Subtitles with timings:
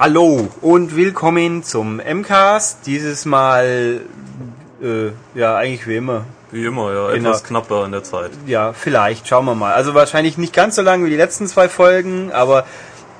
[0.00, 2.86] Hallo und willkommen zum MCAST.
[2.86, 4.00] Dieses Mal,
[4.82, 6.24] äh, ja, eigentlich wie immer.
[6.50, 8.30] Wie immer, ja, etwas knapper in der Zeit.
[8.46, 9.74] Ja, vielleicht, schauen wir mal.
[9.74, 12.64] Also wahrscheinlich nicht ganz so lang wie die letzten zwei Folgen, aber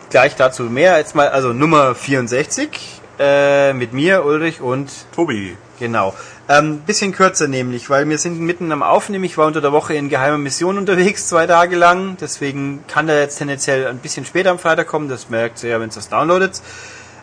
[0.09, 0.97] gleich dazu mehr.
[0.97, 2.71] Jetzt mal, also Nummer 64
[3.19, 6.15] äh, mit mir, Ulrich und Tobi, Genau.
[6.51, 9.23] Ähm, bisschen kürzer nämlich, weil wir sind mitten am Aufnehmen.
[9.23, 12.17] Ich war unter der Woche in geheimer Mission unterwegs, zwei Tage lang.
[12.21, 15.09] Deswegen kann der jetzt tendenziell ein bisschen später am Freitag kommen.
[15.09, 16.61] Das merkt ihr ja, wenn es das downloadet.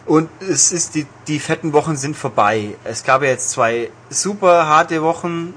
[0.05, 2.75] Und es ist die, die fetten Wochen sind vorbei.
[2.85, 5.53] Es gab ja jetzt zwei super harte Wochen,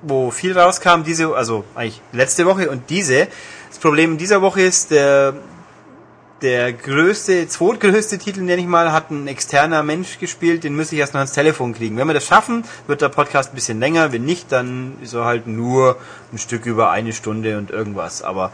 [0.00, 1.02] wo viel rauskam.
[1.04, 3.28] Diese, also eigentlich letzte Woche und diese.
[3.68, 5.34] Das Problem in dieser Woche ist, der
[6.42, 11.00] der größte, zweitgrößte Titel, nenne ich mal, hat ein externer Mensch gespielt, den müsste ich
[11.00, 11.96] erst noch ans Telefon kriegen.
[11.96, 15.24] Wenn wir das schaffen, wird der Podcast ein bisschen länger, wenn nicht, dann ist er
[15.24, 15.96] halt nur
[16.32, 18.22] ein Stück über eine Stunde und irgendwas.
[18.22, 18.52] Aber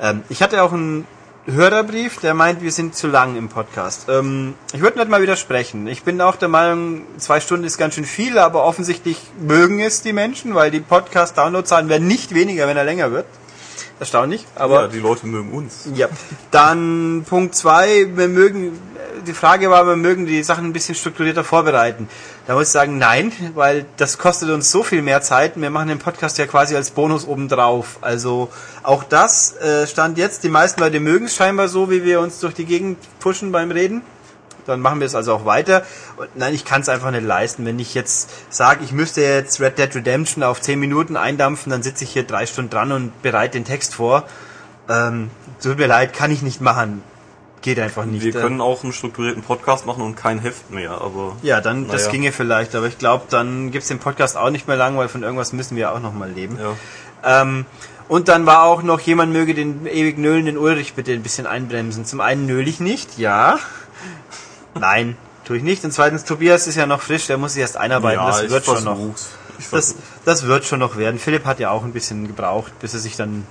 [0.00, 1.06] ähm, ich hatte auch einen
[1.46, 4.06] Hörerbrief, der meint, wir sind zu lang im Podcast.
[4.08, 5.86] Ähm, ich würde nicht mal widersprechen.
[5.86, 10.02] Ich bin auch der Meinung, zwei Stunden ist ganz schön viel, aber offensichtlich mögen es
[10.02, 13.26] die Menschen, weil die Podcast-Downloadzahlen werden nicht weniger, wenn er länger wird.
[14.00, 15.88] Erstaunlich, aber ja, die Leute mögen uns.
[15.94, 16.08] ja.
[16.50, 18.78] Dann Punkt zwei, wir mögen,
[19.26, 22.08] die Frage war, wir mögen die Sachen ein bisschen strukturierter vorbereiten.
[22.46, 25.52] Da muss ich sagen, nein, weil das kostet uns so viel mehr Zeit.
[25.54, 27.98] Wir machen den Podcast ja quasi als Bonus obendrauf.
[28.00, 28.48] Also
[28.82, 30.42] auch das äh, stand jetzt.
[30.42, 33.70] Die meisten Leute mögen es scheinbar so, wie wir uns durch die Gegend pushen beim
[33.70, 34.02] Reden.
[34.66, 35.84] Dann machen wir es also auch weiter.
[36.16, 37.64] Und nein, ich kann es einfach nicht leisten.
[37.66, 41.82] Wenn ich jetzt sage, ich müsste jetzt Red Dead Redemption auf 10 Minuten eindampfen, dann
[41.82, 44.24] sitze ich hier drei Stunden dran und bereite den Text vor.
[44.88, 45.30] Ähm,
[45.62, 47.02] tut mir leid, kann ich nicht machen.
[47.60, 48.24] Geht einfach nicht.
[48.24, 51.86] Wir Äh, können auch einen strukturierten Podcast machen und kein Heft mehr, aber ja, dann,
[51.86, 52.10] das Naja.
[52.10, 55.22] ginge vielleicht, aber ich glaube, dann gibt's den Podcast auch nicht mehr lang, weil von
[55.22, 56.58] irgendwas müssen wir auch nochmal leben.
[56.60, 57.42] ja.
[57.42, 57.66] Ähm,
[58.08, 62.04] und dann war auch noch, jemand möge den ewig nöhlenden Ulrich bitte ein bisschen einbremsen.
[62.04, 63.58] Zum einen nöl ich nicht, ja.
[64.74, 65.84] Nein, tue ich nicht.
[65.84, 68.50] Und zweitens, Tobias ist ja noch frisch, der muss sich erst einarbeiten, ja, das ich
[68.50, 68.98] wird schon noch.
[69.70, 69.94] Das,
[70.24, 71.18] das wird schon noch werden.
[71.18, 73.46] Philipp hat ja auch ein bisschen gebraucht, bis er sich dann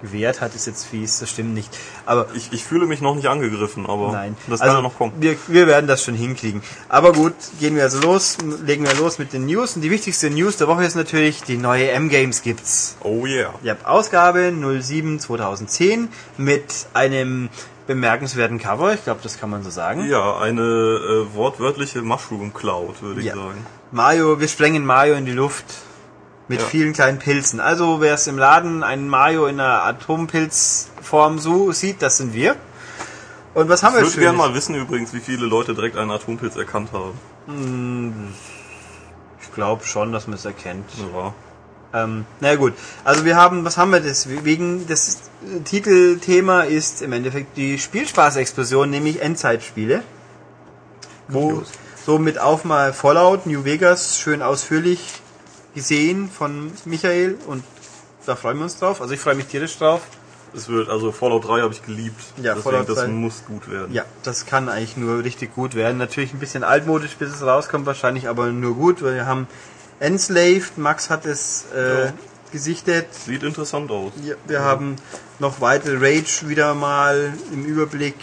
[0.00, 1.68] gewehrt hat, ist jetzt fies, das stimmt nicht.
[2.06, 4.36] Aber Ich, ich fühle mich noch nicht angegriffen, aber Nein.
[4.46, 5.12] das also, kann ja noch kommen.
[5.18, 6.62] Wir, wir werden das schon hinkriegen.
[6.88, 9.76] Aber gut, gehen wir also los, legen wir los mit den News.
[9.76, 12.96] Und die wichtigste News der Woche ist natürlich, die neue M-Games gibt's.
[13.02, 13.52] Oh yeah.
[13.62, 16.08] Ihr habt Ausgabe 07 2010
[16.38, 16.64] mit
[16.94, 17.50] einem
[17.94, 18.94] bemerkenswerten Cover.
[18.94, 20.08] Ich glaube, das kann man so sagen.
[20.08, 23.34] Ja, eine äh, wortwörtliche Mushroom Cloud, würde ich Ja.
[23.34, 23.66] sagen.
[23.90, 25.64] Mario, wir sprengen Mario in die Luft
[26.46, 26.66] mit Ja.
[26.66, 27.58] vielen kleinen Pilzen.
[27.58, 32.54] Also wer es im Laden einen Mario in einer Atompilzform so sieht, das sind wir.
[33.54, 34.22] Und was haben Ich wir würde schön?
[34.22, 38.28] gerne mal wissen übrigens, wie viele Leute direkt einen Atompilz erkannt haben.
[39.42, 40.88] Ich glaube schon, dass man es erkennt.
[41.12, 41.34] Ja.
[41.92, 42.74] Ähm, na gut,
[43.04, 44.86] also wir haben, was haben wir deswegen?
[44.86, 50.02] Das äh, Titelthema ist im Endeffekt die Spielspaßexplosion, nämlich Endzeitspiele.
[51.28, 51.62] Wo
[52.04, 55.00] so mit auf mal Fallout, New Vegas, schön ausführlich
[55.74, 57.62] gesehen von Michael und
[58.26, 59.00] da freuen wir uns drauf.
[59.00, 60.00] Also ich freue mich tierisch drauf.
[60.52, 62.20] Es wird, also Fallout 3 habe ich geliebt.
[62.36, 63.08] Ja, Deswegen, Fallout das 3.
[63.08, 63.94] muss gut werden.
[63.94, 65.98] Ja, das kann eigentlich nur richtig gut werden.
[65.98, 69.46] Natürlich ein bisschen altmodisch, bis es rauskommt wahrscheinlich, aber nur gut, weil wir haben
[70.00, 72.12] Enslaved, Max hat es äh, Ja.
[72.52, 73.06] gesichtet.
[73.14, 74.12] Sieht interessant aus.
[74.24, 74.96] Ja, wir haben
[75.38, 78.16] noch weitere Rage wieder mal im Überblick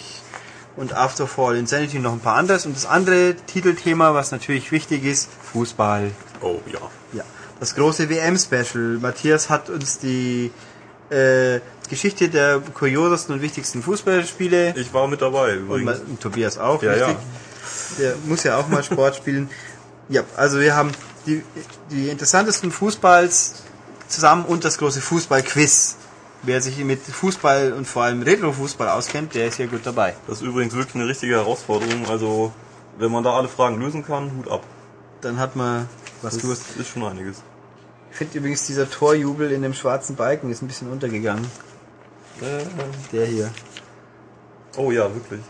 [0.75, 2.65] und Afterfall Insanity noch ein paar anderes.
[2.65, 6.11] Und das andere Titelthema, was natürlich wichtig ist, Fußball.
[6.41, 6.79] Oh ja.
[7.13, 7.23] Ja,
[7.59, 8.97] das große WM-Special.
[9.01, 10.51] Matthias hat uns die
[11.09, 15.99] äh, Geschichte der kuriosesten und wichtigsten Fußballspiele Ich war mit dabei übrigens.
[16.01, 17.07] und Tobias auch, Ja, richtig?
[17.09, 17.17] ja.
[17.99, 19.49] Der muss ja auch mal Sport spielen.
[20.09, 20.91] Ja, also wir haben
[21.27, 21.43] die,
[21.91, 23.63] die interessantesten Fußballs
[24.07, 25.95] zusammen und das große Fußball-Quiz.
[26.43, 30.15] Wer sich mit Fußball und vor allem Retro-Fußball auskennt, der ist hier gut dabei.
[30.27, 32.07] Das ist übrigens wirklich eine richtige Herausforderung.
[32.07, 32.53] Also,
[32.99, 34.63] wenn man da alle Fragen lösen kann, Hut ab.
[35.21, 35.89] Dann hat man
[36.21, 36.77] was Das du hast.
[36.77, 37.37] ist schon einiges.
[38.11, 41.45] Ich finde übrigens dieser Torjubel in dem schwarzen Balken ist ein bisschen untergegangen.
[43.11, 43.51] Der hier.
[44.77, 45.41] Oh ja, wirklich.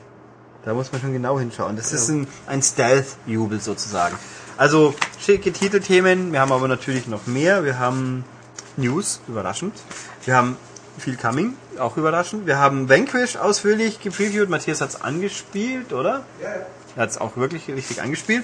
[0.63, 1.75] Da muss man schon genau hinschauen.
[1.75, 4.17] Das ist ein, ein Stealth-Jubel sozusagen.
[4.57, 6.33] Also schicke Titelthemen.
[6.33, 7.63] Wir haben aber natürlich noch mehr.
[7.63, 8.25] Wir haben
[8.75, 9.73] News, überraschend.
[10.25, 10.57] Wir haben
[10.97, 12.47] viel Coming, auch überraschend.
[12.47, 14.49] Wir haben Vanquish ausführlich gepreviewt.
[14.49, 16.25] Matthias hat es angespielt, oder?
[16.41, 16.49] Ja,
[16.95, 18.43] Er hat es auch wirklich richtig angespielt.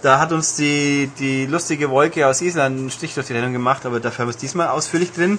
[0.00, 3.84] Da hat uns die, die lustige Wolke aus Island einen Strich durch die Rechnung gemacht,
[3.84, 5.38] aber dafür haben wir es diesmal ausführlich drin.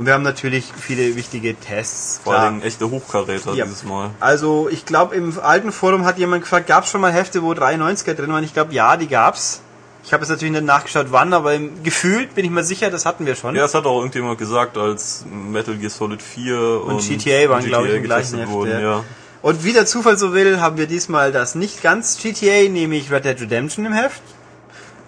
[0.00, 2.22] Und wir haben natürlich viele wichtige Tests.
[2.24, 3.66] Vor Dingen echte Hochkaräter Ja.
[3.66, 4.12] dieses Mal.
[4.18, 7.52] Also ich glaube im alten Forum hat jemand gefragt, gab es schon mal Hefte, wo
[7.52, 8.42] 93er drin waren?
[8.42, 9.60] Ich glaube ja, die gab's.
[10.02, 13.26] Ich habe jetzt natürlich nicht nachgeschaut, wann, aber gefühlt bin ich mir sicher, das hatten
[13.26, 13.54] wir schon.
[13.54, 17.84] Ja, es hat auch irgendjemand gesagt, als Metal Gear Solid 4 und, GTA waren, glaub
[17.84, 19.04] ich, im gleichen Heft, wurden, ja.
[19.42, 23.26] Und wie der Zufall so will, haben wir diesmal das nicht ganz GTA, nämlich Red
[23.26, 24.22] Dead Redemption im Heft.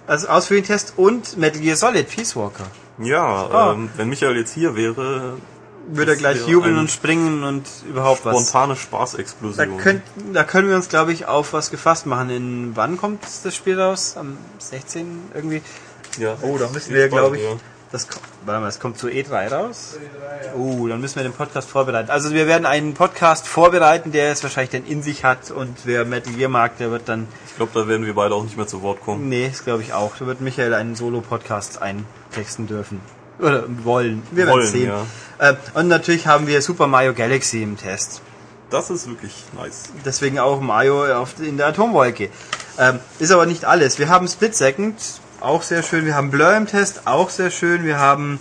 [0.06, 2.66] Als Ausführungstest und Metal Gear Solid Peace Walker.
[2.98, 3.72] Ja, Ah.
[3.72, 5.38] ähm, wenn Michael jetzt hier wäre,
[5.88, 8.36] Würde er gleich jubeln und springen und überhaupt was.
[8.36, 9.78] spontane Da, Spaßexplosion.
[9.78, 10.02] könnt,
[10.32, 12.30] da können wir uns, glaube ich, auf was gefasst machen.
[12.30, 14.16] In wann kommt das Spiel raus?
[14.16, 15.30] Am 16.
[15.34, 15.62] irgendwie?
[16.18, 16.36] ja.
[16.42, 17.50] Oh, da müssen wir, glaube ich, ja.
[17.92, 18.08] Das,
[18.44, 19.96] warte mal, es kommt zu E3 raus?
[20.56, 22.10] Oh, dann müssen wir den Podcast vorbereiten.
[22.10, 26.04] Also wir werden einen Podcast vorbereiten, der es wahrscheinlich dann in sich hat und wer
[26.04, 28.66] Metal Gear mag, der wird dann, Ich glaube, da werden wir beide auch nicht mehr
[28.66, 29.28] zu Wort kommen.
[29.28, 33.00] nee, das glaube ich auch, da wird Michael einen Solo-Podcast eintexten dürfen.
[33.38, 34.22] Oder wollen.
[34.30, 34.88] Wir werden sehen.
[34.88, 35.06] ja.
[35.38, 38.22] Äh, und natürlich haben wir Super Mario Galaxy im Test.
[38.70, 39.84] Das ist wirklich nice.
[40.04, 42.30] Deswegen auch Mario auf, in der Atomwolke.
[42.78, 43.98] Ähm, ist aber nicht alles.
[43.98, 44.94] Wir haben Split Second,
[45.44, 46.04] auch sehr schön.
[46.06, 47.84] Wir haben Blur im Test, auch sehr schön.
[47.84, 48.38] Wir haben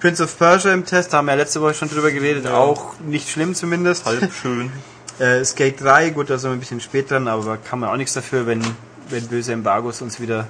[0.00, 2.54] Prince of Persia im Test, da haben wir ja letzte Woche schon drüber geredet, Ja.
[2.56, 4.06] auch nicht schlimm zumindest.
[4.06, 4.70] Halb schön.
[5.18, 7.96] Äh, Skate 3, gut, da sind wir ein bisschen spät dran, aber kann man auch
[7.96, 8.62] nichts dafür, wenn,
[9.10, 10.46] wenn böse Embargos uns wieder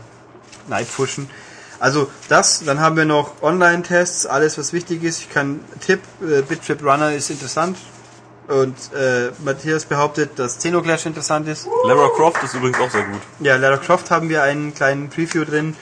[0.68, 1.28] neidpushen.
[1.80, 5.18] Also das, dann haben wir noch Online-Tests, alles was wichtig ist.
[5.18, 7.78] Ich kann Tipp, äh, BitTrip Runner ist interessant.
[8.46, 11.66] Und äh, Matthias behauptet, dass Xenoclash interessant ist.
[11.88, 13.20] Lara Croft ist übrigens auch sehr gut.
[13.40, 15.74] Ja, Lara Croft haben wir einen kleinen Preview drin.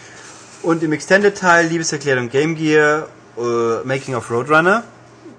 [0.63, 4.85] Und im Extended-Teil Liebeserklärung Game Gear, äh, Making of Roadrunner.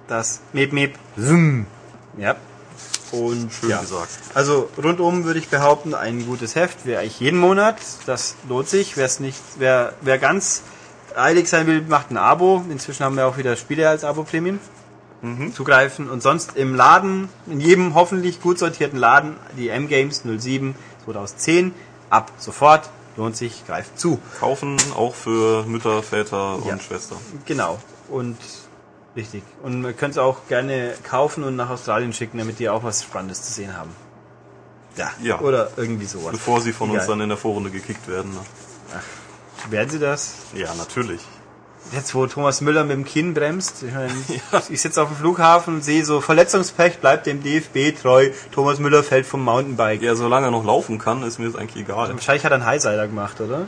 [0.08, 1.68] Das Meep Meep Zoom.
[2.18, 2.36] Ja.
[3.12, 3.82] Und Schön ja.
[3.82, 4.10] gesagt.
[4.34, 7.78] Also rundum würde ich behaupten, ein gutes Heft wäre eigentlich jeden Monat.
[8.06, 8.98] Das lohnt sich.
[8.98, 10.64] Wer es nicht, wer, wer ganz
[11.16, 12.64] eilig sein will, macht ein Abo.
[12.70, 14.60] Inzwischen haben wir auch wieder Spiele als Abo-Premium
[15.54, 16.10] zugreifen.
[16.10, 20.76] Und sonst im Laden, in jedem hoffentlich gut sortierten Laden, die M-Games 07
[21.06, 21.74] 2010
[22.10, 22.90] ab sofort.
[23.20, 24.18] Lohnt sich, greift zu.
[24.40, 26.80] Kaufen auch für Mütter, Väter und Ja.
[26.80, 27.18] Schwestern.
[27.46, 27.78] Genau.
[28.08, 28.38] Und
[29.14, 29.44] richtig.
[29.62, 33.04] Und man könnte es auch gerne kaufen und nach Australien schicken, damit die auch was
[33.04, 33.90] Spannendes zu sehen haben.
[34.96, 35.12] Ja.
[35.22, 35.42] Ja.
[35.42, 36.32] Oder irgendwie sowas.
[36.32, 37.08] Bevor sie von uns Egal.
[37.10, 38.32] dann in der Vorrunde gekickt werden.
[38.32, 38.40] Ne?
[39.70, 40.36] Werden sie das?
[40.54, 41.20] Ja, natürlich.
[41.92, 44.12] Jetzt, wo Thomas Müller mit dem Kinn bremst, ich, mein,
[44.70, 49.04] ich sitze auf dem Flughafen und sehe so, Verletzungspech bleibt dem DFB treu, Thomas Müller
[49.04, 50.04] fällt vom Mountainbike.
[50.04, 52.14] Ja, solange er noch laufen kann, ist mir das eigentlich egal.
[52.14, 53.66] Wahrscheinlich hat er einen Highsider gemacht, oder?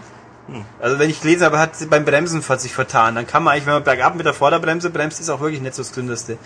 [0.47, 0.65] Hm.
[0.79, 3.15] Also wenn ich gelesen habe, hat beim Bremsen hat sich vertan.
[3.15, 5.75] Dann kann man eigentlich, wenn man bergab mit der Vorderbremse bremst, ist auch wirklich nicht
[5.75, 6.37] so das Gesündeste.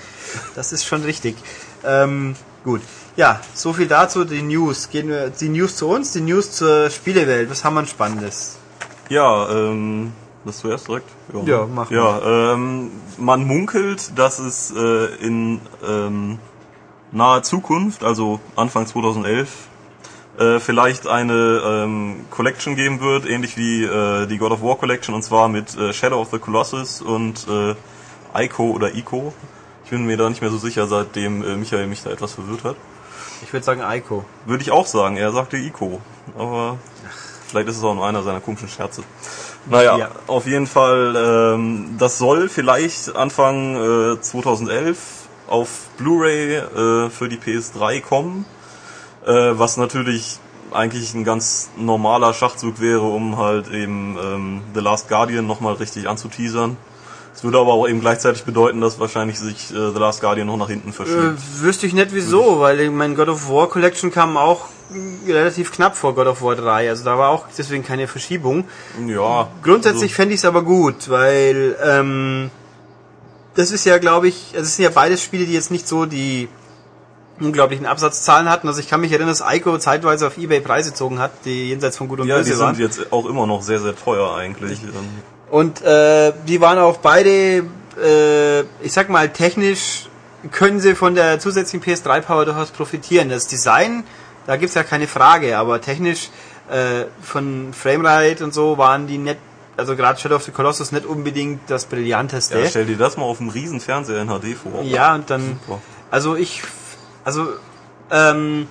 [0.56, 1.36] Das ist schon richtig.
[1.84, 2.82] Ähm, gut.
[3.18, 4.90] Ja, so viel dazu, die News.
[4.90, 7.50] Gehen wir, die News zu uns, die News zur Spielewelt.
[7.50, 8.58] Was haben wir Spannendes?
[9.10, 10.14] Ja, ähm,
[10.46, 11.10] das zuerst direkt?
[11.46, 16.40] Ja, mach Ja, ähm, man munkelt, dass es äh, in ähm,
[17.12, 19.50] naher Zukunft, also Anfang 2011,
[20.38, 25.16] äh, vielleicht eine ähm, Collection geben wird, ähnlich wie äh, die God of War Collection,
[25.16, 27.76] und zwar mit äh, Shadow of the Colossus und äh,
[28.44, 29.34] Ico oder Ico.
[29.86, 32.64] Ich bin mir da nicht mehr so sicher, seitdem äh, Michael mich da etwas verwirrt
[32.64, 32.76] hat.
[33.44, 34.26] Ich würde sagen Ico.
[34.46, 36.02] Würde ich auch sagen, er sagte Ico.
[36.38, 36.78] Aber
[37.48, 39.04] vielleicht ist es auch nur einer seiner komischen Scherze.
[39.68, 40.10] Naja, Ja.
[40.28, 41.16] auf jeden Fall,
[41.56, 44.98] ähm, das soll vielleicht Anfang äh, 2011
[45.48, 48.46] auf Blu-ray äh, für die PS3 kommen.
[49.26, 50.40] Äh, was natürlich
[50.72, 56.08] eigentlich ein ganz normaler Schachzug wäre, um halt eben ähm, The Last Guardian nochmal richtig
[56.08, 56.78] anzuteasern.
[57.36, 60.56] Es würde aber auch eben gleichzeitig bedeuten, dass wahrscheinlich sich äh, The Last Guardian noch
[60.56, 61.20] nach hinten verschiebt.
[61.20, 64.68] Äh, wüsste ich nicht wieso, weil mein God of War Collection kam auch
[65.28, 66.90] äh, relativ knapp vor God of War 3.
[66.90, 68.64] Also da war auch deswegen keine Verschiebung.
[69.06, 69.50] ja.
[69.64, 72.52] Grundsätzlich fände ich es aber gut, weil ähm,
[73.56, 76.06] das ist ja, glaube ich, also es sind ja beides Spiele, die jetzt nicht so
[76.06, 76.48] die
[77.42, 78.70] unglaublichen Absatzzahlen hatten.
[78.70, 81.98] Also ich kann mich erinnern, dass Ico zeitweise auf Ebay Preise gezogen hat, die jenseits
[81.98, 82.80] von Gut und Ja, die Böse sind waren.
[82.80, 84.82] jetzt auch immer noch sehr, sehr teuer eigentlich.
[84.84, 85.10] Ähm,
[85.56, 87.64] Und äh, die waren auch beide,
[88.04, 90.10] äh, ich sag mal, technisch
[90.52, 93.30] können sie von der zusätzlichen PS3-Power durchaus profitieren.
[93.30, 94.04] Das Design,
[94.48, 96.30] da gibt's ja keine Frage, aber technisch
[96.70, 99.38] äh, von Framerate und so waren die nicht,
[99.78, 102.60] also gerade Shadow of the Colossus nicht unbedingt das brillanteste.
[102.60, 104.82] Ja, stell dir das mal auf einem riesen Fernseher in HD vor.
[104.82, 105.82] Ja, und dann, Super.
[106.12, 106.64] also ich,
[107.24, 107.48] also,
[108.12, 108.68] ähm,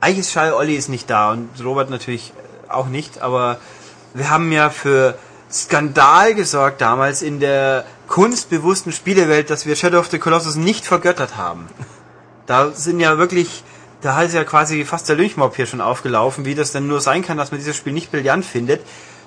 [0.00, 2.32] eigentlich ist Schall Olli ist nicht da und Robert natürlich
[2.68, 3.58] auch nicht, aber
[4.14, 5.18] wir haben ja für
[5.50, 11.36] Skandal gesorgt damals in der kunstbewussten Spielewelt, dass wir Shadow of the Colossus nicht vergöttert
[11.36, 11.68] haben.
[12.46, 13.64] Da sind ja wirklich,
[14.00, 17.22] da ist ja quasi fast der Lynchmob hier schon aufgelaufen, wie das denn nur sein
[17.22, 18.82] kann, dass man dieses Spiel nicht brillant findet.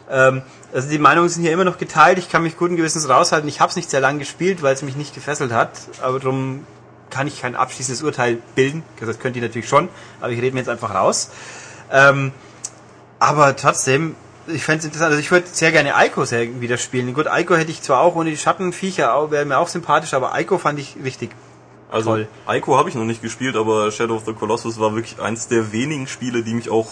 [0.10, 0.42] Ähm,
[0.74, 2.18] also die Meinungen sind hier immer noch geteilt.
[2.18, 3.48] Ich kann mich guten Gewissens raushalten.
[3.50, 5.72] Ich habe es nicht sehr lange gespielt, weil es mich nicht gefesselt hat.
[6.02, 6.66] Aber darum
[7.10, 8.84] kann ich kein abschließendes Urteil bilden.
[9.00, 9.90] Das könnt ihr natürlich schon,
[10.22, 11.30] aber ich rede mir jetzt einfach raus.
[11.92, 12.32] Ähm,
[13.20, 14.16] aber trotzdem,
[14.54, 15.12] ich fände es interessant.
[15.12, 17.14] Also ich würde sehr gerne Ico sehr wieder spielen.
[17.14, 20.58] Gut, Ico hätte ich zwar auch ohne die Schattenviecher, wäre mir auch sympathisch, aber Ico
[20.58, 21.32] fand ich richtig
[21.92, 22.28] Also toll.
[22.48, 25.72] Ico habe ich noch nicht gespielt, aber Shadow of the Colossus war wirklich eins der
[25.72, 26.88] wenigen Spiele, die mich auch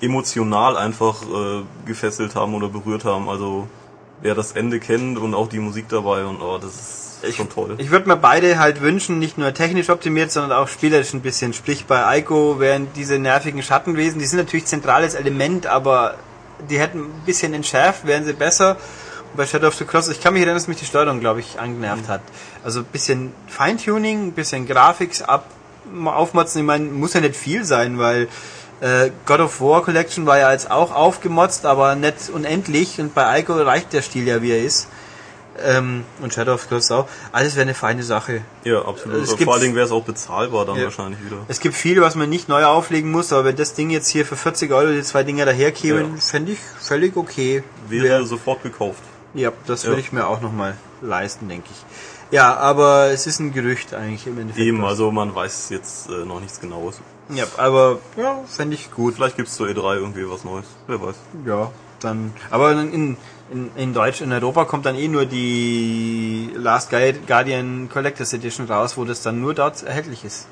[0.00, 3.28] emotional einfach äh, gefesselt haben oder berührt haben.
[3.28, 3.68] Also
[4.20, 7.48] wer das Ende kennt und auch die Musik dabei und oh, das ist Ich, schon
[7.50, 7.74] toll.
[7.78, 11.52] ich würde mir beide halt wünschen, nicht nur technisch optimiert, sondern auch spielerisch ein bisschen.
[11.52, 16.14] Sprich, bei Ico wären diese nervigen Schattenwesen, die sind natürlich zentrales Element, aber
[16.68, 18.76] die hätten ein bisschen entschärft, wären sie besser.
[19.30, 21.40] Und bei Shadow of the Colossus, ich kann mich erinnern, dass mich die Steuerung, glaube
[21.40, 22.22] ich, angenervt hat.
[22.62, 25.46] Also ein bisschen Feintuning, ein bisschen Graphics ab,
[26.04, 26.60] aufmotzen.
[26.60, 28.28] Ich meine, muss ja nicht viel sein, weil
[28.80, 33.00] äh, God of War Collection war ja jetzt auch aufgemotzt, aber nicht unendlich.
[33.00, 34.88] Und bei Ico reicht der Stil ja, wie er ist.
[35.62, 37.08] Ähm, und Shadow of Colossus auch.
[37.30, 38.42] Alles wäre eine feine Sache.
[38.64, 39.22] ja, absolut.
[39.22, 40.84] es gibt- Vor allen Dingen wäre es auch bezahlbar dann Ja.
[40.84, 41.36] wahrscheinlich wieder.
[41.48, 44.26] Es gibt viel, was man nicht neu auflegen muss, aber wenn das Ding jetzt hier
[44.26, 46.20] für 40 Euro die zwei Dinger daherkämen, Ja.
[46.20, 47.62] fände ich völlig okay.
[47.88, 49.02] Wäre Wär- sofort gekauft.
[49.34, 49.90] ja, das Ja.
[49.90, 51.84] würde ich mir auch nochmal leisten, denke ich.
[52.32, 54.66] Ja, aber es ist ein Gerücht eigentlich im Endeffekt.
[54.66, 57.00] Eben, also man weiß jetzt äh, noch nichts genaues.
[57.28, 59.14] Ja, aber ja, fände ich gut.
[59.14, 60.66] Vielleicht gibt's zur E3 irgendwie was Neues.
[60.88, 61.14] Wer weiß.
[61.46, 61.70] Ja,
[62.00, 62.32] dann.
[62.50, 63.16] Aber in, in,
[63.76, 69.04] in Deutsch, in Europa kommt dann eh nur die Last Guardian Collectors Edition raus, wo
[69.04, 70.48] das dann nur dort erhältlich ist.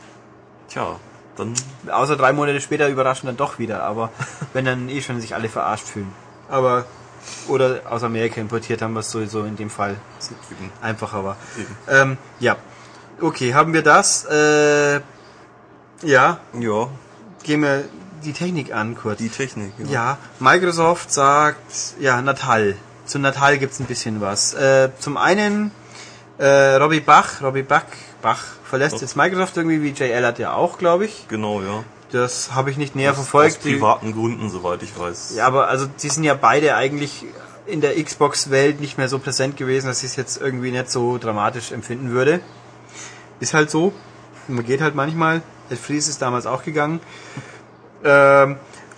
[0.69, 0.97] Tja,
[1.37, 1.55] dann
[1.91, 4.11] Außer drei Monate später überraschen dann doch wieder, aber
[4.53, 6.13] wenn dann eh schon sich alle verarscht fühlen.
[6.49, 6.85] Aber
[7.49, 9.97] oder aus Amerika importiert haben, was sowieso in dem Fall
[10.81, 11.37] einfacher war.
[11.89, 12.57] Ähm, ja.
[13.21, 14.25] Okay, haben wir das?
[14.25, 15.01] Äh,
[16.03, 16.89] ja, Ja,
[17.45, 17.85] gehen wir
[18.23, 19.19] die Technik an kurz.
[19.19, 19.73] die Technik.
[19.89, 22.77] Ja, Microsoft sagt, ja, Natal.
[23.07, 24.55] Zu Natal gibt's ein bisschen was.
[24.55, 25.73] Äh, zum einen,
[26.39, 27.85] äh, Robbie Bach, Robbie Bach,
[28.23, 31.27] Bach verlässt jetzt Microsoft irgendwie, wie Jay Allard ja auch, glaube ich.
[31.29, 31.83] Genau, ja.
[32.13, 33.57] Das habe ich nicht näher Aus- verfolgt.
[33.57, 35.35] Aus privaten Gründen, soweit ich weiß.
[35.37, 37.25] ja, aber also die sind ja beide eigentlich
[37.67, 41.17] in der Xbox-Welt nicht mehr so präsent gewesen, dass ich es jetzt irgendwie nicht so
[41.19, 42.41] dramatisch empfinden würde.
[43.41, 43.93] Ist halt so.
[44.49, 45.43] Man geht halt manchmal.
[45.71, 47.01] Ed Fries ist damals auch gegangen.
[48.05, 48.57] Ähm,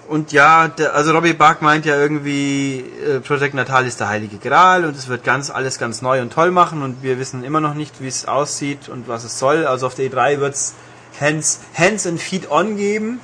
[0.09, 4.37] und ja, der, also Robbie Buck meint ja irgendwie, äh, Project Natal ist der heilige
[4.37, 7.61] Gral und es wird ganz alles ganz neu und toll machen und wir wissen immer
[7.61, 9.67] noch nicht, wie es aussieht und was es soll.
[9.67, 10.75] Also auf der E3 wird's
[11.21, 13.21] Hands, Hands and Feet on geben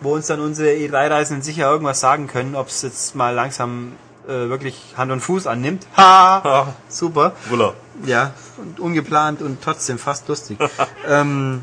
[0.00, 3.92] wo uns dann unsere E3-Reisenden sicher irgendwas sagen können, ob es jetzt mal langsam
[4.26, 5.86] äh, wirklich Hand und Fuß annimmt.
[5.96, 6.42] Ha!
[6.42, 7.32] Ha, Super.
[7.48, 7.74] Wuller.
[8.04, 10.58] Ja, und ungeplant und trotzdem fast lustig.
[11.08, 11.62] ähm,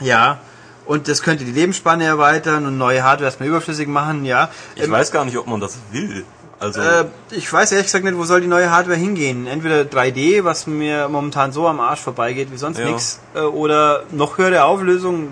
[0.00, 0.38] ja,
[0.86, 4.50] und das könnte die Lebensspanne erweitern und neue Hardware erstmal überflüssig machen, ja.
[4.76, 6.24] Ich Ähm, weiß gar nicht, ob man das will.
[6.60, 9.46] Also, äh, ich weiß ehrlich gesagt nicht, wo soll die neue Hardware hingehen.
[9.46, 12.86] Entweder 3D, was mir momentan so am Arsch vorbeigeht wie sonst Ja.
[12.86, 15.28] nix, äh, oder noch höhere Auflösung.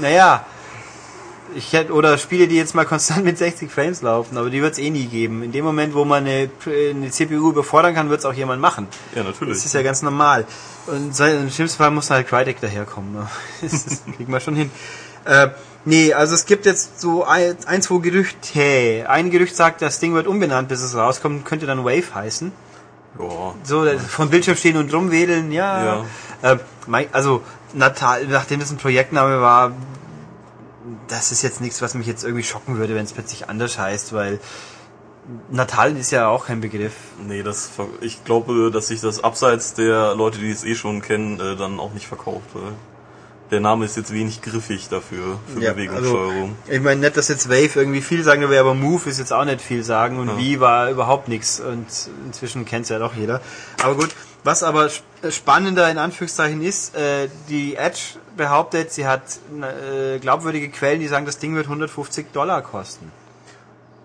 [0.00, 0.44] Naja,
[1.54, 4.72] ich hätte oder Spiele, die jetzt mal konstant mit 60 Frames laufen, aber die wird
[4.72, 5.42] es eh nie geben.
[5.42, 8.86] In dem Moment, wo man eine, eine CPU überfordern kann, wird es auch jemand machen.
[9.14, 9.56] ja, natürlich.
[9.56, 10.46] Das ist ja ganz normal.
[10.86, 13.12] Und im schlimmsten Fall muss halt Crytek daherkommen.
[13.12, 13.28] Ne?
[13.62, 14.70] Das, kriegen wir schon hin.
[15.24, 15.48] Äh,
[15.84, 19.08] nee, also es gibt jetzt so ein, ein, zwei Gerüchte.
[19.08, 22.52] Ein Gerücht sagt, das Ding wird umbenannt, bis es rauskommt, könnte dann Wave heißen.
[23.18, 23.54] ja.
[23.62, 26.04] So, äh, vom Bildschirm stehen und rumwedeln, ja.
[26.42, 26.56] Äh,
[26.86, 27.42] mein, also,
[27.74, 29.72] Natal, nachdem das ein Projektname war,
[31.08, 34.12] das ist jetzt nichts, was mich jetzt irgendwie schocken würde, wenn es plötzlich anders heißt,
[34.12, 34.40] weil
[35.50, 36.94] Natal ist ja auch kein Begriff.
[37.26, 37.70] Nee, das,
[38.00, 41.78] ich glaube, dass sich das abseits der Leute, die es eh schon kennen, äh, dann
[41.78, 42.46] auch nicht verkauft.
[42.54, 42.72] Weil
[43.52, 46.56] der Name ist jetzt wenig griffig dafür, für Ja, Bewegungssteuerung.
[46.66, 49.44] Ich meine nicht, dass jetzt Wave irgendwie viel sagen wäre, aber Move ist jetzt auch
[49.44, 50.38] nicht viel sagen und Ja.
[50.38, 51.86] Wie war überhaupt nichts und
[52.26, 53.40] inzwischen kennt's ja doch jeder.
[53.84, 54.08] Aber gut,
[54.42, 59.22] was aber sp- spannender in Anführungszeichen ist, äh, die Edge behauptet, sie hat
[59.60, 63.10] äh, glaubwürdige Quellen, die sagen, das Ding wird 150 Dollar kosten.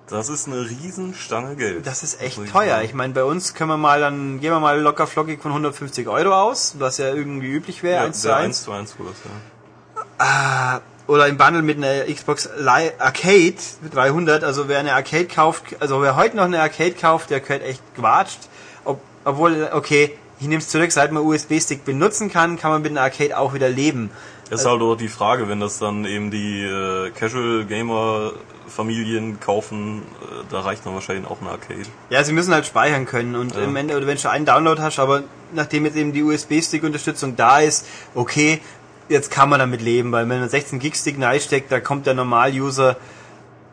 [0.10, 1.86] Das ist eine Riesenstange Geld.
[1.86, 2.82] Das ist echt ich teuer.
[2.82, 6.08] Ich meine, bei uns können wir mal dann, gehen wir mal locker flockig von 150
[6.08, 8.46] Euro aus, was ja irgendwie üblich wäre, ja, 1 zu der 1.
[8.46, 10.04] 1 zu 1 Kurs, ja.
[10.20, 14.44] Ah, oder im Bundle mit einer Xbox Li Arcade mit 300.
[14.44, 17.82] Also wer eine Arcade kauft, also wer heute noch eine Arcade kauft, der gehört echt
[17.96, 18.40] gewatscht.
[18.86, 22.92] Ob, obwohl, okay, ich nehme es zurück, seit man USB-Stick benutzen kann, kann man mit
[22.92, 24.10] einer Arcade auch wieder leben.
[24.50, 28.32] Das ist halt auch die Frage, wenn das dann eben die äh, Casual Gamer
[28.68, 31.82] Familien kaufen, äh, da reicht dann wahrscheinlich auch eine Arcade.
[32.10, 33.64] Ja, sie müssen halt speichern können und Ja.
[33.64, 37.36] im Ende, oder wenn du schon einen Download hast, aber nachdem jetzt eben die USB-Stick-Unterstützung
[37.36, 38.62] da ist, okay,
[39.10, 42.98] jetzt kann man damit leben, weil wenn man 16 Gig-Stick reinsteckt, da kommt der Normal-User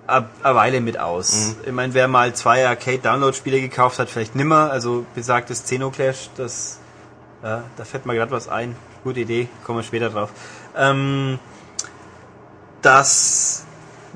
[0.06, 1.56] eine Weile mit aus.
[1.64, 6.78] Ich meine, wer mal zwei Arcade-Download-Spiele gekauft hat, vielleicht nimmer, also besagtes Xenoclash, das,
[7.42, 8.76] ja, da fällt mir gerade was ein.
[9.02, 10.30] Gute Idee, kommen wir später drauf.
[10.76, 11.38] Ähm,
[12.82, 13.64] das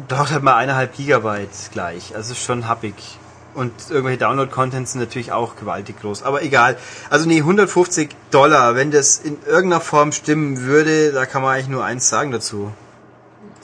[0.08, 2.94] braucht halt mal eineinhalb Gigabyte gleich, also ist schon happig.
[3.54, 6.22] Und irgendwelche Download-Contents sind natürlich auch gewaltig groß.
[6.22, 6.76] Aber egal.
[7.10, 11.68] Also nee, 150 Dollar, wenn das in irgendeiner Form stimmen würde, da kann man eigentlich
[11.68, 12.72] nur eins sagen dazu.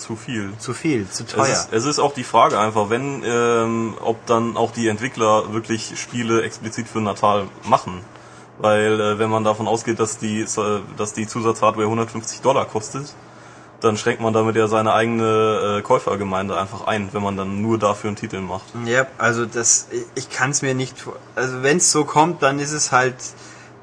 [0.05, 0.53] Zu viel.
[0.59, 1.45] Zu viel, zu teuer.
[1.45, 5.55] Es ist, es ist auch die Frage einfach, wenn, ähm, ob dann auch die Entwickler
[5.55, 8.03] wirklich Spiele explizit für Natal machen.
[8.59, 13.15] Weil äh, wenn man davon ausgeht, dass die, äh, dass die Zusatzhardware 150 Dollar kostet,
[13.81, 17.79] dann schränkt man damit ja seine eigene äh, Käufergemeinde einfach ein, wenn man dann nur
[17.79, 18.67] dafür einen Titel macht.
[18.85, 22.73] Ja, also das, ich kann es mir nicht, also wenn es so kommt, dann ist
[22.73, 23.17] es halt,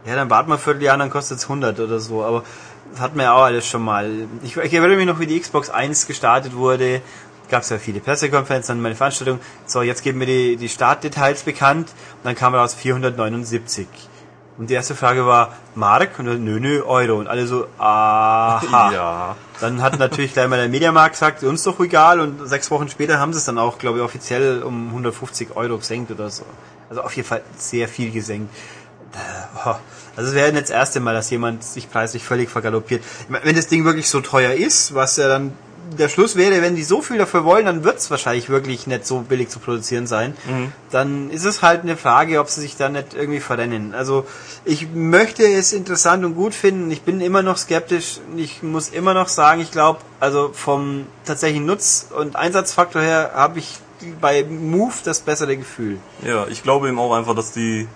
[0.06, 2.44] ja, dann warten wir ein Vierteljahr, dann kostet es 100 oder so, aber
[2.92, 4.10] das hatten wir ja auch alles schon mal.
[4.44, 7.02] Ich, ich erinnere mich noch, wie die Xbox 1 gestartet wurde,
[7.50, 11.44] gab es ja viele Pressekonferenzen, dann meine Veranstaltung, so, jetzt geben wir die, die Startdetails
[11.44, 13.88] bekannt und dann kam raus 479.
[14.58, 16.20] Und die erste Frage war, Mark?
[16.20, 17.16] Und dann, nö, nö, Euro.
[17.16, 18.92] Und alle so, aha.
[18.94, 19.36] Ja.
[19.60, 22.20] Dann hat natürlich gleich mal der Mediamarkt gesagt, uns doch egal.
[22.20, 25.78] Und sechs Wochen später haben sie es dann auch, glaube ich, offiziell um 150 Euro
[25.78, 26.44] gesenkt oder so.
[26.90, 28.54] Also auf jeden Fall sehr viel gesenkt.
[29.14, 29.74] Äh,
[30.16, 33.04] also es wäre nicht das erste Mal, dass jemand sich preislich völlig vergaloppiert.
[33.30, 35.54] Wenn das Ding wirklich so teuer ist, was ja dann
[35.98, 39.06] der Schluss wäre, wenn die so viel dafür wollen, dann wird es wahrscheinlich wirklich nicht
[39.06, 40.36] so billig zu produzieren sein.
[40.48, 40.72] Mhm.
[40.90, 43.94] Dann ist es halt eine Frage, ob sie sich da nicht irgendwie verrennen.
[43.94, 44.26] Also
[44.66, 46.90] ich möchte es interessant und gut finden.
[46.92, 48.20] Ich bin immer noch skeptisch.
[48.38, 53.60] Ich muss immer noch sagen, ich glaube, also vom tatsächlichen Nutz- und Einsatzfaktor her habe
[53.60, 53.80] ich
[54.20, 56.00] bei Move das bessere Gefühl.
[56.26, 57.88] Ja, ich glaube eben auch einfach, dass die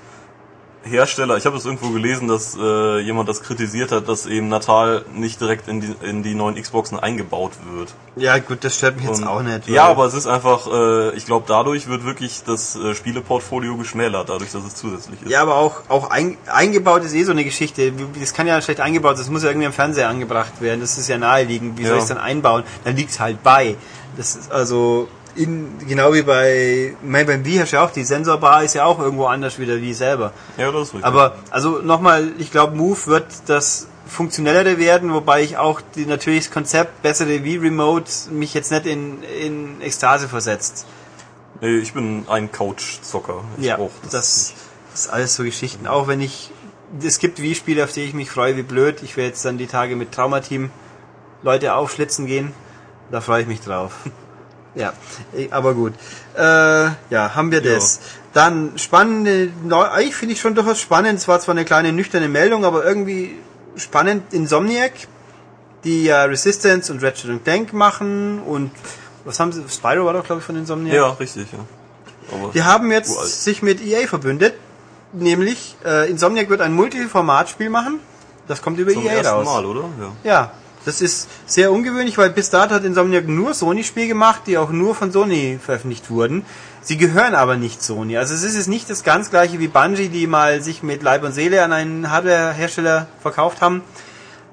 [0.85, 5.03] Hersteller, ich habe es irgendwo gelesen, dass äh, jemand das kritisiert hat, dass eben Natal
[5.13, 7.93] nicht direkt in die, in die neuen Xboxen eingebaut wird.
[8.15, 9.67] Ja gut, das stört mich jetzt Und- auch nicht.
[9.67, 14.29] Ja, aber es ist einfach, äh, ich glaube, dadurch wird wirklich das äh, Spieleportfolio geschmälert,
[14.29, 15.29] dadurch, dass es zusätzlich ist.
[15.31, 17.91] Ja, aber auch, auch ein, eingebaut ist eh so eine Geschichte.
[18.19, 19.25] Das kann ja schlecht eingebaut sein.
[19.25, 20.81] Das muss ja irgendwie am Fernseher angebracht werden.
[20.81, 21.77] Das ist ja naheliegend.
[21.77, 21.97] Wie soll Ja.
[21.97, 22.63] ich es dann einbauen?
[22.83, 23.75] Dann liegt es halt bei.
[24.17, 28.03] Das ist also in, genau wie bei, mein, beim Wii hast du ja auch, die
[28.03, 30.31] Sensorbar ist ja auch irgendwo anders wie der Wii selber.
[30.57, 31.05] Ja, das ist richtig.
[31.05, 36.45] Aber, also nochmal, ich glaube, Move wird das funktionellere werden, wobei ich auch die, natürlich
[36.45, 40.85] das Konzept bessere Wii Remote mich jetzt nicht in, in Ekstase versetzt.
[41.61, 43.43] nee, ich bin ein Couch-Zocker.
[43.57, 44.53] Ja, brauch das,
[44.91, 45.87] das ist alles so Geschichten.
[45.87, 46.51] Auch wenn ich,
[47.03, 49.01] es gibt Wii-Spiele, auf die ich mich freue, wie blöd.
[49.03, 50.69] Ich werde jetzt dann die Tage mit Traumateam
[51.41, 52.53] Leute aufschlitzen gehen.
[53.11, 53.93] Da freue ich mich drauf.
[54.75, 54.93] ja,
[55.51, 55.93] aber gut.
[56.35, 57.99] Äh, ja, haben wir das.
[58.33, 61.19] Dann spannende, eigentlich finde ich schon durchaus spannend.
[61.19, 63.37] Es war zwar eine kleine nüchterne Meldung, aber irgendwie
[63.77, 64.33] spannend.
[64.33, 64.91] Insomniac,
[65.85, 68.71] die ja Resistance und Ratchet Clank machen und
[69.23, 69.63] was haben sie?
[69.69, 70.95] Spyro war doch glaube ich von Insomniac.
[70.95, 71.59] Ja, richtig, ja.
[72.31, 73.29] Aber Die haben jetzt Uralt.
[73.29, 74.55] sich mit EA verbündet,
[75.13, 77.99] nämlich äh, Insomniac wird ein Multiformatspiel machen.
[78.47, 79.45] Das kommt über zum EA ersten raus.
[79.45, 79.85] Mal, oder?
[79.99, 80.11] Ja.
[80.23, 80.51] Ja,
[80.85, 84.95] das ist sehr ungewöhnlich, weil bis dato hat Insomniac nur Sony-Spiele gemacht, die auch nur
[84.95, 86.45] von Sony veröffentlicht wurden.
[86.81, 88.15] Sie gehören aber nicht Sony.
[88.17, 91.23] Also es ist jetzt nicht das ganz gleiche wie Bungie, die mal sich mit Leib
[91.23, 93.81] und Seele an einen Hardware-Hersteller verkauft haben.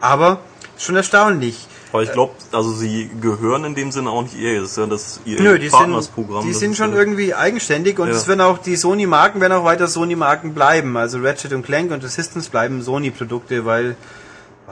[0.01, 0.40] Aber
[0.79, 1.68] schon erstaunlich.
[1.92, 4.62] Aber ich glaube, also sie gehören in dem Sinne auch nicht EA.
[4.62, 6.11] Das ist ja das EA Nö, die sind,
[6.45, 8.14] die sind schon ja- irgendwie eigenständig und Ja.
[8.14, 10.97] es werden auch die Sony-Marken werden auch weiter Sony-Marken bleiben.
[10.97, 13.97] Also Ratchet und Clank und Resistance bleiben Sony-Produkte, weil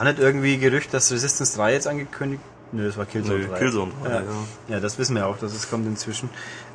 [0.00, 2.42] war nicht irgendwie Gerücht, dass Resistance 3 jetzt angekündigt?
[2.72, 3.58] Nö, das war Killzone Nö, 3.
[3.58, 4.20] Killzone 3, ja.
[4.20, 4.22] ja.
[4.68, 6.30] ja, das wissen wir auch, dass es kommt inzwischen.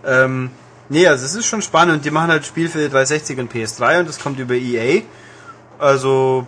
[0.05, 0.51] Ähm,
[0.89, 2.05] nee, also es ist schon spannend.
[2.05, 5.01] Die machen halt Spiel für 360 und PS3 und das kommt über EA.
[5.79, 6.45] Also,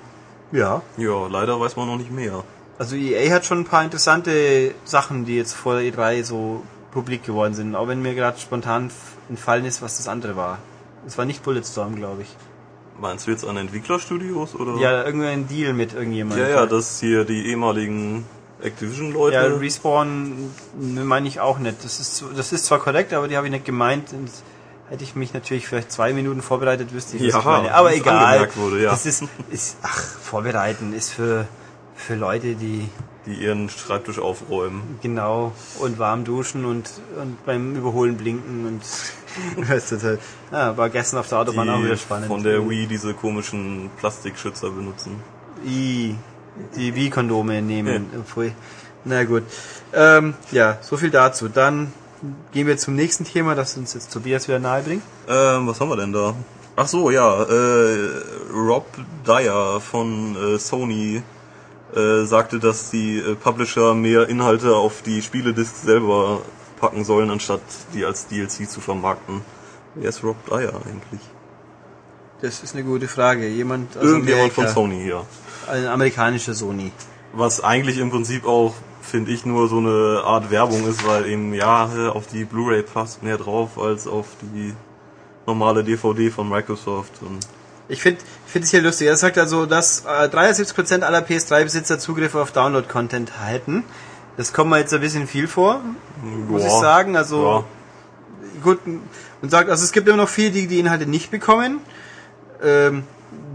[0.52, 0.84] ja.
[0.98, 2.44] Ja, leider weiß man noch nicht mehr.
[2.78, 6.62] Also EA hat schon ein paar interessante Sachen, die jetzt vor der E3 so
[6.92, 7.74] publik geworden sind.
[7.74, 8.92] Auch wenn mir gerade spontan
[9.30, 10.60] entfallen ist, was das andere war.
[11.08, 12.36] Es war nicht Bulletstorm, glaube ich.
[13.00, 14.80] Meinst du jetzt an Entwicklerstudios oder?
[14.80, 16.48] Ja, irgendein Deal mit irgendjemandem.
[16.48, 18.26] ja, ja, das hier die ehemaligen
[18.62, 19.36] Activision-Leute.
[19.36, 21.84] Ja, Respawn ne, meine ich auch nicht.
[21.84, 24.14] Das ist, das ist zwar korrekt, aber die habe ich nicht gemeint.
[24.14, 24.30] Und
[24.90, 27.74] hätte ich mich natürlich vielleicht zwei Minuten vorbereitet, wüsste ich, was Ja, ich meine.
[27.74, 28.50] Aber egal.
[28.56, 28.90] wurde, ja.
[28.92, 31.48] Das ist, ist, ach, vorbereiten ist für,
[31.96, 32.90] für Leute, die
[33.28, 34.98] die ihren Schreibtisch aufräumen.
[35.02, 36.90] Genau, und warm duschen und,
[37.22, 38.82] und beim Überholen blinken und
[40.52, 42.28] ja, war gestern auf der Autobahn auch wieder Die spannend.
[42.28, 45.22] von der Wii diese komischen Plastikschützer benutzen.
[45.66, 46.16] I,
[46.76, 48.08] die Wii-Kondome nehmen.
[48.26, 48.54] Pfui.
[49.06, 49.44] Na gut.
[49.94, 51.48] Ähm, ja, so viel dazu.
[51.50, 51.94] Dann
[52.52, 55.04] gehen wir zum nächsten Thema, das uns jetzt Tobias wieder nahe bringt.
[55.28, 56.36] Ähm, was haben wir denn da?
[56.76, 58.10] Ach so, ja, äh,
[58.54, 58.86] Rob
[59.26, 61.24] Dyer von äh, Sony
[61.96, 66.42] äh, sagte, dass die äh, Publisher mehr Inhalte auf die Spieledisc selber
[66.78, 67.62] packen sollen, anstatt
[67.94, 69.42] die als DLC zu vermarkten.
[69.96, 71.22] Wer ist Rob Dyer eigentlich?
[72.42, 73.48] Das ist eine gute Frage.
[73.48, 74.62] Jemand aus Irgendjemand Amerika.
[74.62, 75.24] von Sony, ja.
[75.68, 76.92] Ein amerikanischer Sony.
[77.34, 81.54] Was eigentlich im Prinzip auch, finde ich, nur so eine Art Werbung ist, weil eben,
[81.54, 84.74] ja, auf die Blu-ray passt mehr drauf als auf die
[85.48, 87.14] normale DVD von Microsoft.
[87.90, 89.08] Ich finde ich finde es hier lustig.
[89.08, 93.84] Er sagt also, dass äh, 73% aller PS3-Besitzer Zugriff auf Download-Content halten.
[94.38, 95.82] Das kommt mir jetzt ein bisschen viel vor,
[96.22, 97.18] muss Ja, ich sagen.
[97.18, 97.64] Also ja.
[98.64, 98.80] gut
[99.42, 101.82] und sagt, also es gibt immer noch viele, die die Inhalte nicht bekommen.
[102.64, 103.04] Ähm,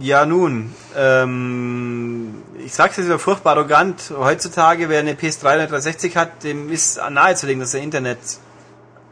[0.01, 4.13] ja nun, ähm, ich sag's jetzt wieder furchtbar arrogant.
[4.17, 8.19] Heutzutage, wer eine PS3 oder 360 hat, dem ist nahezulegen, dass er Internet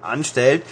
[0.03, 0.63] anstellt.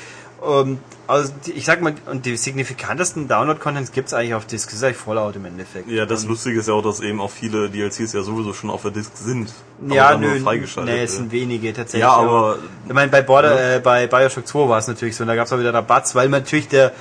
[0.40, 4.68] Und also ich sag mal, und die signifikantesten Download-Contents gibt's eigentlich auf Disk.
[4.68, 5.88] Das ist eigentlich Fallout im Endeffekt.
[5.90, 8.82] Ja, das Lustige ist ja auch, dass eben auch viele DLCs ja sowieso schon auf
[8.82, 9.50] der Disk sind.
[9.88, 10.94] ja, nö, freigeschaltet.
[10.94, 12.02] nee, es sind wenige tatsächlich.
[12.02, 15.28] Ja, aber- ich meine, bei Border, äh, bei Bioshock 2 war es natürlich so, und
[15.28, 16.92] da gab es auch wieder Rabatts, weil natürlich der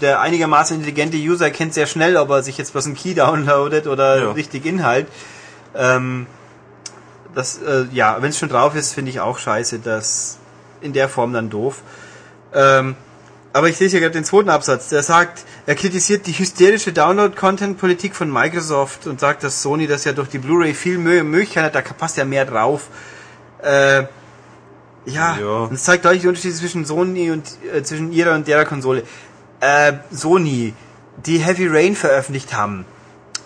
[0.00, 3.86] der einigermaßen intelligente User erkennt sehr schnell, ob er sich jetzt bloß einen Key downloadet
[3.86, 4.30] oder Ja.
[4.32, 5.06] richtig Inhalt.
[5.74, 6.26] Ähm,
[7.34, 10.38] das, äh, ja, wenn es schon drauf ist, finde ich auch scheiße, das
[10.80, 11.82] in der Form dann doof.
[12.54, 12.96] Ähm,
[13.52, 18.14] aber ich lese hier gerade den zweiten Absatz, der sagt, er kritisiert die hysterische Download-Content-Politik
[18.14, 21.74] von Microsoft und sagt, dass Sony das ja durch die Blu-ray viel Mö Möglichkeit hat,
[21.74, 22.88] da passt ja mehr drauf.
[23.62, 24.04] Äh,
[25.06, 25.56] ja, Ja.
[25.64, 29.02] und es zeigt deutlich den Unterschied zwischen Sony und äh, zwischen ihrer und derer Konsole.
[29.60, 30.74] Äh, Sony,
[31.26, 32.84] die Heavy Rain veröffentlicht haben,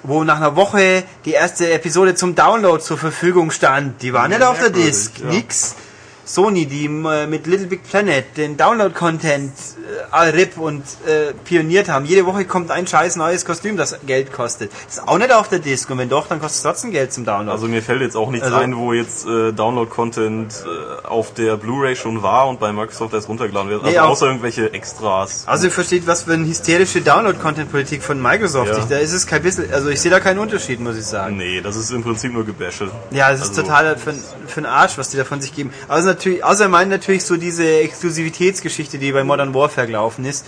[0.03, 4.43] wo nach einer Woche die erste Episode zum Download zur Verfügung stand, die war nicht
[4.43, 5.27] auf der Disk, ja.
[5.27, 5.75] nix.
[6.25, 12.05] Sony, die äh, mit Little Big Planet den Download-Content äh, all-rip und äh, pioniert haben.
[12.05, 14.71] Jede Woche kommt ein scheiß neues Kostüm, das Geld kostet.
[14.89, 17.25] Ist auch nicht auf der Disk und wenn doch, dann kostet es trotzdem Geld zum
[17.25, 17.51] Download.
[17.51, 21.57] Also mir fällt jetzt auch nichts Also- ein, wo jetzt äh, Download-Content äh, auf der
[21.57, 23.83] Blu-ray schon war und bei Microsoft erst runtergeladen wird.
[23.85, 25.45] Also Nee, außer irgendwelche Extras.
[25.47, 28.71] Also ihr versteht, was für eine hysterische Download-Content-Politik von Microsoft.
[28.73, 28.79] Ja.
[28.79, 31.37] Ich, da ist es kein bisschen, also ich sehe da keinen Unterschied, muss ich sagen.
[31.37, 32.91] Nee, das ist im Prinzip nur Gebäsche.
[33.11, 34.15] Ja, es ist Also- total für,
[34.47, 35.71] für den Arsch, was die davon sich geben.
[35.89, 40.47] Also natürlich, außer meinen natürlich so diese Exklusivitätsgeschichte, die bei Modern Warfare gelaufen ist.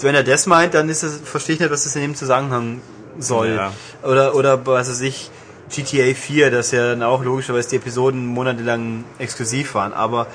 [0.00, 2.80] Wenn er das meint, dann ist es, verstehe ich nicht, was das in dem Zusammenhang
[3.18, 3.50] soll.
[3.54, 3.72] Ja.
[4.02, 5.30] Oder, oder was weiß ich,
[5.70, 9.92] GTA 4, das ja dann auch logischerweise die Episoden monatelang exklusiv waren.
[9.92, 10.26] Aber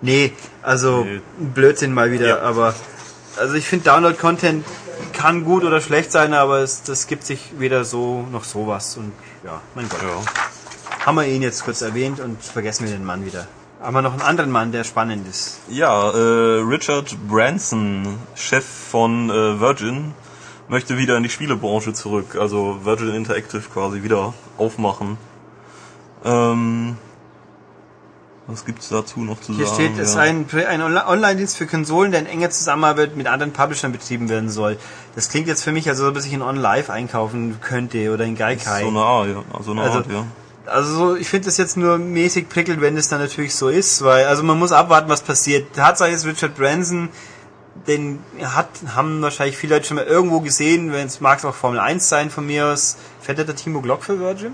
[0.00, 1.20] nee, also Nee.
[1.38, 2.28] Blödsinn mal wieder.
[2.28, 2.40] Ja.
[2.40, 2.74] Aber
[3.36, 4.64] also ich finde Download-Content
[5.12, 8.96] kann gut oder schlecht sein, aber es, das gibt sich weder so noch sowas.
[8.96, 9.12] Und
[9.44, 11.06] ja, mein Gott Ja.
[11.06, 13.46] haben wir ihn jetzt kurz erwähnt und vergessen wir den Mann wieder.
[13.80, 15.60] Haben wir noch einen anderen Mann, der spannend ist.
[15.68, 20.14] Ja, äh, Richard Branson, Chef von äh, Virgin,
[20.68, 25.16] möchte wieder in die Spielebranche zurück, also Virgin Interactive quasi wieder aufmachen.
[26.24, 26.96] Ähm,
[28.48, 29.76] was gibt's dazu noch zu Hier sagen?
[29.76, 33.52] steht, es ist ein, ein Onli- Online-Dienst für Konsolen, der in enger Zusammenarbeit mit anderen
[33.52, 34.76] Publishern betrieben werden soll.
[35.14, 38.82] Das klingt jetzt für mich, als ob ich in On-Live einkaufen könnte oder in Gaikai.
[38.82, 39.44] so eine Art, ja.
[39.62, 40.24] So eine Also- Art, ja.
[40.68, 44.02] Also so, ich finde das jetzt nur mäßig prickelnd, wenn es dann natürlich so ist,
[44.02, 45.74] weil also man muss abwarten, was passiert.
[45.74, 47.08] Tatsache ist, Richard Branson,
[47.86, 51.54] den hat, haben wahrscheinlich viele Leute schon mal irgendwo gesehen, wenn es mag es auch
[51.54, 52.96] Formel 1 sein von mir aus.
[53.20, 54.52] Fährt der Timo Glock für Virgin?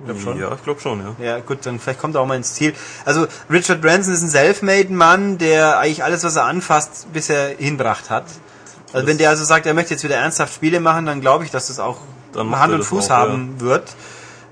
[0.00, 0.40] Ich glaub schon.
[0.40, 1.24] Ja, ich glaube schon, ja.
[1.24, 2.74] Ja, gut, dann vielleicht kommt er auch mal ins Ziel.
[3.04, 8.24] Also Richard Branson ist ein Selfmade-Mann, der eigentlich alles, was er anfasst, bisher hinbracht hat.
[8.92, 11.50] Also wenn der also sagt, er möchte jetzt wieder ernsthaft Spiele machen, dann glaube ich,
[11.50, 11.98] dass das auch
[12.34, 13.94] Hand und Fuß auch, haben wird.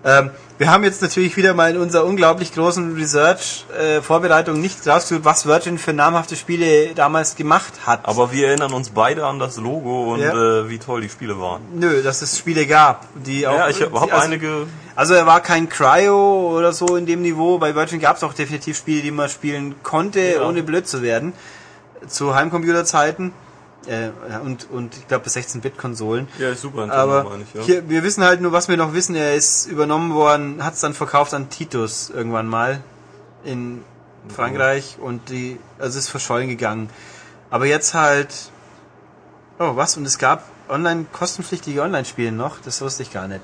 [0.03, 5.47] Ähm, wir haben jetzt natürlich wieder mal in unserer unglaublich großen Research-Vorbereitung nicht rausgesucht, was
[5.47, 8.01] Virgin für namhafte Spiele damals gemacht hat.
[8.05, 10.33] Aber wir erinnern uns beide an das Logo und Ja.
[10.61, 11.63] äh, wie toll die Spiele waren.
[11.75, 13.55] Nö, dass es Spiele gab, die auch.
[13.55, 14.67] ja, ich habe also, einige.
[14.97, 17.59] Also er war kein Cryo oder so in dem Niveau.
[17.59, 20.47] Bei Virgin gab es auch definitiv Spiele, die man spielen konnte, Ja.
[20.49, 21.33] ohne blöd zu werden.
[22.07, 23.33] Zu Heimcomputerzeiten.
[23.87, 26.29] Äh, und, und ich glaube 16-Bit-Konsolen.
[26.39, 27.63] Ja, ist super Nintendo, Aber ich, ja.
[27.63, 29.15] hier, wir wissen halt nur, was wir noch wissen.
[29.15, 32.83] Er ist übernommen worden, hat es dann verkauft an Titus irgendwann mal
[33.45, 33.83] in
[34.29, 36.91] Frankreich und die, also ist verschollen gegangen.
[37.49, 38.51] Aber jetzt halt,
[39.59, 39.97] oh was?
[39.97, 42.61] Und es gab online kostenpflichtige Online-Spiele noch.
[42.61, 43.43] Das wusste ich gar nicht.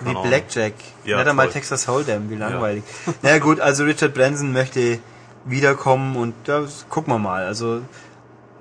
[0.00, 0.28] Wie Ahnung.
[0.28, 0.74] Blackjack.
[1.04, 1.48] Ja, Nicht einmal.
[1.48, 2.84] Texas Hold'em, wie langweilig.
[3.06, 4.98] Na naja, gut, also Richard Branson möchte
[5.44, 7.44] wiederkommen und das gucken wir mal.
[7.44, 7.82] Also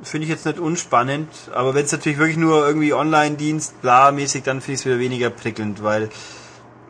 [0.03, 4.43] finde ich jetzt nicht unspannend, aber wenn es natürlich wirklich nur irgendwie Online-Dienst, bla, mäßig,
[4.43, 6.09] dann finde ich es wieder weniger prickelnd, weil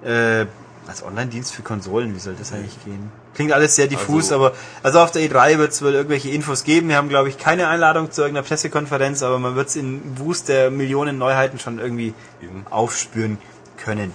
[0.04, 0.46] äh,
[0.88, 3.12] als Online-Dienst für Konsolen, wie soll das eigentlich gehen?
[3.36, 6.64] Klingt alles sehr diffus, Also- aber also auf der E3 wird es wohl irgendwelche Infos
[6.64, 6.90] geben.
[6.90, 10.50] Wir haben, glaube ich, keine Einladung zu irgendeiner Pressekonferenz, aber man wird es in Wust
[10.50, 12.66] der Millionen Neuheiten schon irgendwie Eben.
[12.70, 13.38] aufspüren
[13.78, 14.14] können.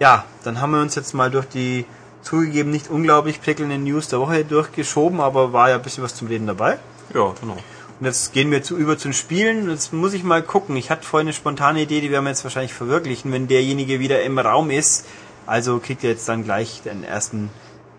[0.00, 1.84] Ja, dann haben wir uns jetzt mal durch die
[2.22, 6.28] zugegeben nicht unglaublich prickelnden News der Woche durchgeschoben, aber war ja ein bisschen was zum
[6.28, 6.78] Reden dabei.
[7.12, 7.56] Ja, genau.
[8.00, 9.70] Und jetzt gehen wir zu, über zu den Spielen.
[9.70, 10.76] Jetzt muss ich mal gucken.
[10.76, 14.22] Ich hatte vorhin eine spontane Idee, die werden wir jetzt wahrscheinlich verwirklichen, wenn derjenige wieder
[14.22, 15.06] im Raum ist.
[15.46, 17.50] Also kriegt er jetzt dann gleich den ersten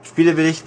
[0.03, 0.65] Spielebericht.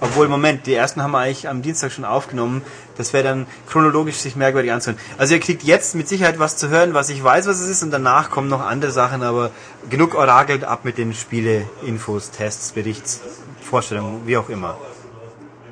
[0.00, 2.62] Obwohl, Moment, die ersten haben wir eigentlich am Dienstag schon aufgenommen.
[2.96, 5.00] Das wäre dann chronologisch sich merkwürdig anzuhören.
[5.18, 7.82] Also ihr kriegt jetzt mit Sicherheit was zu hören, was ich weiß, was es ist,
[7.84, 9.52] und danach kommen noch andere Sachen, aber
[9.88, 13.20] genug orakelt ab mit den Spiele-Infos, Tests, Berichts,
[13.60, 14.76] Vorstellungen, wie auch immer.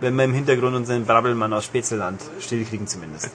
[0.00, 3.30] Wenn wir im Hintergrund unseren Brabbelmann aus Spätzelland stillkriegen zumindest.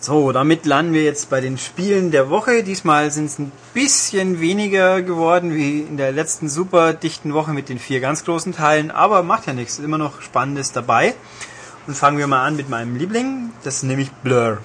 [0.00, 2.62] So, damit landen wir jetzt bei den Spielen der Woche.
[2.62, 7.68] Diesmal sind es ein bisschen weniger geworden wie in der letzten super dichten Woche mit
[7.68, 11.14] den vier ganz großen Teilen, aber macht ja nichts, immer noch Spannendes dabei.
[11.88, 14.58] Und fangen wir mal an mit meinem Liebling, das ist nämlich Blur.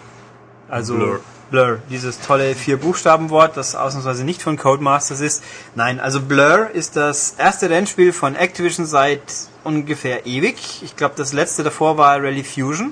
[0.70, 1.20] Also Blur.
[1.54, 5.44] Blur, dieses tolle vier Buchstabenwort, das ausnahmsweise nicht von Codemasters ist.
[5.76, 9.22] Nein, also Blur ist das erste Rennspiel von Activision seit
[9.64, 10.82] ungefähr ewig.
[10.82, 12.92] Ich glaube, das letzte davor war Rally Fusion.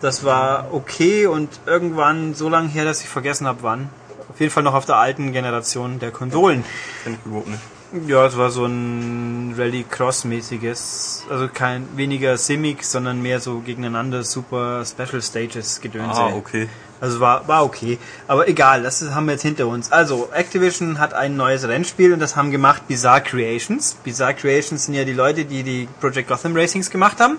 [0.00, 3.90] Das war okay und irgendwann so lange her, dass ich vergessen habe, wann.
[4.30, 6.64] Auf jeden Fall noch auf der alten Generation der Konsolen.
[7.04, 8.08] Kenn ich überhaupt nicht.
[8.08, 14.82] Ja, es war so ein Rally-Cross-mäßiges, also kein weniger Simic, sondern mehr so gegeneinander super
[14.86, 16.22] Special Stages Gedönse.
[16.22, 16.70] Ah, okay.
[17.00, 17.98] Also war, war okay.
[18.26, 19.90] Aber egal, das haben wir jetzt hinter uns.
[19.90, 23.94] Also, Activision hat ein neues Rennspiel und das haben gemacht Bizarre Creations.
[24.04, 27.38] Bizarre Creations sind ja die Leute, die die Project Gotham Racings gemacht haben.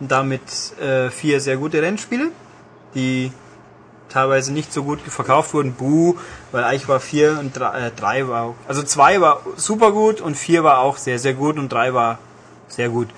[0.00, 0.42] Und damit
[0.80, 2.28] äh, vier sehr gute Rennspiele,
[2.94, 3.32] die
[4.12, 5.72] teilweise nicht so gut verkauft wurden.
[5.72, 6.16] Buh,
[6.50, 10.36] weil eigentlich war vier und drei, äh, drei war, also zwei war super gut und
[10.36, 12.18] vier war auch sehr, sehr gut und drei war
[12.68, 13.08] sehr gut.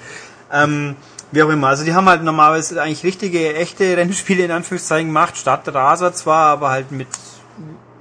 [0.53, 0.97] Ähm,
[1.35, 1.69] wie auch immer.
[1.69, 6.47] Also die haben halt normalerweise eigentlich richtige, echte Rennspiele in Anführungszeichen gemacht, statt Raser zwar,
[6.47, 7.09] aber halt mit,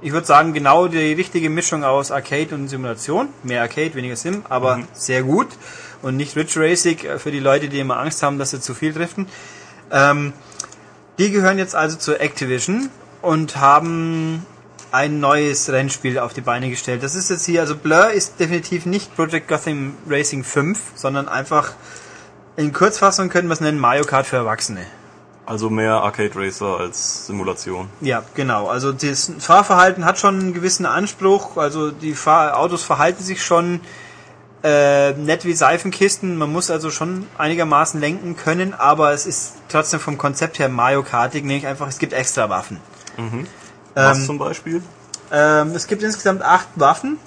[0.02, 3.28] ich würde sagen, genau die richtige Mischung aus Arcade und Simulation.
[3.42, 4.88] Mehr Arcade, weniger Sim, aber mhm.
[4.92, 5.48] sehr gut.
[6.02, 8.72] Und nicht Rich Racing äh, für die Leute, die immer Angst haben, dass sie zu
[8.72, 9.26] viel driften.
[9.90, 10.32] Ähm,
[11.18, 12.90] die gehören jetzt also zur Activision
[13.22, 14.44] und haben
[14.92, 17.02] ein neues Rennspiel auf die Beine gestellt.
[17.02, 21.72] Das ist jetzt hier, also Blur ist definitiv nicht Project Gotham Racing 5, sondern einfach
[22.56, 24.86] in Kurzfassung können wir es nennen Mario Kart für Erwachsene.
[25.46, 27.88] Also mehr Arcade Racer als Simulation.
[28.00, 28.68] Ja, genau.
[28.68, 31.58] Also das Fahrverhalten hat schon einen gewissen Anspruch.
[31.58, 33.80] Also die Fahr Autos verhalten sich schon
[34.62, 36.36] äh, nett wie Seifenkisten.
[36.36, 41.02] Man muss also schon einigermaßen lenken können, aber es ist trotzdem vom Konzept her Mario
[41.02, 42.80] Kartig, nämlich einfach, es gibt extra Waffen.
[43.18, 43.46] Mhm.
[43.94, 44.82] Was ähm, zum Beispiel?
[45.30, 47.18] Ähm, es gibt insgesamt acht Waffen,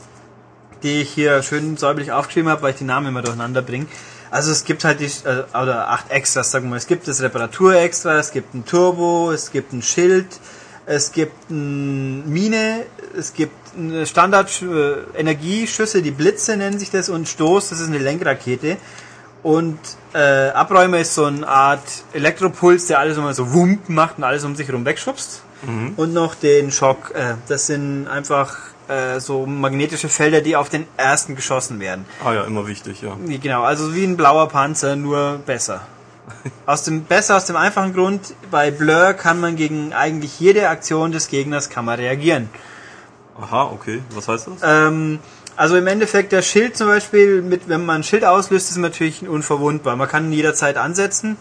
[0.81, 3.85] die ich hier schön säuberlich aufgeschrieben habe, weil ich die Namen immer durcheinander bringe.
[4.29, 6.77] Also es gibt halt die, äh, oder acht Extras, sagen wir mal.
[6.77, 10.27] Es gibt das Reparatur-Extra, es gibt ein Turbo, es gibt ein Schild,
[10.85, 12.85] es gibt eine Mine,
[13.17, 18.77] es gibt eine Standard-Energieschüsse, die Blitze nennen sich das, und Stoß, das ist eine Lenkrakete.
[19.43, 19.79] Und
[20.13, 24.43] äh, Abräumer ist so eine Art Elektropuls, der alles immer so wump macht und alles
[24.43, 25.41] um sich herum wegschubst.
[25.65, 25.93] Mhm.
[25.95, 30.85] Und noch den Schock, äh, das sind einfach äh, so magnetische Felder, die auf den
[30.97, 32.05] ersten geschossen werden.
[32.23, 33.17] Ah ja, immer wichtig, ja.
[33.41, 35.81] Genau, also wie ein blauer Panzer, nur besser.
[36.65, 41.11] aus dem besser aus dem einfachen Grund, bei Blur kann man gegen eigentlich jede Aktion
[41.11, 42.49] des Gegners kann man reagieren.
[43.39, 44.01] Aha, okay.
[44.11, 44.53] Was heißt das?
[44.63, 45.19] Ähm,
[45.55, 49.27] also im Endeffekt der Schild zum Beispiel, mit, wenn man ein Schild auslöst, ist natürlich
[49.27, 49.95] unverwundbar.
[49.95, 51.37] Man kann ihn jederzeit ansetzen.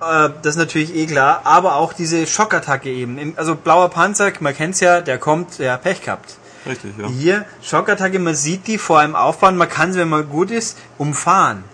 [0.00, 1.42] Äh, das ist natürlich eh klar.
[1.44, 3.34] Aber auch diese Schockattacke eben.
[3.36, 6.36] Also blauer Panzer, man kennt's ja, der kommt, der Pech gehabt.
[6.66, 7.08] Richtig, ja.
[7.08, 10.76] Hier, Schockattacke, man sieht die vor einem aufbauen, man kann sie, wenn man gut ist,
[10.98, 11.64] umfahren.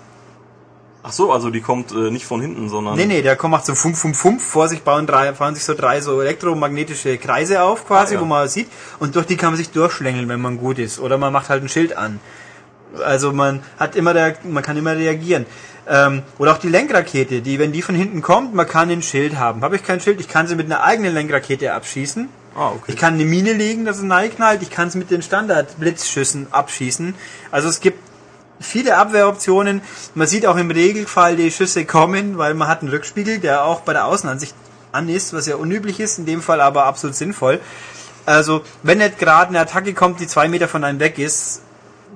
[1.04, 2.94] Ach so, also die kommt äh, nicht von hinten, sondern.
[2.94, 5.64] Nee, nee, der kommt macht so fum fum fum vor sich bauen drei, fahren sich
[5.64, 8.20] so drei so elektromagnetische Kreise auf quasi, ah, ja.
[8.20, 8.68] wo man sieht
[9.00, 11.64] und durch die kann man sich durchschlängeln, wenn man gut ist oder man macht halt
[11.64, 12.20] ein Schild an.
[13.04, 15.46] Also man hat immer der, man kann immer reagieren.
[15.88, 19.36] Ähm, oder auch die Lenkrakete, die, wenn die von hinten kommt, man kann ein Schild
[19.36, 19.62] haben.
[19.62, 22.28] Habe ich kein Schild, ich kann sie mit einer eigenen Lenkrakete abschießen.
[22.54, 22.92] Ah, okay.
[22.92, 24.62] Ich kann eine Mine legen, dass es knallt.
[24.62, 27.14] Ich kann es mit den Standard-Blitzschüssen abschießen.
[27.50, 27.98] Also es gibt
[28.60, 29.82] viele Abwehroptionen.
[30.14, 33.80] Man sieht auch im Regelfall die Schüsse kommen, weil man hat einen Rückspiegel, der auch
[33.80, 34.54] bei der Außenansicht
[34.92, 37.60] an ist, was ja unüblich ist, in dem Fall aber absolut sinnvoll.
[38.26, 41.62] Also, wenn nicht gerade eine Attacke kommt, die zwei Meter von einem weg ist,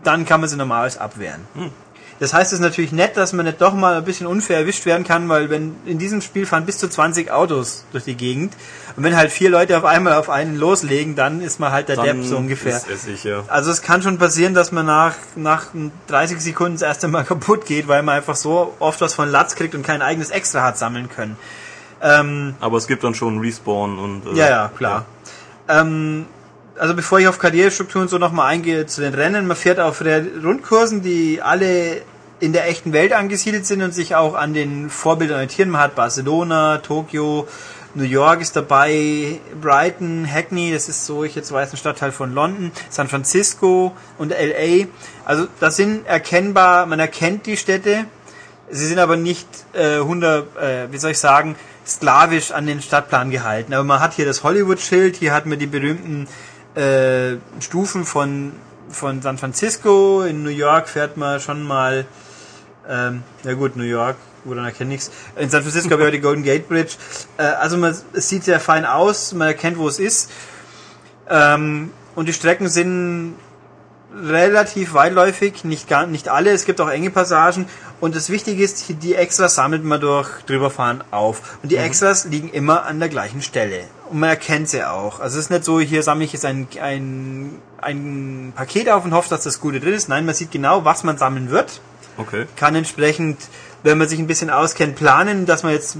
[0.04, 1.46] dann kann man sie normalerweise abwehren.
[1.54, 1.70] Hm.
[2.18, 4.86] Das heißt, es ist natürlich nett, dass man nicht doch mal ein bisschen unfair erwischt
[4.86, 8.54] werden kann, weil wenn in diesem Spiel fahren bis zu 20 Autos durch die Gegend
[8.96, 11.96] und wenn halt vier Leute auf einmal auf einen loslegen, dann ist man halt der
[11.96, 12.76] dann Depp so ungefähr.
[12.76, 13.44] Ist es sicher.
[13.48, 15.66] Also es kann schon passieren, dass man nach, nach
[16.06, 19.54] 30 Sekunden das erste Mal kaputt geht, weil man einfach so oft was von Latz
[19.54, 21.36] kriegt und kein eigenes Extra hat sammeln können.
[22.02, 24.26] Ähm, Aber es gibt dann schon Respawn und...
[24.26, 25.06] Äh, ja, ja, klar.
[25.68, 25.80] Ja.
[25.80, 26.26] Ähm,
[26.78, 30.02] also bevor ich auf Karrierestruktur und so nochmal eingehe zu den Rennen, man fährt auf
[30.02, 32.02] Rundkursen, die alle
[32.38, 35.70] in der echten Welt angesiedelt sind und sich auch an den Vorbildern orientieren.
[35.70, 37.48] Man hat Barcelona, Tokio,
[37.94, 42.34] New York ist dabei, Brighton, Hackney, das ist so, ich jetzt weiß, ein Stadtteil von
[42.34, 44.86] London, San Francisco und LA.
[45.24, 48.04] Also das sind erkennbar, man erkennt die Städte,
[48.70, 53.30] sie sind aber nicht äh, 100, äh, wie soll ich sagen, sklavisch an den Stadtplan
[53.30, 53.72] gehalten.
[53.72, 56.28] Aber man hat hier das Hollywood-Schild, hier hat man die berühmten
[56.76, 58.52] äh, Stufen von,
[58.90, 62.06] von San Francisco, in New York fährt man schon mal,
[62.88, 65.10] ähm, ja gut, New York, gut, dann erkenne ich's.
[65.36, 66.94] In San Francisco habe ich die Golden Gate Bridge.
[67.38, 70.30] Äh, also man, es sieht sehr fein aus, man erkennt, wo es ist.
[71.28, 73.34] Ähm, und die Strecken sind
[74.24, 77.66] relativ weitläufig, nicht gar, nicht alle, es gibt auch enge Passagen
[78.00, 81.84] und das Wichtige ist, die Extras sammelt man durch drüberfahren auf und die mhm.
[81.84, 85.20] Extras liegen immer an der gleichen Stelle und man erkennt sie auch.
[85.20, 89.12] Also es ist nicht so, hier sammle ich jetzt ein, ein, ein Paket auf und
[89.12, 90.08] hoffe, dass das Gute drin ist.
[90.08, 91.80] Nein, man sieht genau, was man sammeln wird.
[92.16, 92.46] Okay.
[92.56, 93.38] Kann entsprechend,
[93.82, 95.96] wenn man sich ein bisschen auskennt, planen, dass man jetzt,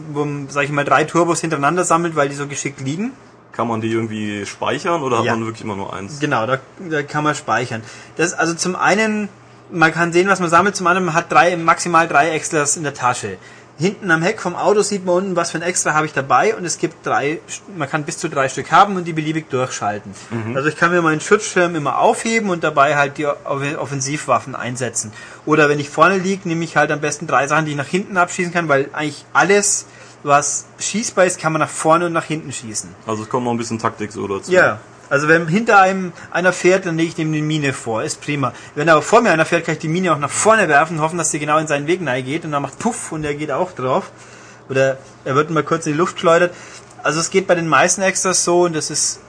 [0.49, 3.13] sag ich mal, drei Turbos hintereinander sammelt, weil die so geschickt liegen.
[3.57, 5.33] Kann man die irgendwie speichern oder ja.
[5.33, 6.21] hat man wirklich immer nur eins?
[6.21, 6.59] Genau, da,
[6.91, 7.83] da kann man speichern.
[8.17, 9.31] Das also zum einen,
[9.71, 12.83] man kann sehen, was man sammelt, zum anderen man hat drei, maximal drei Extras in
[12.83, 13.39] der Tasche.
[13.79, 16.55] Hinten am Heck vom Auto sieht man unten, was für ein Extra habe ich dabei
[16.55, 17.41] und es gibt drei,
[17.77, 20.13] man kann bis zu drei Stück haben und die beliebig durchschalten.
[20.31, 20.57] Mhm.
[20.57, 25.13] Also ich kann mir meinen Schutzschirm immer aufheben und dabei halt die Offensivwaffen einsetzen.
[25.45, 27.87] Oder wenn ich vorne liege, nehme ich halt am besten drei Sachen, die ich nach
[27.87, 29.87] hinten abschießen kann, weil eigentlich alles
[30.27, 32.91] was schießbar ist, kann man nach vorne und nach hinten schießen.
[33.07, 34.51] Also es kommt noch ein bisschen Taktik so dazu.
[34.51, 34.81] Ja.
[35.09, 38.53] Also wenn hinter einem einer fährt, dann lege ich dem die Mine vor, ist prima.
[38.75, 41.17] Wenn aber vor mir einer fährt, kann ich die Mine auch nach vorne werfen, hoffen,
[41.17, 43.71] dass sie genau in seinen Weg geht und dann macht Puff und er geht auch
[43.71, 44.11] drauf.
[44.69, 46.53] Oder er wird mal kurz in die Luft geschleudert.
[47.05, 49.21] Also es geht bei den meisten Extras so und das ist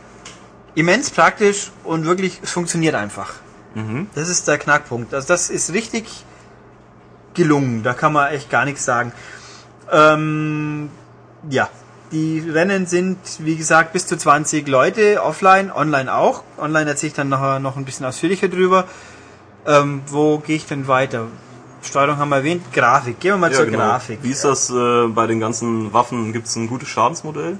[0.74, 3.36] immens praktisch und wirklich, es funktioniert einfach.
[3.76, 4.08] Mhm.
[4.16, 5.14] Das ist der Knackpunkt.
[5.14, 6.08] Also das ist richtig
[7.36, 9.12] gelungen, da kann man echt gar nichts sagen.
[9.92, 10.90] Ähm,
[11.50, 11.70] ja,
[12.12, 16.44] die Rennen sind, wie gesagt, bis zu 20 Leute, offline, online auch.
[16.58, 18.86] Online erzähle ich dann nachher noch ein bisschen ausführlicher drüber.
[19.66, 21.28] Ähm, wo gehe ich denn weiter?
[21.82, 23.20] Steuerung haben wir erwähnt, Grafik.
[23.20, 23.80] Gehen wir mal ja, zur genau.
[23.80, 24.20] Grafik.
[24.22, 26.34] Wie ist das äh, bei den ganzen Waffen?
[26.34, 27.58] Gibt es ein gutes Schadensmodell?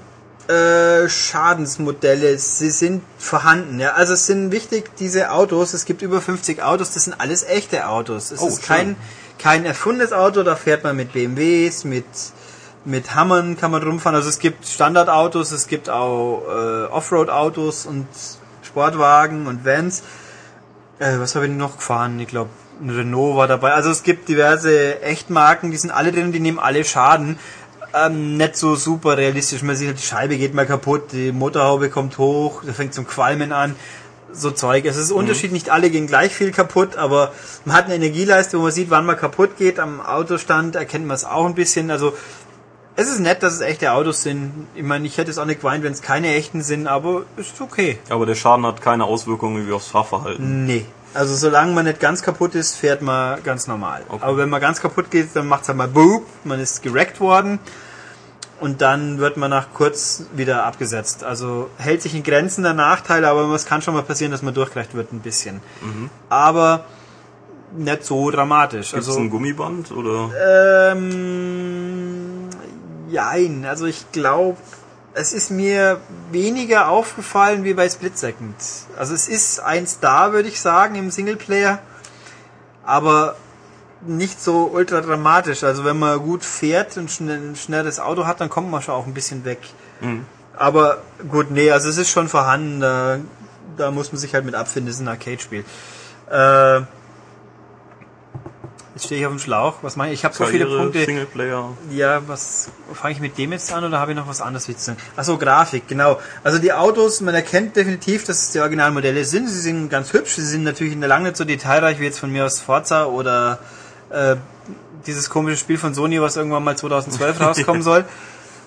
[0.48, 3.80] Äh, Schadensmodelle, sie sind vorhanden.
[3.80, 5.74] Ja, also es sind wichtig diese Autos.
[5.74, 6.92] Es gibt über 50 Autos.
[6.92, 8.30] Das sind alles echte Autos.
[8.30, 8.96] Es oh, ist kein
[9.38, 12.06] kein erfundenes Auto, da fährt man mit BMWs, mit
[12.84, 14.16] mit Hammern kann man rumfahren.
[14.16, 18.06] Also es gibt Standardautos, es gibt auch äh, Offroad-Autos und
[18.62, 20.02] Sportwagen und Vans.
[20.98, 22.18] Äh, was habe ich noch gefahren?
[22.18, 23.72] Ich glaube, ein Renault war dabei.
[23.72, 27.38] Also es gibt diverse Echtmarken, die sind alle drin, die nehmen alle Schaden.
[27.94, 29.62] Ähm, nicht so super realistisch.
[29.62, 33.06] Man sieht, halt, die Scheibe geht mal kaputt, die Motorhaube kommt hoch, da fängt zum
[33.06, 33.76] Qualmen an
[34.32, 34.84] so Zeug.
[34.84, 35.18] Es ist mhm.
[35.18, 37.32] Unterschied, nicht alle gehen gleich viel kaputt, aber
[37.64, 39.78] man hat eine Energieleiste, wo man sieht, wann man kaputt geht.
[39.78, 41.90] Am Autostand erkennt man es auch ein bisschen.
[41.90, 42.14] Also
[42.96, 44.66] es ist nett, dass es echte Autos sind.
[44.74, 47.60] Ich meine, ich hätte es auch nicht geweint, wenn es keine echten sind, aber ist
[47.60, 47.98] okay.
[48.08, 50.66] Aber der Schaden hat keine Auswirkungen wie aufs Fahrverhalten.
[50.66, 50.84] Nee.
[51.14, 54.02] Also solange man nicht ganz kaputt ist, fährt man ganz normal.
[54.08, 54.22] Okay.
[54.22, 57.20] Aber wenn man ganz kaputt geht, dann macht es halt mal boop, man ist gereckt
[57.20, 57.58] worden
[58.60, 61.24] und dann wird man nach kurz wieder abgesetzt.
[61.24, 64.54] Also hält sich in Grenzen der Nachteile, aber es kann schon mal passieren, dass man
[64.54, 65.60] durchgereicht wird ein bisschen.
[65.80, 66.10] Mhm.
[66.28, 66.84] Aber
[67.76, 68.90] nicht so dramatisch.
[68.90, 70.92] Gibt es also, ein Gummiband oder?
[70.92, 72.48] Ähm,
[73.08, 73.64] jein.
[73.64, 74.58] Also ich glaube,
[75.14, 78.56] es ist mir weniger aufgefallen wie bei Split Second.
[78.96, 81.80] Also es ist eins da, würde ich sagen, im Singleplayer.
[82.84, 83.36] Aber
[84.06, 85.64] nicht so ultra dramatisch.
[85.64, 88.94] Also wenn man gut fährt und schnell, ein schnelles Auto hat, dann kommt man schon
[88.94, 89.60] auch ein bisschen weg.
[90.00, 90.24] Mhm.
[90.56, 90.98] Aber
[91.30, 92.80] gut, nee, also es ist schon vorhanden.
[92.80, 93.18] Da,
[93.76, 94.86] da muss man sich halt mit abfinden.
[94.86, 95.64] Das ist ein Arcade-Spiel.
[96.30, 96.82] Äh,
[98.98, 99.76] Jetzt stehe ich auf dem Schlauch.
[99.82, 100.18] Was meine ich?
[100.18, 101.04] Ich habe so viele Punkte.
[101.04, 101.70] Singleplayer.
[101.92, 104.96] Ja, was fange ich mit dem jetzt an oder habe ich noch was anderes witzig?
[105.14, 106.18] Achso, Grafik, genau.
[106.42, 109.48] Also die Autos, man erkennt definitiv, dass es die Originalmodelle sind.
[109.48, 110.34] Sie sind ganz hübsch.
[110.34, 113.04] Sie sind natürlich in der lange nicht so detailreich wie jetzt von mir aus Forza
[113.04, 113.60] oder
[114.10, 114.36] äh,
[115.06, 118.04] dieses komische Spiel von Sony, was irgendwann mal 2012 rauskommen soll.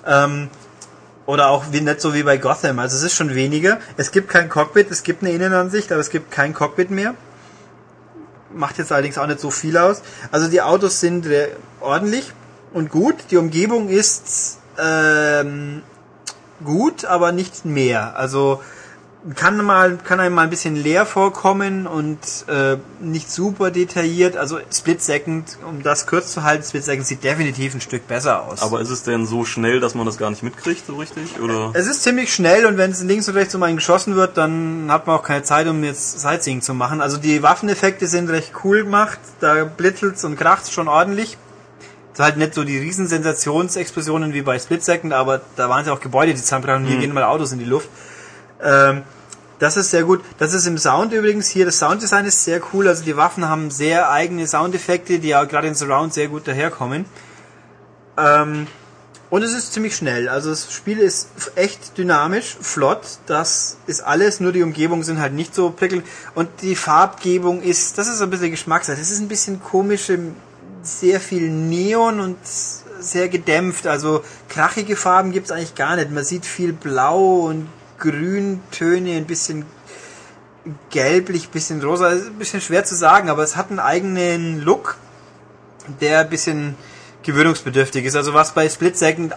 [0.05, 0.49] Ähm,
[1.25, 2.79] oder auch wie nicht so wie bei Gotham.
[2.79, 3.79] Also es ist schon weniger.
[3.97, 7.13] Es gibt kein Cockpit, es gibt eine Innenansicht, aber es gibt kein Cockpit mehr.
[8.53, 10.01] Macht jetzt allerdings auch nicht so viel aus.
[10.31, 11.27] Also die Autos sind
[11.79, 12.33] ordentlich
[12.73, 13.15] und gut.
[13.29, 15.83] Die Umgebung ist ähm,
[16.65, 18.17] gut, aber nicht mehr.
[18.17, 18.61] Also
[19.35, 22.17] kann mal kann einem mal ein bisschen leer vorkommen und
[22.47, 24.35] äh, nicht super detailliert.
[24.35, 28.43] Also Split Second, um das kurz zu halten, Split Second sieht definitiv ein Stück besser
[28.43, 28.63] aus.
[28.63, 31.39] Aber ist es denn so schnell, dass man das gar nicht mitkriegt, so richtig?
[31.39, 31.69] Oder?
[31.73, 34.87] Es ist ziemlich schnell und wenn es links und rechts um einen geschossen wird, dann
[34.89, 36.99] hat man auch keine Zeit, um jetzt Sightseeing zu machen.
[36.99, 41.37] Also die Waffeneffekte sind recht cool gemacht, da blitzelt's und kracht's schon ordentlich.
[42.19, 45.93] halt nicht so die riesen Sensationsexplosionen wie bei Split Second, aber da waren es ja
[45.93, 47.01] auch Gebäude, die zusammenbrachen und hier Mhm.
[47.01, 47.89] gehen mal Autos in die Luft.
[48.63, 49.03] Ähm,
[49.59, 50.23] das ist sehr gut.
[50.39, 51.65] Das ist im Sound übrigens hier.
[51.65, 52.87] Das Sounddesign ist sehr cool.
[52.87, 57.05] Also die Waffen haben sehr eigene Soundeffekte, die auch gerade in Surround sehr gut daherkommen.
[58.17, 58.67] Ähm,
[59.29, 60.27] und es ist ziemlich schnell.
[60.27, 63.01] Also das Spiel ist echt dynamisch, flott.
[63.27, 64.39] Das ist alles.
[64.39, 66.05] Nur die Umgebungen sind halt nicht so prickelnd.
[66.35, 68.97] Und die Farbgebung ist, das ist ein bisschen Geschmackssache.
[68.97, 70.35] Das ist ein bisschen komisch, im-
[70.83, 72.37] sehr viel Neon und
[72.99, 73.85] sehr gedämpft.
[73.85, 76.09] Also krachige Farben gibt's eigentlich gar nicht.
[76.11, 77.67] Man sieht viel Blau und
[78.01, 79.65] Grüntöne, ein bisschen
[80.89, 82.09] gelblich, bisschen rosa.
[82.09, 84.97] Ist ein bisschen schwer zu sagen, aber es hat einen eigenen Look,
[86.01, 86.75] der ein bisschen
[87.23, 88.15] gewöhnungsbedürftig ist.
[88.15, 89.35] Also was bei Split Second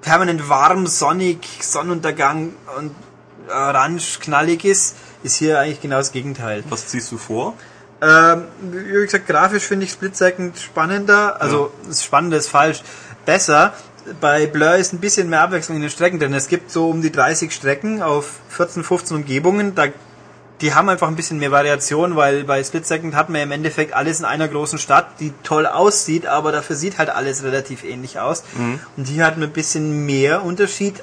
[0.00, 2.94] permanent warm, sonnig, Sonnenuntergang und
[3.48, 6.64] orange, knallig ist, ist hier eigentlich genau das Gegenteil.
[6.68, 7.54] Was ziehst du vor?
[8.02, 11.40] Ähm, wie gesagt, grafisch finde ich Split Second spannender.
[11.40, 12.82] Also, das Spannende ist falsch.
[13.24, 13.74] Besser.
[14.20, 16.32] Bei Blur ist ein bisschen mehr Abwechslung in den Strecken drin.
[16.34, 19.74] Es gibt so um die 30 Strecken auf 14, 15 Umgebungen.
[19.74, 19.86] Da,
[20.60, 23.92] die haben einfach ein bisschen mehr Variation, weil bei Split Second hat man im Endeffekt
[23.92, 28.20] alles in einer großen Stadt, die toll aussieht, aber dafür sieht halt alles relativ ähnlich
[28.20, 28.42] aus.
[28.96, 31.02] Und hier hat man ein bisschen mehr Unterschied,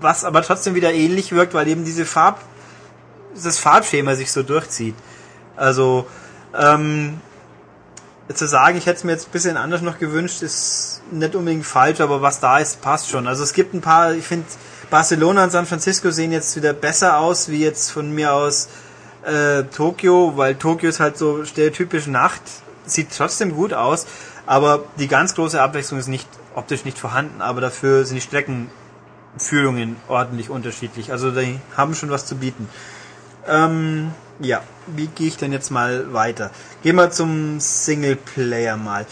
[0.00, 2.40] was aber trotzdem wieder ähnlich wirkt, weil eben diese Farb,
[3.34, 4.94] das Farbschema sich so durchzieht.
[5.56, 6.06] Also,
[6.58, 7.20] ähm,
[8.34, 11.64] zu sagen, ich hätte es mir jetzt ein bisschen anders noch gewünscht, ist nicht unbedingt
[11.64, 13.26] falsch, aber was da ist, passt schon.
[13.26, 14.46] Also es gibt ein paar, ich finde,
[14.90, 18.68] Barcelona und San Francisco sehen jetzt wieder besser aus, wie jetzt von mir aus
[19.24, 22.42] äh, Tokio, weil Tokio ist halt so stereotypisch Nacht,
[22.84, 24.06] sieht trotzdem gut aus,
[24.46, 29.96] aber die ganz große Abwechslung ist nicht optisch nicht vorhanden, aber dafür sind die Streckenführungen
[30.08, 31.12] ordentlich unterschiedlich.
[31.12, 32.68] Also die haben schon was zu bieten.
[33.46, 36.50] Ähm, ja, wie gehe ich denn jetzt mal weiter?
[36.82, 39.06] Gehen wir zum Singleplayer mal.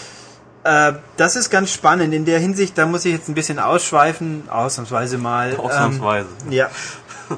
[0.64, 2.14] Äh, das ist ganz spannend.
[2.14, 5.56] In der Hinsicht, da muss ich jetzt ein bisschen ausschweifen, ausnahmsweise mal.
[5.56, 6.28] Ausnahmsweise.
[6.46, 6.70] Ähm, ja.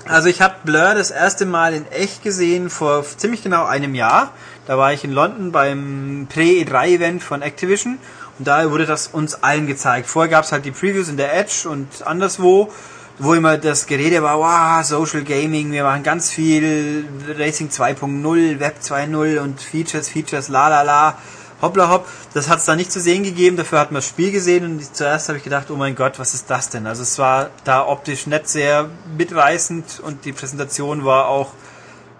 [0.08, 4.32] Also ich habe Blur das erste Mal in echt gesehen vor ziemlich genau einem Jahr.
[4.66, 7.98] Da war ich in London beim Pre-E3-Event von Activision
[8.38, 10.08] und da wurde das uns allen gezeigt.
[10.08, 12.72] Vorher gab es halt die Previews in der Edge und anderswo,
[13.18, 17.06] wo immer das Gerede war, wow, Social Gaming, wir machen ganz viel
[17.38, 21.18] Racing 2.0, Web 2.0 und Features, Features, la la la,
[21.62, 22.06] hoppla hopp.
[22.34, 24.96] Das hat es da nicht zu sehen gegeben, dafür hat man das Spiel gesehen und
[24.96, 26.86] zuerst habe ich gedacht, oh mein Gott, was ist das denn?
[26.86, 31.52] Also es war da optisch nicht sehr mitreißend und die Präsentation war auch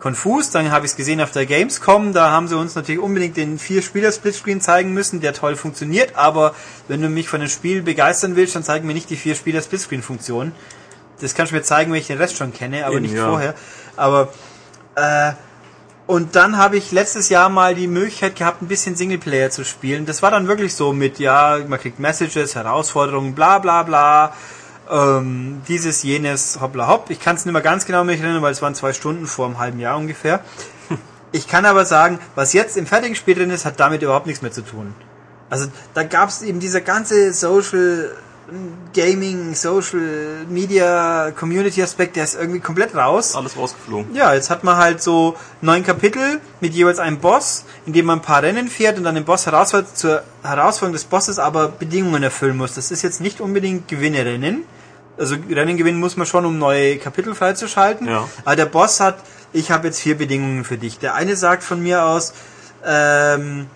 [0.01, 0.51] konfus.
[0.51, 2.13] Dann habe ich es gesehen auf der Gamescom.
[2.13, 6.17] Da haben sie uns natürlich unbedingt den Vier-Spieler-Splitscreen zeigen müssen, der toll funktioniert.
[6.17, 6.55] Aber
[6.89, 10.53] wenn du mich von dem Spiel begeistern willst, dann zeigen mir nicht die Vier-Spieler-Splitscreen-Funktion.
[11.21, 13.29] Das kannst du mir zeigen, wenn ich den Rest schon kenne, aber Eben, nicht ja.
[13.29, 13.55] vorher.
[13.97, 14.29] Aber
[14.97, 15.33] äh,
[16.07, 20.07] und dann habe ich letztes Jahr mal die Möglichkeit gehabt, ein bisschen Singleplayer zu spielen.
[20.07, 24.33] Das war dann wirklich so mit, ja, man kriegt Messages, Herausforderungen, bla bla bla.
[24.89, 27.11] Ähm, dieses, jenes, hoppla hopp.
[27.11, 29.47] Ich kann es nicht mehr ganz genau mich erinnern, weil es waren zwei Stunden vor
[29.47, 30.41] einem halben Jahr ungefähr.
[31.33, 34.41] Ich kann aber sagen, was jetzt im fertigen Spiel drin ist, hat damit überhaupt nichts
[34.41, 34.95] mehr zu tun.
[35.51, 38.17] Also da gab es eben dieser ganze Social
[38.95, 43.35] Gaming, Social Media, Community Aspekt, der ist irgendwie komplett raus.
[43.35, 44.15] Alles rausgeflogen.
[44.15, 48.21] Ja, jetzt hat man halt so neun Kapitel mit jeweils einem Boss, in dem man
[48.21, 52.23] ein paar Rennen fährt und dann den Boss herausfordert, zur Herausforderung des Bosses aber Bedingungen
[52.23, 52.75] erfüllen muss.
[52.75, 54.65] Das ist jetzt nicht unbedingt Gewinne-Rennen.
[55.19, 58.07] Also Rennen gewinnen muss man schon, um neue Kapitel freizuschalten.
[58.07, 58.29] Ja.
[58.45, 59.19] Aber der Boss hat,
[59.53, 61.01] ich habe jetzt vier Bedingungen für dich.
[61.01, 62.33] Der eine sagt von mir aus,
[62.85, 63.67] ähm,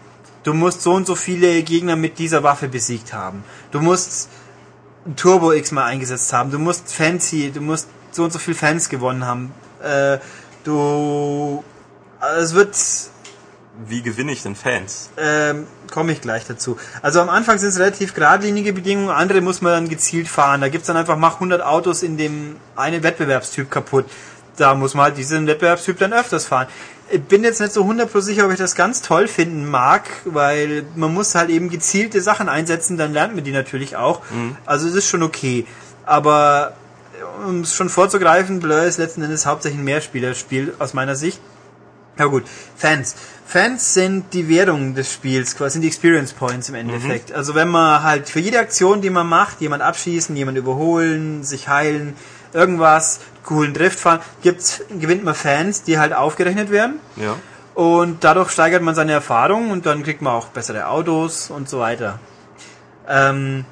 [0.45, 3.43] du musst so und so viele Gegner mit dieser Waffe besiegt haben.
[3.73, 4.29] Du musst
[5.17, 6.51] Turbo X mal eingesetzt haben.
[6.51, 9.53] Du musst Fancy, du musst so und so viel Fans gewonnen haben.
[9.83, 10.19] Äh,
[10.65, 11.65] du,
[12.21, 12.77] also es wird,
[13.89, 15.11] Wie gewinne ich denn Fans?
[15.17, 16.77] ähm, komme ich gleich dazu.
[17.03, 20.61] Also am Anfang sind es relativ geradlinige Bedingungen, andere muss man dann gezielt fahren.
[20.61, 24.07] Da gibt's dann einfach, mach 100 Autos in dem einen Wettbewerbstyp kaputt.
[24.57, 26.67] Da muss man halt diesen Wettbewerbstyp dann öfters fahren.
[27.13, 30.85] Ich bin jetzt nicht so 100% sicher, ob ich das ganz toll finden mag, weil
[30.95, 34.23] man muss halt eben gezielte Sachen einsetzen, dann lernt man die natürlich auch.
[34.65, 35.67] Also es ist schon okay.
[36.07, 36.75] Aber
[37.47, 41.41] um es schon vorzugreifen, Blur ist letzten Endes hauptsächlich ein Mehrspielerspiel aus meiner Sicht.
[42.19, 42.45] Ja gut,
[42.77, 43.15] Fans.
[43.47, 47.33] Fans sind die Währung des Spiels, quasi sind die Experience Points im Endeffekt.
[47.33, 51.67] Also wenn man halt für jede Aktion, die man macht, jemand abschießen, jemand überholen, sich
[51.67, 52.15] heilen,
[52.53, 57.01] irgendwas, coolen Drift fahren, gibt's, gewinnt man Fans, die halt aufgerechnet werden.
[57.17, 57.37] Ja.
[57.75, 61.79] Und dadurch steigert man seine Erfahrung und dann kriegt man auch bessere Autos und so
[61.81, 62.19] weiter.
[63.09, 63.65] Ähm,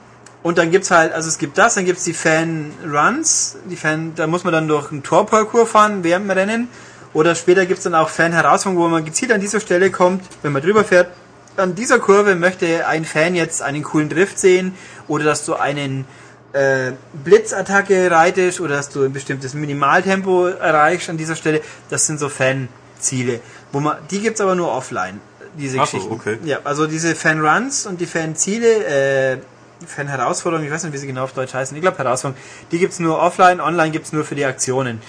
[0.43, 4.27] und dann gibt's halt, also es gibt das, dann gibt's die Fan-Runs, die Fan, da
[4.27, 6.69] muss man dann durch einen Torparcours fahren während dem Rennen.
[7.13, 10.63] Oder später gibt's dann auch Fan-Herausforderungen, wo man gezielt an dieser Stelle kommt, wenn man
[10.63, 11.09] drüber fährt,
[11.57, 14.75] an dieser Kurve möchte ein Fan jetzt einen coolen Drift sehen
[15.09, 16.05] oder dass du einen
[16.53, 21.61] äh, Blitzattacke reitest oder dass du ein bestimmtes Minimaltempo erreichst an dieser Stelle.
[21.91, 23.41] Das sind so Fanziele.
[23.73, 25.21] Wo man, die gibt's aber nur offline,
[25.57, 26.15] diese Ach so, Geschichten.
[26.15, 26.39] okay.
[26.45, 29.39] Ja, also diese Fanruns und die Fanziele, äh,
[29.87, 32.43] Fan-Herausforderungen, ich weiß nicht, wie sie genau auf Deutsch heißen, ich glaube Herausforderungen,
[32.73, 35.01] die gibt's nur offline, online gibt's nur für die Aktionen.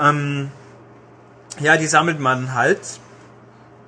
[0.00, 0.50] Ähm,
[1.60, 2.78] ja, die sammelt man halt.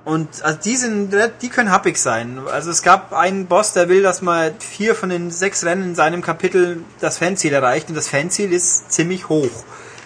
[0.03, 2.39] Und also die sind, die können happig sein.
[2.51, 5.95] Also es gab einen Boss, der will, dass man vier von den sechs Rennen in
[5.95, 9.51] seinem Kapitel das Fanziel erreicht und das Fanziel ist ziemlich hoch.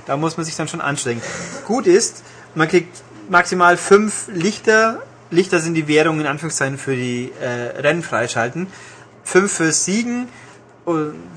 [0.05, 1.21] Da muss man sich dann schon anstrengen.
[1.65, 2.23] Gut ist,
[2.55, 5.01] man kriegt maximal fünf Lichter.
[5.31, 8.67] Lichter sind die Währung in Anführungszeichen für die äh, Rennen freischalten.
[9.23, 10.27] Fünf fürs Siegen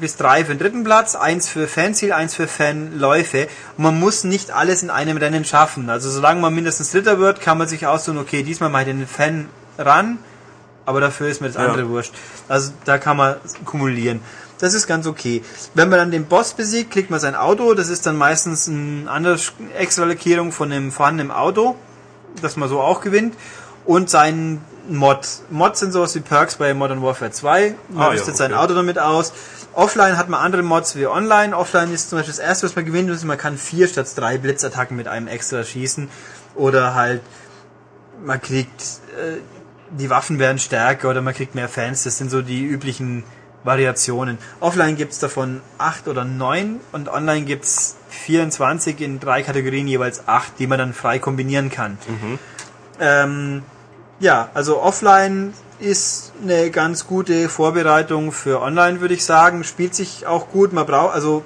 [0.00, 3.48] bis drei für den dritten Platz, eins für Fanziel, eins für Fanläufe.
[3.76, 5.88] Und man muss nicht alles in einem Rennen schaffen.
[5.88, 9.06] Also solange man mindestens Dritter wird, kann man sich aussuchen, okay, diesmal mache ich den
[9.06, 10.18] Fan ran,
[10.84, 11.66] aber dafür ist mir das Ja.
[11.66, 12.12] andere wurscht.
[12.48, 14.20] Also da kann man kumulieren.
[14.58, 15.42] Das ist ganz okay.
[15.74, 17.74] Wenn man dann den Boss besiegt, kriegt man sein Auto.
[17.74, 19.38] Das ist dann meistens eine andere
[19.78, 21.76] extra Lackierung von dem vorhandenen Auto,
[22.42, 23.34] das man so auch gewinnt.
[23.84, 25.26] Und seinen Mod.
[25.50, 27.74] Mods sind sowas wie Perks bei Modern Warfare 2.
[27.88, 28.60] Man Ah, ja, rüstet sein okay.
[28.62, 29.32] Auto damit aus.
[29.74, 31.56] Offline hat man andere Mods wie online.
[31.56, 34.38] Offline ist zum Beispiel das erste, was man gewinnt, ist, man kann vier statt drei
[34.38, 36.08] Blitzattacken mit einem extra schießen.
[36.54, 37.20] Oder halt,
[38.24, 39.38] man kriegt, äh,
[39.90, 42.04] die Waffen werden stärker oder man kriegt mehr Fans.
[42.04, 43.24] Das sind so die üblichen
[43.64, 44.38] Variationen.
[44.60, 50.58] Offline gibt's davon acht oder neun und online gibt's 24 in drei Kategorien jeweils acht,
[50.58, 51.98] die man dann frei kombinieren kann.
[53.00, 53.62] Ähm,
[54.20, 59.64] ja, also offline ist eine ganz gute Vorbereitung für online, würde ich sagen.
[59.64, 60.72] Spielt sich auch gut.
[60.72, 61.44] Man braucht, also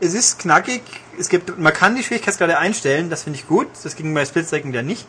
[0.00, 0.82] es ist knackig.
[1.18, 3.10] Es gibt, man kann die Schwierigkeitsgrade einstellen.
[3.10, 3.68] Das finde ich gut.
[3.82, 5.06] Das ging bei Split Second ja nicht.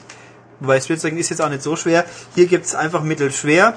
[0.59, 2.05] Wobei Split Second ist jetzt auch nicht so schwer.
[2.35, 3.73] Hier gibt's einfach mittelschwer.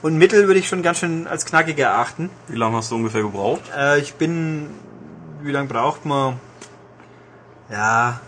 [0.00, 2.30] Und mittel würde ich schon ganz schön als knackig erachten.
[2.46, 3.62] Wie lange hast du ungefähr gebraucht?
[3.76, 4.70] Äh, ich bin,
[5.42, 6.38] wie lange braucht man?
[7.70, 8.20] Ja,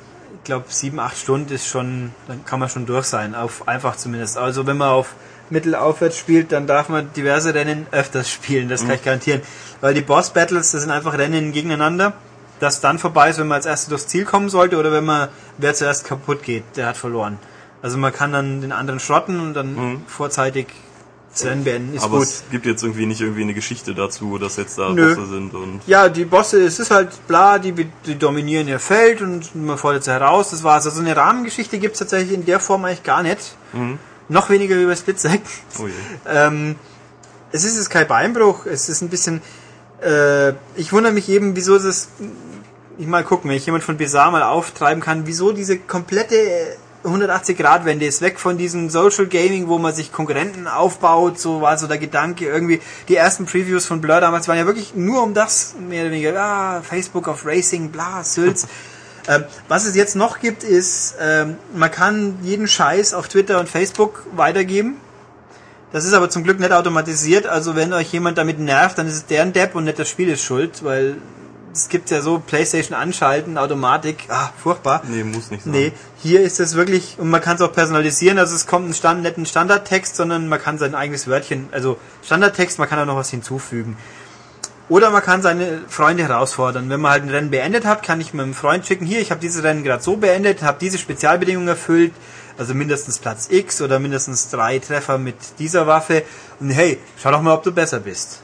[0.45, 4.39] glaube sieben, acht Stunden ist schon, dann kann man schon durch sein, auf einfach zumindest.
[4.39, 5.15] Also wenn man auf
[5.51, 9.43] Mittel aufwärts spielt, dann darf man diverse Rennen öfters spielen, das kann ich garantieren.
[9.81, 12.13] Weil die Boss Battles, das sind einfach Rennen gegeneinander,
[12.61, 15.29] das dann vorbei ist, wenn man als Erster durchs Ziel kommen sollte oder wenn man,
[15.59, 17.39] wer zuerst kaputt geht, der hat verloren.
[17.83, 20.67] Also man kann dann den anderen schrotten und dann vorzeitig
[21.43, 22.27] Rennen beenden, ist Aber gut.
[22.27, 25.15] es gibt jetzt irgendwie nicht irgendwie eine Geschichte dazu, dass jetzt da Nö.
[25.15, 27.73] Bosse sind und Ja, die Bosse, es ist halt bla, die,
[28.05, 30.87] die dominieren ihr Feld und man fordert sie heraus, das war's.
[30.87, 33.55] Also eine Rahmengeschichte gibt's tatsächlich in der Form eigentlich gar nicht.
[34.29, 35.43] Noch weniger wie bei Split Second.
[35.81, 35.93] oh je.
[36.27, 36.77] Ähm,
[37.53, 39.41] es ist jetzt kein Beinbruch, es ist ein bisschen,
[40.03, 42.09] äh, ich wundere mich eben, wieso das,
[42.99, 46.37] ich mal gucken, wenn ich jemand von Bizarre mal auftreiben kann, wieso diese komplette
[47.05, 51.87] 180-Grad-Wende ist weg von diesem Social Gaming, wo man sich Konkurrenten aufbaut, so war so
[51.87, 52.81] der Gedanke irgendwie.
[53.09, 56.41] Die ersten Previews von Blur damals waren ja wirklich nur um das, mehr oder weniger,
[56.41, 58.67] ah, Facebook auf Racing, bla, Sülz.
[59.29, 63.69] Ähm, was es jetzt noch gibt, ist, ähm, man kann jeden Scheiß auf Twitter und
[63.69, 64.97] Facebook weitergeben.
[65.93, 69.15] Das ist aber zum Glück nicht automatisiert, also wenn euch jemand damit nervt, dann ist
[69.15, 71.17] es deren Depp und nicht das Spiel ist schuld, weil
[71.73, 75.03] es gibt ja so Playstation anschalten, Automatik, ah, furchtbar.
[75.09, 75.73] Nee, muss nicht sein.
[75.73, 75.93] Nee,
[76.23, 79.23] hier ist es wirklich, und man kann es auch personalisieren, also es kommt ein Stand,
[79.23, 83.17] nicht ein Standardtext, sondern man kann sein eigenes Wörtchen, also Standardtext, man kann auch noch
[83.17, 83.97] was hinzufügen.
[84.89, 86.91] Oder man kann seine Freunde herausfordern.
[86.91, 89.41] Wenn man halt ein Rennen beendet hat, kann ich meinem Freund schicken, hier, ich habe
[89.41, 92.13] dieses Rennen gerade so beendet, habe diese Spezialbedingungen erfüllt,
[92.61, 96.23] also mindestens Platz X oder mindestens drei Treffer mit dieser Waffe.
[96.61, 98.43] Und hey, schau doch mal, ob du besser bist.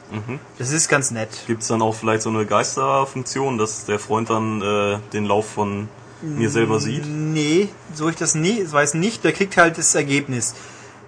[0.57, 1.29] Das ist ganz nett.
[1.45, 5.87] Gibt's dann auch vielleicht so eine Geisterfunktion, dass der Freund dann äh, den Lauf von
[6.23, 7.05] mir selber sieht?
[7.05, 10.55] Nee, so ich das nie, weiß nicht, der kriegt halt das Ergebnis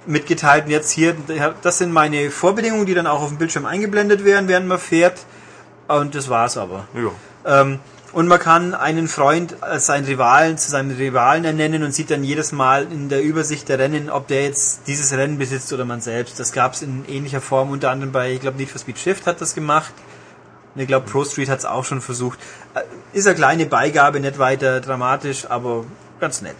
[0.06, 0.66] mitgeteilt.
[0.66, 1.16] Und jetzt hier,
[1.64, 5.26] das sind meine Vorbedingungen, die dann auch auf dem Bildschirm eingeblendet werden, während man fährt.
[5.88, 6.88] Und das war's aber.
[6.94, 7.62] Ja.
[7.62, 7.80] Ähm,
[8.12, 12.24] und man kann einen Freund als seinen Rivalen zu seinem Rivalen ernennen und sieht dann
[12.24, 16.02] jedes Mal in der Übersicht der Rennen, ob der jetzt dieses Rennen besitzt oder man
[16.02, 16.40] selbst.
[16.40, 19.42] Das gab's in ähnlicher Form, unter anderem bei, ich glaube, Need for Speed Shift hat
[19.42, 19.94] das gemacht.
[20.76, 22.40] Und ich glaube, Pro Street hat's auch schon versucht.
[22.76, 22.82] Äh,
[23.18, 25.86] Ist eine kleine Beigabe, nicht weiter dramatisch, aber
[26.20, 26.56] ganz nett.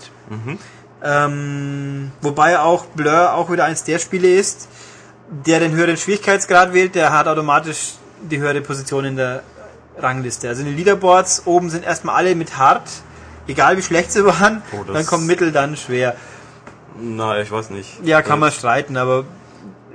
[1.02, 4.68] Ähm, wobei auch Blur auch wieder eins der Spiele ist,
[5.46, 9.44] der den höheren Schwierigkeitsgrad wählt, der hat automatisch die höhere Position in der
[10.02, 10.48] Rangliste.
[10.48, 12.90] Also in den Leaderboards oben sind erstmal alle mit hart,
[13.48, 16.16] egal wie schlecht sie waren, Oh, dann kommt mittel, dann schwer.
[17.00, 18.00] Na, ich weiß nicht.
[18.04, 19.26] Ja, kann Äh, man streiten, aber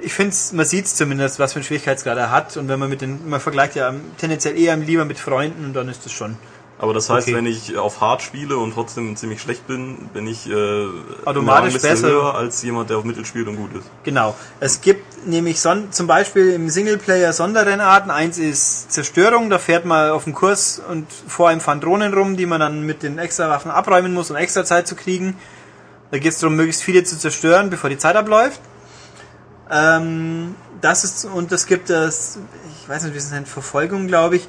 [0.00, 3.00] ich finde man sieht zumindest, was für einen Schwierigkeitsgrad er hat und wenn man mit
[3.00, 6.36] den, man vergleicht ja tendenziell eher lieber mit Freunden und dann ist das schon
[6.76, 7.36] Aber das heißt, Okay.
[7.36, 10.86] wenn ich auf Hard spiele und trotzdem ziemlich schlecht bin, bin ich äh,
[11.24, 12.08] Automatisch besser.
[12.08, 13.84] höher als jemand, der auf Mittel spielt und gut ist.
[14.02, 14.34] Genau.
[14.58, 18.10] Es gibt nämlich son zum Beispiel im Singleplayer Sonderrennarten.
[18.10, 22.36] Eins ist Zerstörung, da fährt man auf dem Kurs und vor einem fahren Drohnen rum,
[22.36, 25.36] die man dann mit den extra Waffen abräumen muss, um extra Zeit zu kriegen.
[26.10, 28.60] Da geht es darum, möglichst viele zu zerstören, bevor die Zeit abläuft.
[29.70, 32.38] Ähm, das ist, und es gibt das,
[32.82, 34.46] ich weiß nicht, wie es nennt, Verfolgung, glaube ich.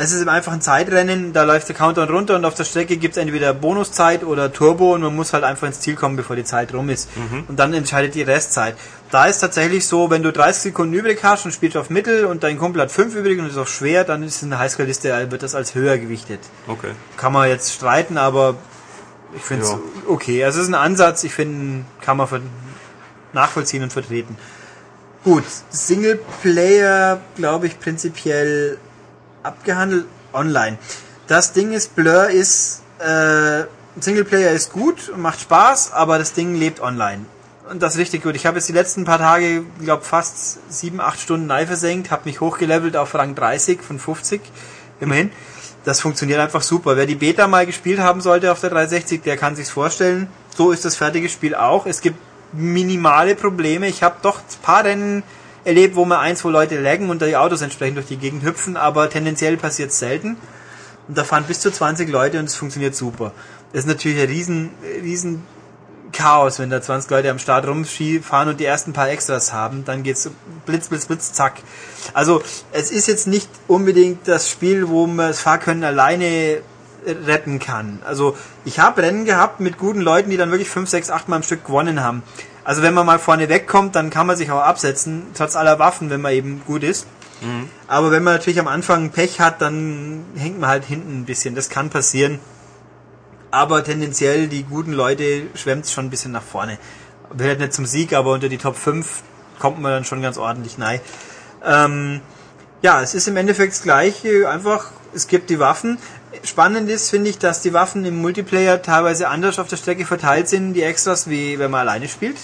[0.00, 3.16] Es ist einfach ein Zeitrennen, da läuft der Countdown runter und auf der Strecke gibt
[3.16, 6.44] es entweder Bonuszeit oder Turbo und man muss halt einfach ins Ziel kommen, bevor die
[6.44, 7.08] Zeit rum ist.
[7.48, 8.76] Und dann entscheidet die Restzeit.
[9.10, 12.44] Da ist tatsächlich so, wenn du 30 Sekunden übrig hast und spielst auf Mittel und
[12.44, 15.42] dein Kumpel hat 5 übrig und ist auf schwer, dann ist in der Highscore-Liste, wird
[15.42, 16.40] das als höher gewichtet.
[16.68, 16.92] Okay.
[17.16, 18.54] Kann man jetzt streiten, aber
[19.34, 19.80] ich finde es Ja.
[20.06, 20.44] okay.
[20.44, 22.28] Also es ist ein Ansatz, ich finde, kann man
[23.32, 24.38] nachvollziehen und vertreten.
[25.24, 28.78] Gut, Singleplayer, glaube ich, prinzipiell
[29.48, 30.78] abgehandelt online.
[31.26, 33.64] Das Ding ist, Blur ist, äh,
[34.00, 37.26] Singleplayer ist gut und macht Spaß, aber das Ding lebt online.
[37.70, 38.34] Und das ist richtig gut.
[38.34, 42.22] Ich habe jetzt die letzten paar Tage, glaube fast sieben, acht Stunden neu versenkt, habe
[42.24, 44.40] mich hochgelevelt auf Rang 30 von 50,
[45.00, 45.30] immerhin.
[45.84, 46.96] Das funktioniert einfach super.
[46.96, 50.28] Wer die Beta mal gespielt haben sollte auf der 360, der kann sich's vorstellen.
[50.56, 51.86] So ist das fertige Spiel auch.
[51.86, 52.18] Es gibt
[52.52, 53.86] minimale Probleme.
[53.88, 55.22] Ich habe doch ein paar Rennen
[55.64, 58.76] erlebt, wo man eins, wo Leute laggen und die Autos entsprechend durch die Gegend hüpfen,
[58.76, 60.36] aber tendenziell passiert selten.
[61.08, 63.32] Und da fahren bis zu 20 Leute und es funktioniert super.
[63.72, 64.70] Das ist natürlich ein riesen,
[65.02, 65.42] riesen
[66.12, 70.02] Chaos, wenn da 20 Leute am Start rumfahren und die ersten paar Extras haben, dann
[70.02, 70.30] geht's
[70.64, 71.60] blitz, blitz, blitz, zack.
[72.14, 72.42] Also,
[72.72, 76.62] es ist jetzt nicht unbedingt das Spiel, wo man das Fahrkönnen alleine
[77.06, 78.00] retten kann.
[78.04, 81.36] Also, ich habe Rennen gehabt mit guten Leuten, die dann wirklich 5, 6, 8 Mal
[81.36, 82.22] am Stück gewonnen haben.
[82.64, 86.10] Also, wenn man mal vorne wegkommt, dann kann man sich auch absetzen, trotz aller Waffen,
[86.10, 87.06] wenn man eben gut ist.
[87.86, 91.54] Aber wenn man natürlich am Anfang Pech hat, dann hängt man halt hinten ein bisschen.
[91.54, 92.40] Das kann passieren.
[93.50, 96.78] Aber tendenziell, die guten Leute schwemmt schon ein bisschen nach vorne.
[97.32, 99.22] Wird nicht zum Sieg, aber unter die Top 5
[99.58, 101.00] kommt man dann schon ganz ordentlich rein.
[101.64, 102.20] Ähm,
[102.82, 104.48] ja, es ist im Endeffekt das Gleiche.
[104.48, 105.98] Einfach, es gibt die Waffen.
[106.44, 110.48] Spannend ist, finde ich, dass die Waffen im Multiplayer teilweise anders auf der Strecke verteilt
[110.48, 112.36] sind, die Extras, wie wenn man alleine spielt.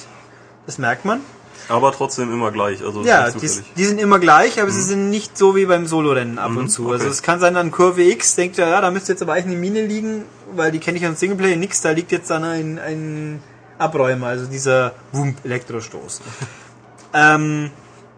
[0.67, 1.21] Das merkt man.
[1.69, 2.85] Aber trotzdem immer gleich.
[2.85, 6.39] Also Ja, die, die sind immer gleich, aber sie sind nicht so wie beim Solorennen
[6.39, 6.91] ab und zu.
[6.91, 7.13] Also okay.
[7.13, 9.57] es kann sein, an Kurve X denkt er, ja, da müsste jetzt aber eigentlich eine
[9.57, 10.25] Mine liegen,
[10.55, 13.43] weil die kenne ich aus Singleplayer nix, da liegt jetzt dann ein, ein
[13.79, 16.21] Abräumer, also dieser Wump Elektrostoß.
[17.15, 17.71] ähm,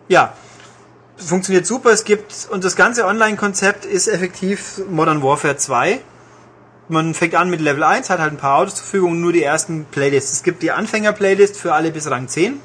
[0.09, 0.35] ja,
[1.17, 1.91] funktioniert super.
[1.91, 6.01] Es gibt, und das ganze Online-Konzept ist effektiv Modern Warfare 2.
[6.89, 9.43] Man fängt an mit Level 1, hat halt ein paar Autos zur Verfügung, nur die
[9.43, 10.33] ersten Playlists.
[10.33, 12.61] Es gibt die Anfänger-Playlist für alle bis Rang 10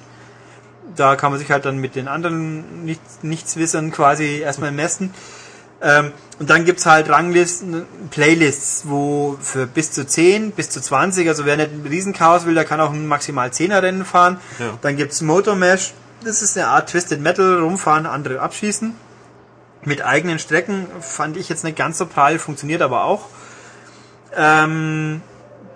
[0.95, 5.13] da kann man sich halt dann mit den anderen nicht, Nichtswissern quasi erstmal messen.
[5.81, 11.27] Ähm, und dann gibt's halt Ranglisten, Playlists, wo für bis zu 10, bis zu 20,
[11.27, 14.39] also wer nicht ein Riesenchaos will, der kann auch ein maximal 10er Rennen fahren.
[14.59, 14.77] Ja.
[14.81, 15.93] Dann gibt's Motor Mesh,
[16.23, 18.95] das ist eine Art Twisted Metal, rumfahren, andere abschießen.
[19.83, 23.25] Mit eigenen Strecken fand ich jetzt nicht ganz so prall, funktioniert aber auch.
[24.35, 25.21] Ähm,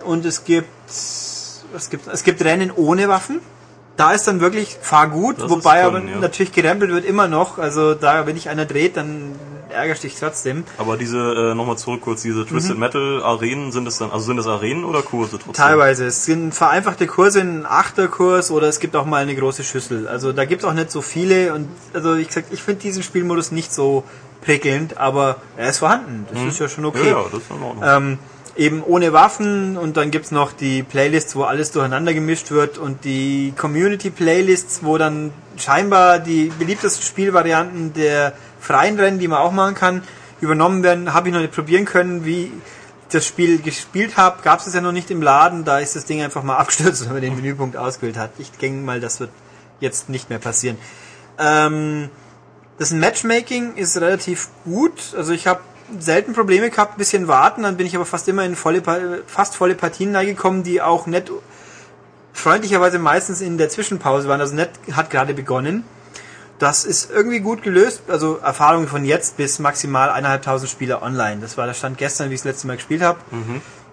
[0.04, 3.40] und es gibt, es gibt, es gibt Rennen ohne Waffen.
[3.96, 6.18] Da ist dann wirklich fahr gut, Das wobei aber ja.
[6.18, 7.58] natürlich gerempelt wird immer noch.
[7.58, 9.32] Also da, wenn dich einer dreht, dann
[9.70, 10.64] ärgerst dich trotzdem.
[10.78, 14.38] Aber diese, äh, nochmal zurück kurz, diese Twisted Metal Arenen, sind es dann, also sind
[14.38, 15.54] es Arenen oder Kurse trotzdem?
[15.54, 16.06] Teilweise.
[16.06, 20.08] Es sind vereinfachte Kurse, ein Achterkurs oder es gibt auch mal eine große Schüssel.
[20.08, 23.02] Also da gibt es auch nicht so viele und also wie gesagt, ich finde diesen
[23.02, 24.04] Spielmodus nicht so
[24.42, 26.26] prickelnd, aber er ist vorhanden.
[26.32, 27.10] Das ist ja schon okay.
[27.10, 27.84] Ja, ja, das ist in Ordnung.
[27.84, 28.18] Ähm,
[28.56, 33.04] eben ohne Waffen und dann gibt's noch die Playlists, wo alles durcheinander gemischt wird und
[33.04, 39.74] die Community-Playlists, wo dann scheinbar die beliebtesten Spielvarianten der freien Rennen, die man auch machen
[39.74, 40.02] kann,
[40.40, 41.12] übernommen werden.
[41.12, 42.50] Habe ich noch nicht probieren können, wie ich
[43.10, 44.42] das Spiel gespielt habe.
[44.42, 47.12] Gab es ja noch nicht im Laden, da ist das Ding einfach mal abgestürzt, wenn
[47.12, 48.30] man den Menüpunkt ausgewählt hat.
[48.38, 49.30] Ich denke mal, das wird
[49.80, 50.78] jetzt nicht mehr passieren.
[51.38, 52.08] Ähm,
[52.78, 55.14] das Matchmaking ist relativ gut.
[55.16, 55.60] Also ich habe
[55.98, 58.82] selten Probleme gehabt, ein bisschen warten, dann bin ich aber fast immer in volle,
[59.26, 61.30] fast volle Partien reingekommen, die auch nett
[62.32, 64.40] freundlicherweise meistens in der Zwischenpause waren.
[64.40, 65.84] Also nett hat gerade begonnen.
[66.58, 68.02] Das ist irgendwie gut gelöst.
[68.08, 71.40] Also Erfahrung von jetzt bis maximal eineinhalbtausend Spieler online.
[71.40, 73.18] Das war der Stand gestern, wie ich das letzte Mal gespielt habe.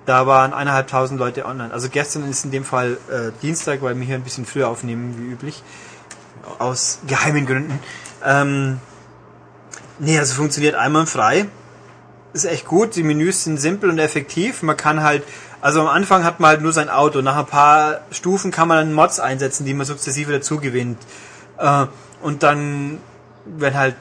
[0.06, 1.74] Da waren eineinhalbtausend Leute online.
[1.74, 5.16] Also gestern ist in dem Fall äh, Dienstag, weil wir hier ein bisschen früher aufnehmen
[5.18, 5.64] wie üblich.
[6.60, 7.80] Aus geheimen Gründen.
[8.26, 8.80] Ähm,
[10.00, 11.46] nee, also funktioniert einwandfrei.
[12.34, 12.96] Ist echt gut.
[12.96, 14.64] Die Menüs sind simpel und effektiv.
[14.64, 15.24] Man kann halt,
[15.62, 17.22] also am Anfang hat man halt nur sein Auto.
[17.22, 20.98] Nach ein paar Stufen kann man dann Mods einsetzen, die man sukzessive dazu gewinnt.
[21.58, 21.86] Äh,
[22.22, 23.00] und dann,
[23.46, 23.96] wenn halt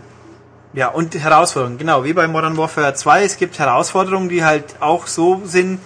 [0.75, 5.07] Ja, und Herausforderungen, genau, wie bei Modern Warfare 2, es gibt Herausforderungen, die halt auch
[5.07, 5.81] so sind,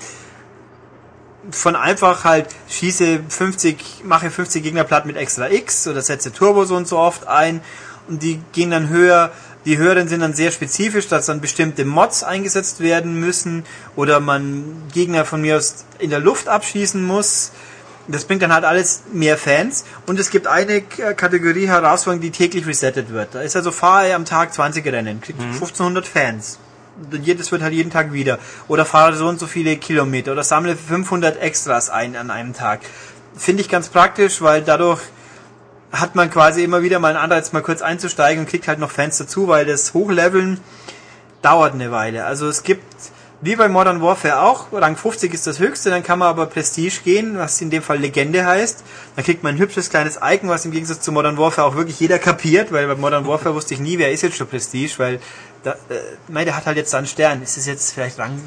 [1.50, 6.64] von einfach halt schieße 50, mache 50 Gegner platt mit extra X oder setze Turbo
[6.64, 7.62] so und so oft ein
[8.08, 9.32] und die gehen dann höher.
[9.66, 13.64] Die höheren sind dann sehr spezifisch, dass dann bestimmte Mods eingesetzt werden müssen
[13.96, 17.52] oder man Gegner von mir aus in der Luft abschießen muss.
[18.08, 22.64] Das bringt dann halt alles mehr Fans und es gibt eine Kategorie Herausforderung, die täglich
[22.66, 23.34] resettet wird.
[23.34, 25.46] Da ist also fahre am Tag 20 Rennen, kriegt mhm.
[25.46, 26.58] 1500 Fans
[27.20, 28.38] jedes wird halt jeden Tag wieder.
[28.68, 32.80] Oder fahre so und so viele Kilometer oder sammle 500 Extras ein an einem Tag.
[33.36, 35.00] Finde ich ganz praktisch, weil dadurch
[36.00, 38.90] hat man quasi immer wieder mal einen Anreiz, mal kurz einzusteigen und kriegt halt noch
[38.90, 40.60] Fans dazu, weil das Hochleveln
[41.42, 42.24] dauert eine Weile.
[42.24, 42.84] Also es gibt,
[43.40, 47.00] wie bei Modern Warfare auch, Rang 50 ist das höchste, dann kann man aber Prestige
[47.04, 48.82] gehen, was in dem Fall Legende heißt.
[49.14, 52.00] Dann kriegt man ein hübsches kleines Icon, was im Gegensatz zu Modern Warfare auch wirklich
[52.00, 55.20] jeder kapiert, weil bei Modern Warfare wusste ich nie, wer ist jetzt schon Prestige, weil
[55.62, 57.42] da, äh, mein, der hat halt jetzt da einen Stern.
[57.42, 58.40] Ist das jetzt vielleicht Rang,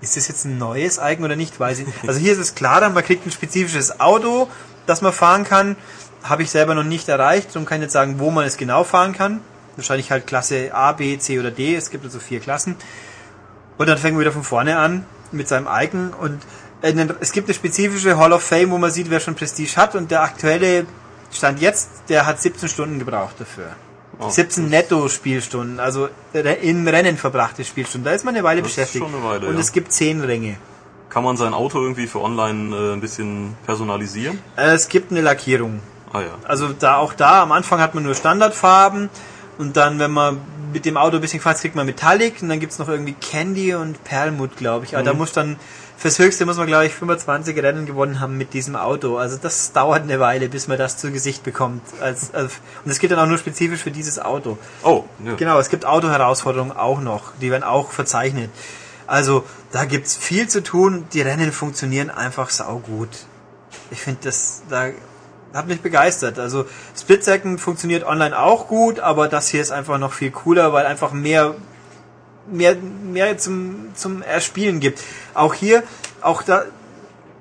[0.00, 1.58] ist das jetzt ein neues Icon oder nicht?
[1.58, 1.86] Weiß ich.
[2.06, 4.48] Also hier ist es klar, dann man kriegt ein spezifisches Auto,
[4.86, 5.76] das man fahren kann.
[6.22, 9.12] Habe ich selber noch nicht erreicht und kann jetzt sagen, wo man es genau fahren
[9.12, 9.40] kann.
[9.76, 11.74] Wahrscheinlich halt Klasse A, B, C oder D.
[11.74, 12.76] Es gibt also vier Klassen.
[13.76, 16.42] Und dann fängt man wieder von vorne an mit seinem Icon und
[16.82, 19.94] äh, es gibt eine spezifische Hall of Fame, wo man sieht, wer schon Prestige hat
[19.94, 20.86] und der aktuelle
[21.32, 23.70] Stand jetzt, der hat 17 Stunden gebraucht dafür.
[24.18, 28.04] Oh, 17 Netto-Spielstunden, also im Rennen verbrachte Spielstunden.
[28.04, 29.04] Da ist man eine Weile das beschäftigt.
[29.04, 29.60] Eine Weile, und ja.
[29.60, 30.56] es gibt 10 Ränge.
[31.08, 34.40] Kann man sein Auto irgendwie für online äh, ein bisschen personalisieren?
[34.56, 35.80] Äh, es gibt eine Lackierung.
[36.12, 36.34] Ah ja.
[36.44, 39.10] Also da auch da, am Anfang hat man nur Standardfarben
[39.58, 40.40] und dann, wenn man
[40.72, 43.74] mit dem Auto ein bisschen fährt, kriegt man Metallic und dann gibt's noch irgendwie Candy
[43.74, 44.94] und Perlmutt, glaube ich.
[44.94, 45.06] Aber mhm.
[45.06, 45.56] da muss dann
[45.98, 49.16] fürs Höchste muss man, glaube ich, 25 Rennen gewonnen haben mit diesem Auto.
[49.16, 51.82] Also das dauert eine Weile, bis man das zu Gesicht bekommt.
[52.00, 52.52] Als, als,
[52.84, 54.58] und es geht dann auch nur spezifisch für dieses Auto.
[54.84, 55.34] Oh, ja.
[55.34, 57.32] Genau, es gibt Autoherausforderungen auch noch.
[57.40, 58.50] Die werden auch verzeichnet.
[59.08, 61.06] Also da gibt's viel zu tun.
[61.12, 63.08] Die Rennen funktionieren einfach saugut.
[63.90, 64.90] Ich finde das, da
[65.54, 66.38] hat mich begeistert.
[66.38, 66.66] Also
[66.98, 70.86] Split Second funktioniert online auch gut, aber das hier ist einfach noch viel cooler, weil
[70.86, 71.54] einfach mehr
[72.50, 75.02] mehr, mehr zum, zum Erspielen gibt.
[75.34, 75.82] Auch hier,
[76.20, 76.64] auch da,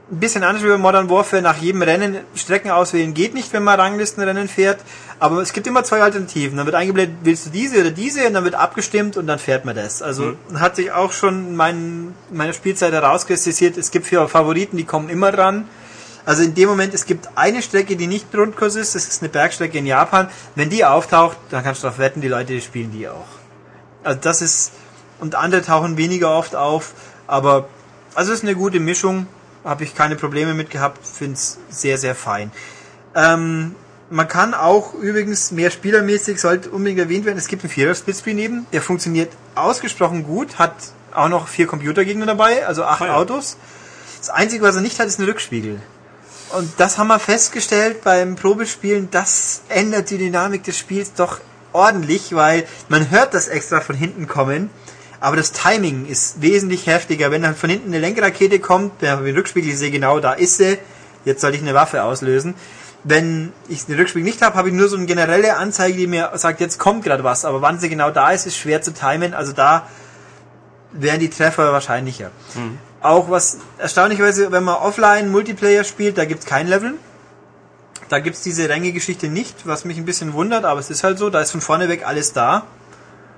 [0.09, 3.63] ein bisschen anders wie bei Modern Warfare, nach jedem Rennen Strecken auswählen geht nicht, wenn
[3.63, 4.79] man Ranglistenrennen fährt,
[5.19, 6.55] aber es gibt immer zwei Alternativen.
[6.57, 9.65] Dann wird eingeblendet, willst du diese oder diese, und dann wird abgestimmt und dann fährt
[9.65, 10.01] man das.
[10.01, 10.59] Also mhm.
[10.59, 15.31] hat sich auch schon mein, meine Spielzeit herauskristallisiert, es gibt vier Favoriten, die kommen immer
[15.31, 15.67] dran.
[16.28, 19.30] Also in dem Moment, es gibt eine Strecke, die nicht Grundkurs ist, das ist eine
[19.30, 20.28] Bergstrecke in Japan.
[20.55, 23.25] Wenn die auftaucht, dann kannst du darauf wetten, die Leute spielen die auch.
[24.03, 24.73] Also das ist,
[25.21, 26.95] und andere tauchen weniger oft auf.
[27.28, 27.69] Aber
[28.13, 29.28] also es ist eine gute Mischung,
[29.63, 32.51] habe ich keine Probleme mit gehabt, finde es sehr, sehr fein.
[33.15, 33.73] Ähm,
[34.09, 38.36] man kann auch übrigens mehr spielermäßig, sollte unbedingt erwähnt werden, es gibt einen Vierer Splitscreen
[38.36, 40.73] neben, der funktioniert ausgesprochen gut, hat
[41.13, 43.15] auch noch vier Computergegner dabei, also acht ja.
[43.15, 43.55] Autos.
[44.19, 45.80] Das Einzige, was er nicht hat, ist ein Rückspiegel.
[46.53, 51.39] Und das haben wir festgestellt beim Probespielen, das ändert die Dynamik des Spiels doch
[51.73, 54.69] ordentlich, weil man hört das extra von hinten kommen
[55.19, 57.31] aber das Timing ist wesentlich heftiger.
[57.31, 60.57] Wenn dann von hinten eine Lenkrakete kommt, der den Rückspiegel, ich sehe genau, da ist
[60.57, 60.77] sie,
[61.25, 62.55] jetzt soll ich eine Waffe auslösen.
[63.03, 66.31] Wenn ich den Rückspiegel nicht habe, habe ich nur so eine generelle Anzeige, die mir
[66.35, 67.45] sagt, jetzt kommt gerade was.
[67.45, 69.33] Aber wann sie genau da ist, ist schwer zu timen.
[69.33, 69.87] Also da
[70.91, 72.31] wären die Treffer wahrscheinlicher.
[72.55, 72.77] Mhm.
[73.01, 76.95] Auch was erstaunlicherweise, wenn man offline Multiplayer spielt, da gibt es kein Level.
[78.09, 81.17] Da gibt es diese Ränge-Geschichte nicht, was mich ein bisschen wundert, aber es ist halt
[81.17, 82.63] so, da ist von vorne weg alles da.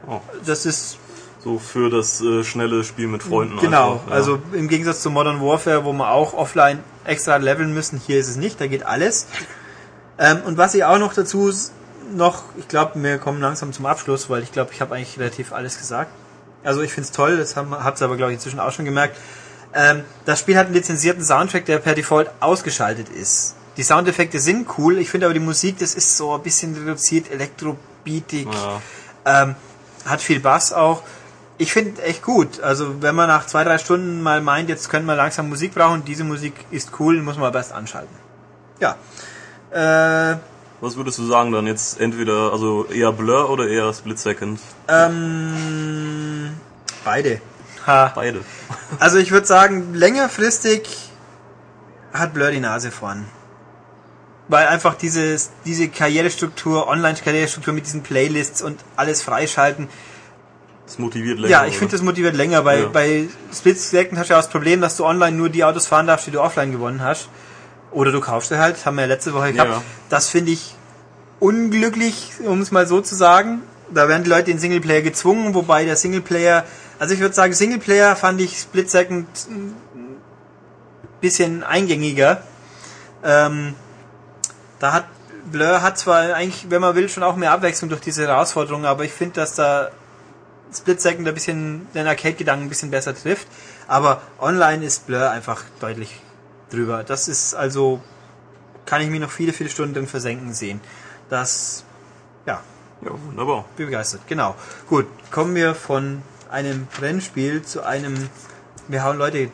[0.08, 0.22] Oh.
[0.46, 0.98] Das ist
[1.44, 3.58] so für das äh, schnelle Spiel mit Freunden.
[3.60, 4.14] Genau, einfach, ja.
[4.14, 8.28] also im Gegensatz zu Modern Warfare, wo man auch offline extra leveln müssen, hier ist
[8.28, 9.28] es nicht, da geht alles.
[10.18, 11.52] Ähm, und was ich auch noch dazu
[12.14, 15.54] noch, ich glaube, wir kommen langsam zum Abschluss, weil ich glaube, ich habe eigentlich relativ
[15.54, 16.12] alles gesagt.
[16.64, 19.18] Also ich finde es toll, das habt ihr aber, glaube ich, inzwischen auch schon gemerkt.
[19.74, 23.56] Ähm, das Spiel hat einen lizenzierten Soundtrack, der per Default ausgeschaltet ist.
[23.78, 27.32] Die Soundeffekte sind cool, ich finde aber die Musik, das ist so ein bisschen reduziert,
[27.32, 29.44] elektrobeatig, ja.
[29.44, 29.56] ähm,
[30.06, 31.04] hat viel Bass auch
[31.60, 32.62] ich finde echt gut.
[32.62, 36.04] Also wenn man nach zwei, drei Stunden mal meint, jetzt können wir langsam Musik brauchen,
[36.06, 38.16] diese Musik ist cool, muss man aber erst anschalten.
[38.80, 38.96] Ja.
[39.72, 40.38] Äh,
[40.80, 44.60] Was würdest du sagen dann jetzt entweder, also eher Blur oder eher Split Second?
[44.88, 46.54] Ähm,
[47.04, 47.42] beide.
[47.90, 48.12] Ha.
[48.16, 48.42] Beide.
[49.00, 51.12] Also ich würde sagen, längerfristig
[52.12, 53.26] hat Blur die Nase vorn.
[54.48, 59.88] Weil einfach dieses, diese Karrierestruktur, Online-Karrierestruktur mit diesen Playlists und alles freischalten,
[60.90, 61.52] das motiviert länger.
[61.52, 62.64] Ja, ich finde, das motiviert länger.
[62.64, 62.88] Bei, ja.
[62.88, 66.08] bei Split Second hast du ja das Problem, dass du online nur die Autos fahren
[66.08, 67.30] darfst, die du offline gewonnen hast.
[67.92, 69.70] Oder du kaufst sie halt, haben wir ja letzte Woche gehabt.
[69.70, 69.82] Ja.
[70.10, 70.76] Das finde ich
[71.40, 73.62] unglücklich, um es mal so zu sagen.
[73.92, 76.66] da werden die Leute in Singleplayer gezwungen, wobei der Singleplayer,
[77.00, 79.74] also ich würde sagen, Singleplayer fand ich Split Second ein
[81.22, 82.44] bisschen eingängiger.
[83.24, 83.76] Ähm,
[84.80, 85.06] da hat
[85.52, 89.06] Blur hat zwar eigentlich, wenn man will, schon auch mehr Abwechslung durch diese Herausforderungen, aber
[89.06, 89.90] ich finde, dass da
[90.76, 93.48] Split Second ein bisschen den Arcade-Gedanken ein bisschen besser trifft.
[93.88, 96.22] Aber online ist Blur einfach deutlich
[96.70, 97.04] drüber.
[97.04, 98.02] Das ist also,
[98.86, 100.82] kann ich mir noch viele, viele Stunden drin versenken sehen.
[101.30, 101.84] Das,
[102.46, 102.62] ja,
[103.02, 103.66] Ja, wunderbar.
[103.76, 104.22] bin begeistert.
[104.28, 104.56] Genau.
[104.88, 108.30] Gut, kommen wir von einem Rennspiel zu einem,
[108.88, 109.50] wir hauen Leute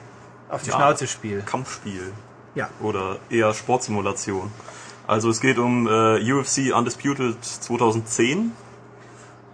[0.49, 0.75] auf die Ja.
[0.77, 1.41] Schnauze Spiel.
[1.45, 2.11] Kampfspiel.
[2.55, 2.69] Ja.
[2.81, 4.51] Oder eher Sportsimulation.
[5.07, 8.51] Also es geht um äh, UFC Undisputed 2010.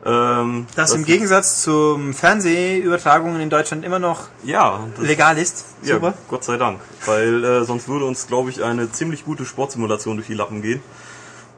[0.03, 5.65] Ähm, Das, im Gegensatz zum Fernsehübertragungen in Deutschland immer noch Ja, das, legal ist.
[5.83, 6.13] ja, Super.
[6.29, 6.79] Gott sei Dank.
[7.05, 10.81] Weil äh, sonst würde uns, glaube ich, eine ziemlich gute Sportsimulation durch die Lappen gehen.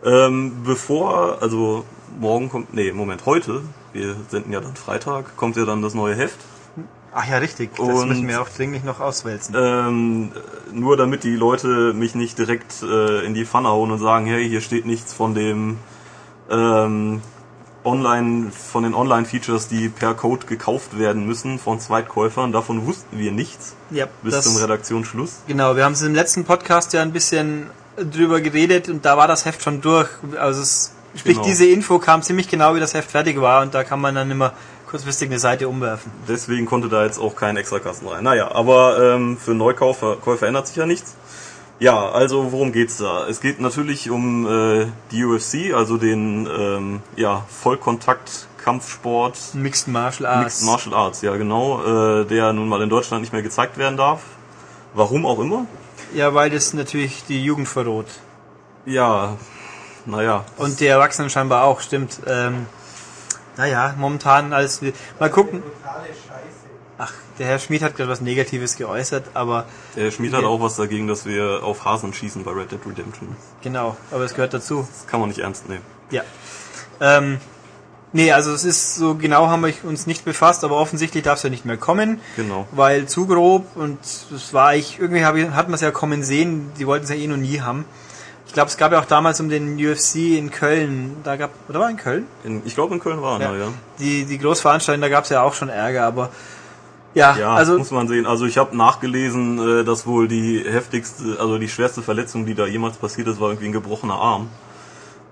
[0.03, 1.85] Ähm, bevor, also
[2.19, 3.61] morgen kommt, nee, Moment, heute,
[3.93, 6.37] wir senden ja dann Freitag, kommt ja dann das neue Heft.
[7.15, 7.69] Ach ja, richtig.
[7.75, 9.55] Das Und- müssen wir auch dringlich noch auswälzen.
[9.57, 10.31] Ähm,
[10.71, 14.47] nur damit die Leute mich nicht direkt äh, in die Pfanne hauen und sagen, hey,
[14.49, 15.77] hier steht nichts von dem
[16.49, 17.21] ähm,
[17.85, 22.51] Online, von den Online-Features, die per Code gekauft werden müssen von Zweitkäufern.
[22.51, 25.41] Davon wussten wir nichts ja, bis das, zum Redaktionsschluss.
[25.47, 29.27] genau, wir haben es im letzten Podcast ja ein bisschen drüber geredet und da war
[29.27, 30.09] das Heft schon durch.
[30.39, 31.45] Also es, sprich, Genau.
[31.47, 34.29] diese Info kam ziemlich genau, wie das Heft fertig war und da kann man dann
[34.31, 34.53] immer
[34.89, 36.11] kurzfristig eine Seite umwerfen.
[36.27, 38.23] Deswegen konnte da jetzt auch kein Extrakasten rein.
[38.23, 41.15] Naja, aber ähm, für Neukäufer Käufer ändert sich ja nichts.
[41.79, 43.27] Ja, also worum geht's da?
[43.27, 50.43] Es geht natürlich um äh, die UFC, also den ähm, ja, Vollkontakt-Kampfsport Mixed Martial Arts.
[50.61, 51.81] Mixed Martial Arts, ja genau,
[52.21, 54.21] äh, der nun mal in Deutschland nicht mehr gezeigt werden darf.
[54.93, 55.65] Warum auch immer.
[56.13, 58.05] Ja, weil das natürlich die Jugend verrot.
[58.85, 59.37] Ja,
[60.05, 60.43] naja.
[60.57, 62.19] Und die Erwachsenen scheinbar auch, stimmt.
[62.27, 62.65] Ähm,
[63.57, 64.81] naja, momentan alles.
[65.19, 65.61] Mal gucken.
[66.97, 70.75] Ach, der Herr Schmid hat gerade was Negatives geäußert, aber Der Schmied hat auch was
[70.75, 73.35] dagegen, dass wir auf Hasen schießen bei Red Dead Redemption.
[73.61, 74.87] genau, aber es gehört dazu.
[74.89, 75.81] Das kann man nicht ernst nehmen.
[76.11, 76.21] Ja.
[77.01, 77.39] Ähm,
[78.11, 81.43] nee, also es ist so genau haben wir uns nicht befasst, aber offensichtlich darf es
[81.43, 82.67] ja nicht mehr kommen, Genau.
[82.71, 83.97] weil zu grob und
[84.29, 87.09] das war ich, irgendwie hab ich, hat man es ja kommen sehen, die wollten es
[87.09, 87.85] ja eh noch nie haben.
[88.53, 91.79] Ich glaube, es gab ja auch damals um den UFC in Köln, da gab, oder
[91.79, 92.27] war in Köln?
[92.43, 93.67] In, ich glaube in Köln war er, ja.
[93.97, 96.29] Die, die Großveranstaltung, da gab es ja auch schon Ärger, aber
[97.15, 98.27] ja, Ja, also muss man sehen.
[98.27, 102.67] Also ich habe nachgelesen, äh, dass wohl die heftigste, also die schwerste Verletzung, die da
[102.67, 104.49] jemals passiert ist, war irgendwie ein gebrochener Arm.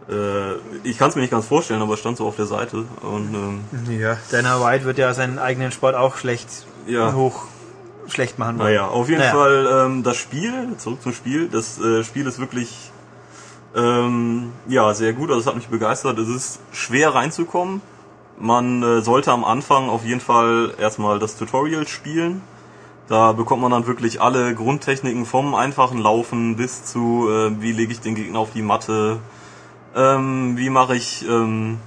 [0.09, 0.53] Äh,
[0.83, 2.85] ich kann es mir nicht ganz vorstellen, aber es stand so auf der Seite.
[3.03, 6.47] Und ähm, ja, Dana White wird ja seinen eigenen Sport auch schlecht
[6.87, 7.13] Ja.
[7.13, 7.43] hoch
[8.07, 8.69] schlecht machen wollen.
[8.69, 9.31] Naja, auf jeden Naja.
[9.33, 12.90] Fall ähm, das Spiel, zurück zum Spiel, das äh, Spiel ist wirklich
[13.75, 16.19] ähm, ja sehr gut, also es hat mich begeistert.
[16.19, 17.81] Es ist schwer reinzukommen.
[18.37, 22.41] Man äh, sollte am Anfang auf jeden Fall erstmal das Tutorial spielen.
[23.07, 27.91] Da bekommt man dann wirklich alle Grundtechniken vom einfachen Laufen bis zu äh, wie lege
[27.91, 29.19] ich den Gegner auf die Matte,
[29.95, 31.79] ähm, wie mache ich ähm,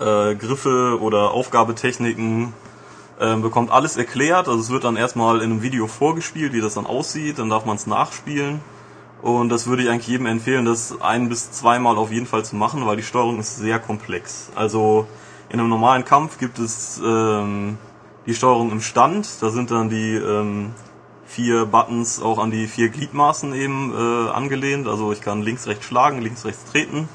[0.00, 2.52] äh, Griffe oder Aufgabetechniken,
[3.20, 4.48] ähm, bekommt alles erklärt.
[4.48, 7.38] Also es wird dann erstmal in einem Video vorgespielt, wie das dann aussieht.
[7.38, 8.60] Dann darf man es nachspielen.
[9.22, 12.54] Und das würde ich eigentlich jedem empfehlen, das ein bis zweimal auf jeden Fall zu
[12.56, 14.50] machen, weil die Steuerung ist sehr komplex.
[14.54, 15.06] Also
[15.48, 17.78] in einem normalen Kampf gibt es ähm,
[18.26, 19.42] die Steuerung im Stand.
[19.42, 20.72] Da sind dann die ähm,
[21.24, 24.86] vier Buttons auch an die vier Gliedmaßen eben äh, angelehnt.
[24.86, 27.08] Also ich kann links, rechts schlagen, links, rechts treten.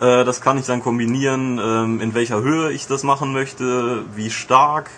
[0.00, 4.30] Äh, das kann ich dann kombinieren, ähm, in welcher Höhe ich das machen möchte, wie
[4.30, 4.90] stark.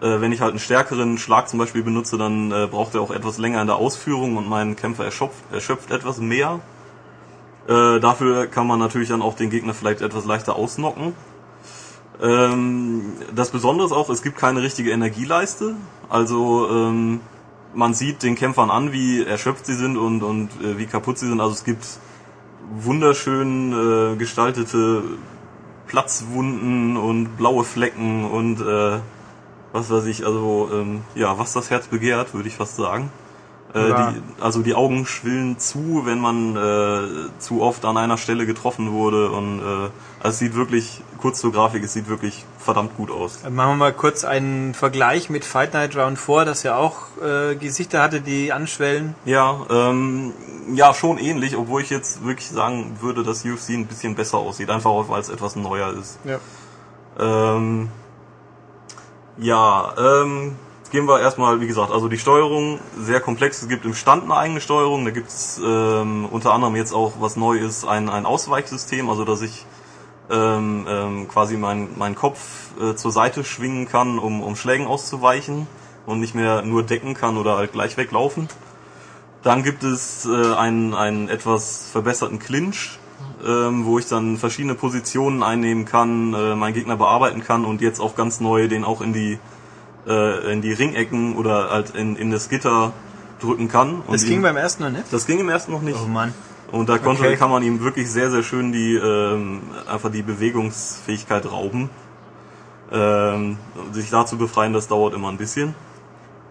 [0.00, 3.10] Äh, wenn ich halt einen stärkeren Schlag zum Beispiel benutze, dann äh, braucht er auch
[3.10, 6.60] etwas länger in der Ausführung und mein Kämpfer erschöpft, erschöpft etwas mehr.
[7.68, 11.14] Äh, dafür kann man natürlich dann auch den Gegner vielleicht etwas leichter ausnocken.
[12.22, 15.76] Ähm, das Besondere ist auch, es gibt keine richtige Energieleiste.
[16.08, 17.20] Also ähm,
[17.74, 21.28] man sieht den Kämpfern an, wie erschöpft sie sind und, und äh, wie kaputt sie
[21.28, 21.40] sind.
[21.40, 21.84] Also es gibt
[22.72, 25.02] wunderschön äh, gestaltete
[25.86, 29.00] Platzwunden und blaue Flecken und äh,
[29.72, 33.10] was weiß ich, also ähm, ja, was das Herz begehrt, würde ich fast sagen.
[33.72, 38.44] Äh, die, also die Augen schwillen zu, wenn man äh, zu oft an einer Stelle
[38.44, 39.90] getroffen wurde und äh, also
[40.22, 43.38] es sieht wirklich, kurz zur Grafik, es sieht wirklich verdammt gut aus.
[43.44, 47.54] Machen wir mal kurz einen Vergleich mit Fight Night Round 4, das ja auch äh,
[47.54, 49.14] Gesichter hatte, die anschwellen.
[49.24, 50.32] Ja, ähm,
[50.74, 54.68] ja, schon ähnlich, obwohl ich jetzt wirklich sagen würde, dass UFC ein bisschen besser aussieht,
[54.68, 56.18] einfach auch, weil es etwas neuer ist.
[56.24, 56.38] Ja.
[57.18, 57.88] Ähm,
[59.40, 60.56] ja, ähm,
[60.90, 63.62] gehen wir erstmal, wie gesagt, also die Steuerung sehr komplex.
[63.62, 65.04] Es gibt im Stand eine eigene Steuerung.
[65.04, 69.42] Da gibt's ähm, unter anderem jetzt auch, was neu ist, ein, ein Ausweichsystem, also dass
[69.42, 69.64] ich
[70.30, 75.66] ähm, ähm, quasi mein, mein Kopf äh, zur Seite schwingen kann, um, um Schlägen auszuweichen
[76.06, 78.48] und nicht mehr nur decken kann oder halt gleich weglaufen.
[79.42, 82.98] Dann gibt es äh, einen, einen etwas verbesserten Clinch,
[83.46, 88.00] ähm, wo ich dann verschiedene Positionen einnehmen kann, äh, meinen Gegner bearbeiten kann und jetzt
[88.00, 89.38] auch ganz neu den auch in die
[90.06, 92.92] äh, in die Ringecken oder halt in, in das Gitter
[93.40, 94.02] drücken kann.
[94.10, 95.04] Das ging ihm, beim ersten noch nicht?
[95.10, 95.98] das ging im ersten noch nicht.
[96.02, 96.34] Oh Mann.
[96.72, 97.36] Und da konnte, Okay.
[97.36, 101.90] kann man ihm wirklich sehr, sehr schön die ähm, einfach die Bewegungsfähigkeit rauben.
[102.92, 103.56] Ähm,
[103.92, 105.74] sich da zu befreien, das dauert immer ein bisschen.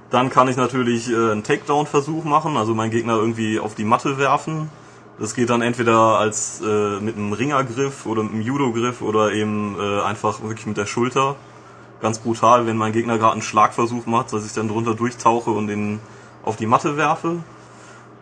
[0.09, 4.17] Dann kann ich natürlich äh, einen Takedown-Versuch machen, also meinen Gegner irgendwie auf die Matte
[4.17, 4.70] werfen.
[5.20, 9.76] Das geht dann entweder als äh, mit einem Ringergriff oder mit einem Judo-Griff oder eben
[9.78, 11.36] äh, einfach wirklich mit der Schulter.
[12.01, 15.67] Ganz brutal, wenn mein Gegner gerade einen Schlagversuch macht, dass ich dann drunter durchtauche und
[15.67, 15.99] den
[16.43, 17.43] auf die Matte werfe.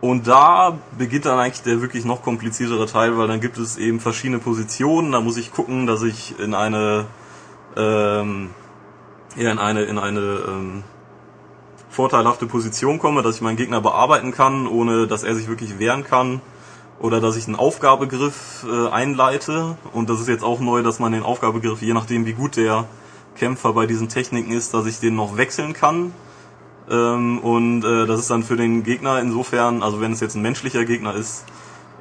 [0.00, 4.00] Und da beginnt dann eigentlich der wirklich noch kompliziertere Teil, weil dann gibt es eben
[4.00, 5.12] verschiedene Positionen.
[5.12, 7.06] Da muss ich gucken, dass ich in eine
[7.76, 8.50] ähm,
[9.36, 10.82] ja, in eine in eine ähm,
[11.90, 16.02] vorteilhafte Position komme, dass ich meinen Gegner bearbeiten kann, ohne dass er sich wirklich wehren
[16.02, 16.40] kann.
[17.00, 19.76] Oder dass ich einen Aufgabegriff äh, einleite.
[19.92, 22.86] Und das ist jetzt auch neu, dass man den Aufgabegriff, je nachdem wie gut der
[23.36, 26.12] Kämpfer bei diesen Techniken ist, dass ich den noch wechseln kann.
[26.90, 30.42] Ähm, und äh, das ist dann für den Gegner insofern, also wenn es jetzt ein
[30.42, 31.44] menschlicher Gegner ist,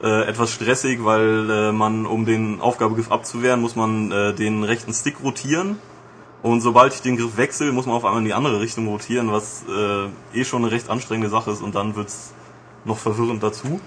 [0.02, 4.94] äh, etwas stressig, weil äh, man, um den Aufgabegriff abzuwehren, muss man äh, den rechten
[4.94, 5.80] Stick rotieren.
[6.44, 9.32] Und sobald ich den Griff wechsle, muss man auf einmal in die andere Richtung rotieren,
[9.32, 12.32] was äh, eh schon eine recht anstrengende Sache ist und dann wird's
[12.86, 13.82] noch verwirrend dazu.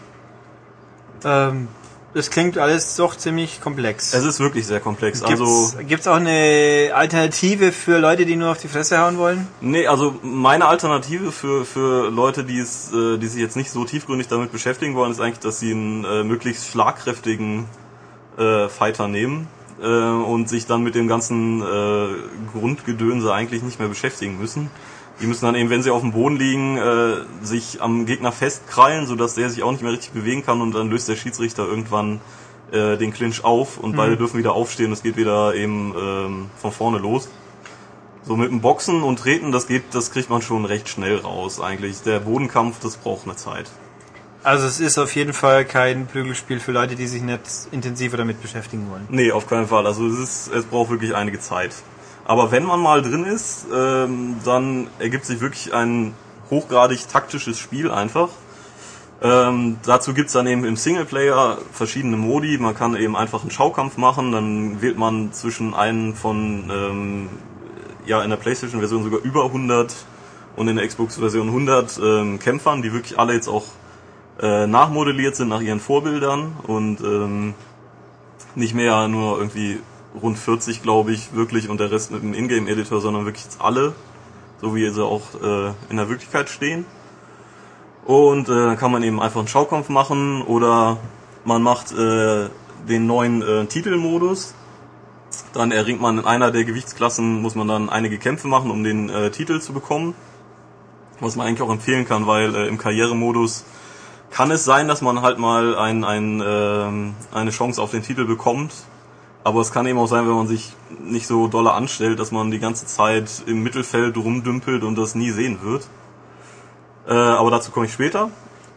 [1.24, 1.68] Ähm,
[2.12, 4.12] das klingt alles doch ziemlich komplex.
[4.14, 5.20] Es ist wirklich sehr komplex.
[5.20, 9.46] Gibt's, Also gibt's auch eine Alternative für Leute, die nur auf die Fresse hauen wollen?
[9.60, 13.84] Nee, also meine Alternative für, für Leute, die es, äh, die sich jetzt nicht so
[13.84, 17.66] tiefgründig damit beschäftigen wollen, ist eigentlich, dass sie einen äh, möglichst schlagkräftigen
[18.36, 19.46] äh, Fighter nehmen
[19.80, 22.08] äh, und sich dann mit dem ganzen äh,
[22.52, 24.68] Grundgedönse eigentlich nicht mehr beschäftigen müssen.
[25.20, 29.06] Die müssen dann eben, wenn sie auf dem Boden liegen, äh, sich am Gegner festkrallen,
[29.06, 32.20] sodass der sich auch nicht mehr richtig bewegen kann und dann löst der Schiedsrichter irgendwann
[32.72, 34.92] äh, den Clinch auf und beide dürfen wieder aufstehen.
[34.92, 37.28] Es geht wieder eben ähm, von vorne los.
[38.22, 41.60] So mit dem Boxen und Treten, das geht, das kriegt man schon recht schnell raus
[41.60, 42.02] eigentlich.
[42.02, 43.70] Der Bodenkampf, das braucht eine Zeit.
[44.42, 47.40] Also es ist auf jeden Fall kein Prügelspiel für Leute, die sich nicht
[47.72, 49.06] intensiver damit beschäftigen wollen.
[49.10, 49.86] Nee, auf keinen Fall.
[49.86, 51.74] Also es ist, es braucht wirklich einige Zeit.
[52.24, 56.14] Aber wenn man mal drin ist, ähm, dann ergibt sich wirklich ein
[56.50, 58.28] hochgradig taktisches Spiel einfach.
[59.22, 62.56] Ähm, dazu gibt's dann eben im Singleplayer verschiedene Modi.
[62.58, 67.28] Man kann eben einfach einen Schaukampf machen, dann wählt man zwischen einen von, ähm,
[68.06, 69.94] ja, in der Playstation-Version sogar über 100
[70.56, 73.64] und in der Xbox-Version 100 ähm, Kämpfern, die wirklich alle jetzt auch
[74.40, 77.54] äh, nachmodelliert sind nach ihren Vorbildern und ähm,
[78.54, 79.80] nicht mehr nur irgendwie
[80.20, 83.94] rund 40, glaube ich, wirklich und der Rest mit dem Ingame-Editor, sondern wirklich alle,
[84.60, 86.84] so wie sie auch äh, in der Wirklichkeit stehen.
[88.04, 90.98] Und äh, dann kann man eben einfach einen Schaukampf machen oder
[91.44, 92.48] man macht äh,
[92.88, 94.54] den neuen äh, Titelmodus.
[95.52, 99.10] Dann erringt man in einer der Gewichtsklassen, muss man dann einige Kämpfe machen, um den
[99.10, 100.14] äh, Titel zu bekommen.
[101.20, 103.64] Was man eigentlich auch empfehlen kann, weil äh, im Karrieremodus
[104.30, 108.24] kann es sein, dass man halt mal ein, ein, ähm, eine Chance auf den Titel
[108.24, 108.72] bekommt.
[109.42, 112.50] Aber es kann eben auch sein, wenn man sich nicht so dolle anstellt, dass man
[112.50, 115.88] die ganze Zeit im Mittelfeld rumdümpelt und das nie sehen wird.
[117.08, 118.30] Äh, aber dazu komme ich später.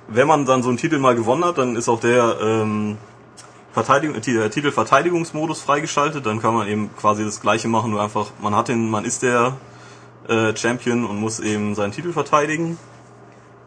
[0.07, 2.97] Wenn man dann so einen Titel mal gewonnen hat, dann ist auch der, ähm,
[3.73, 6.25] Verteidigung, der Titel Verteidigungsmodus freigeschaltet.
[6.27, 9.23] Dann kann man eben quasi das gleiche machen, nur einfach, man hat den, man ist
[9.23, 9.57] der
[10.27, 12.77] äh, Champion und muss eben seinen Titel verteidigen.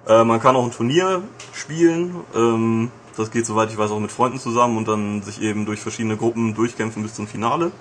[0.07, 1.22] Äh, man kann auch ein Turnier
[1.53, 2.14] spielen.
[2.36, 5.80] Ähm, das geht, soweit ich weiß, auch mit Freunden zusammen und dann sich eben durch
[5.80, 7.72] verschiedene Gruppen durchkämpfen bis zum Finale.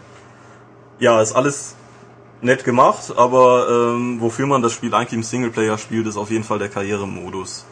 [0.99, 1.75] Ja, ist alles
[2.41, 6.43] nett gemacht, aber ähm, wofür man das Spiel eigentlich im Singleplayer spielt, ist auf jeden
[6.43, 7.65] Fall der Karrieremodus.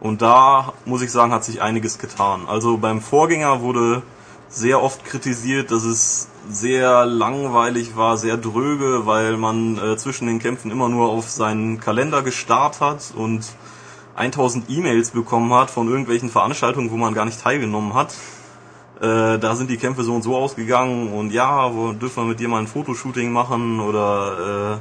[0.00, 2.42] Und da muss ich sagen, hat sich einiges getan.
[2.46, 4.02] Also beim Vorgänger wurde
[4.48, 10.38] sehr oft kritisiert, dass es sehr langweilig war, sehr dröge, weil man äh, zwischen den
[10.38, 13.44] Kämpfen immer nur auf seinen Kalender gestarrt hat und
[14.16, 18.14] 1000 E-Mails bekommen hat von irgendwelchen Veranstaltungen, wo man gar nicht teilgenommen hat.
[19.00, 22.40] Äh, da sind die Kämpfe so und so ausgegangen und ja, wo dürfen wir mit
[22.40, 24.78] dir mal ein Fotoshooting machen oder äh,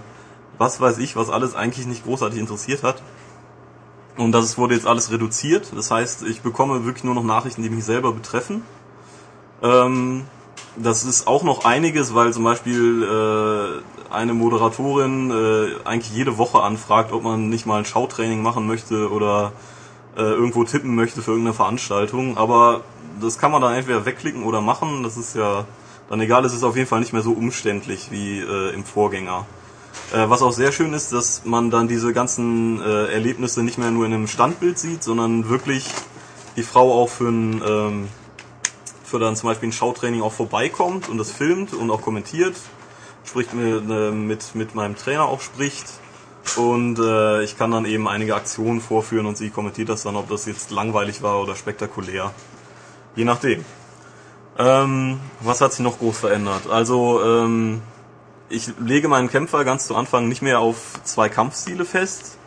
[0.57, 3.01] was weiß ich, was alles eigentlich nicht großartig interessiert hat.
[4.17, 5.73] Und das wurde jetzt alles reduziert.
[5.75, 8.63] Das heißt, ich bekomme wirklich nur noch Nachrichten, die mich selber betreffen.
[9.61, 10.23] Ähm,
[10.77, 16.61] das ist auch noch einiges, weil zum Beispiel äh, eine Moderatorin äh, eigentlich jede Woche
[16.61, 19.53] anfragt, ob man nicht mal ein Schautraining machen möchte oder
[20.17, 22.37] äh, irgendwo tippen möchte für irgendeine Veranstaltung.
[22.37, 22.81] Aber
[23.19, 25.03] das kann man dann entweder wegklicken oder machen.
[25.03, 25.65] Das ist ja
[26.09, 29.45] dann egal, ist es auf jeden Fall nicht mehr so umständlich wie äh, im Vorgänger.
[30.13, 33.91] Äh, was auch sehr schön ist, dass man dann diese ganzen äh, Erlebnisse nicht mehr
[33.91, 35.89] nur in einem Standbild sieht, sondern wirklich
[36.55, 38.07] die Frau auch für ein ähm,
[39.03, 42.55] für dann zum Beispiel ein Schautraining auch vorbeikommt und das filmt und auch kommentiert,
[43.25, 45.85] spricht mit, äh, mit, mit meinem Trainer auch spricht
[46.57, 50.29] und äh, ich kann dann eben einige Aktionen vorführen und sie kommentiert das dann, ob
[50.29, 52.31] das jetzt langweilig war oder spektakulär.
[53.15, 53.65] Je nachdem.
[54.57, 56.69] Ähm, was hat sich noch groß verändert?
[56.69, 57.81] Also ähm,
[58.47, 62.37] ich lege meinen Kämpfer ganz zu Anfang nicht mehr auf zwei Kampfstile fest,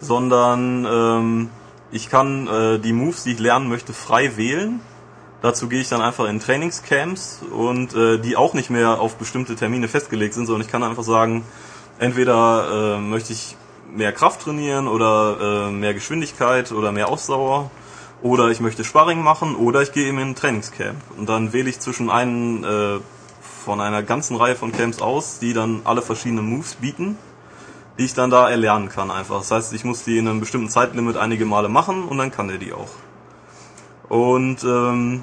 [0.00, 1.50] sondern ähm,
[1.90, 4.80] ich kann äh, die Moves, die ich lernen möchte, frei wählen.
[5.44, 9.56] Dazu gehe ich dann einfach in Trainingscamps und äh, die auch nicht mehr auf bestimmte
[9.56, 11.44] Termine festgelegt sind, sondern ich kann einfach sagen,
[11.98, 13.54] entweder äh, möchte ich
[13.94, 17.70] mehr Kraft trainieren oder äh, mehr Geschwindigkeit oder mehr Ausdauer
[18.22, 21.68] oder ich möchte Sparring machen oder ich gehe eben in ein Trainingscamp und dann wähle
[21.68, 23.00] ich zwischen einen äh,
[23.66, 27.18] von einer ganzen Reihe von Camps aus, die dann alle verschiedenen Moves bieten,
[27.98, 29.40] die ich dann da erlernen kann einfach.
[29.40, 32.48] Das heißt, ich muss die in einem bestimmten Zeitlimit einige Male machen und dann kann
[32.48, 32.88] der die auch.
[34.08, 35.22] Und ähm,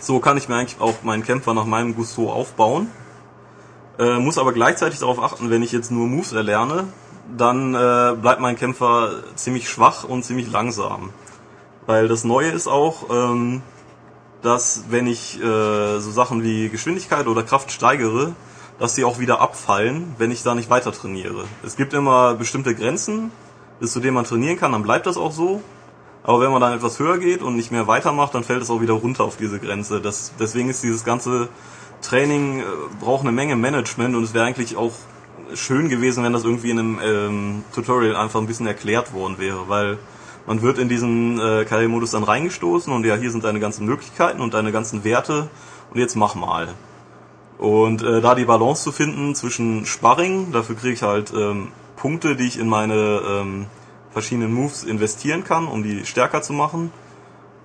[0.00, 2.88] so kann ich mir eigentlich auch meinen Kämpfer nach meinem Gusto aufbauen.
[3.98, 6.84] Äh, muss aber gleichzeitig darauf achten, wenn ich jetzt nur Moves erlerne,
[7.36, 11.10] dann äh, bleibt mein Kämpfer ziemlich schwach und ziemlich langsam.
[11.86, 13.62] Weil das Neue ist auch, ähm,
[14.42, 18.34] dass wenn ich äh, so Sachen wie Geschwindigkeit oder Kraft steigere,
[18.78, 21.44] dass sie auch wieder abfallen, wenn ich da nicht weiter trainiere.
[21.64, 23.32] Es gibt immer bestimmte Grenzen,
[23.80, 25.62] bis zu denen man trainieren kann, dann bleibt das auch so.
[26.28, 28.82] Aber wenn man dann etwas höher geht und nicht mehr weitermacht, dann fällt es auch
[28.82, 30.02] wieder runter auf diese Grenze.
[30.02, 31.48] Das, deswegen ist dieses ganze
[32.02, 32.64] Training äh,
[33.00, 34.92] braucht eine Menge Management und es wäre eigentlich auch
[35.54, 39.70] schön gewesen, wenn das irgendwie in einem ähm, Tutorial einfach ein bisschen erklärt worden wäre,
[39.70, 39.96] weil
[40.46, 44.42] man wird in diesen äh, Karrieremodus dann reingestoßen und ja, hier sind deine ganzen Möglichkeiten
[44.42, 45.48] und deine ganzen Werte
[45.94, 46.68] und jetzt mach mal.
[47.56, 52.36] Und äh, da die Balance zu finden zwischen Sparring, dafür kriege ich halt ähm, Punkte,
[52.36, 53.66] die ich in meine ähm,
[54.18, 56.90] verschiedenen Moves investieren kann, um die stärker zu machen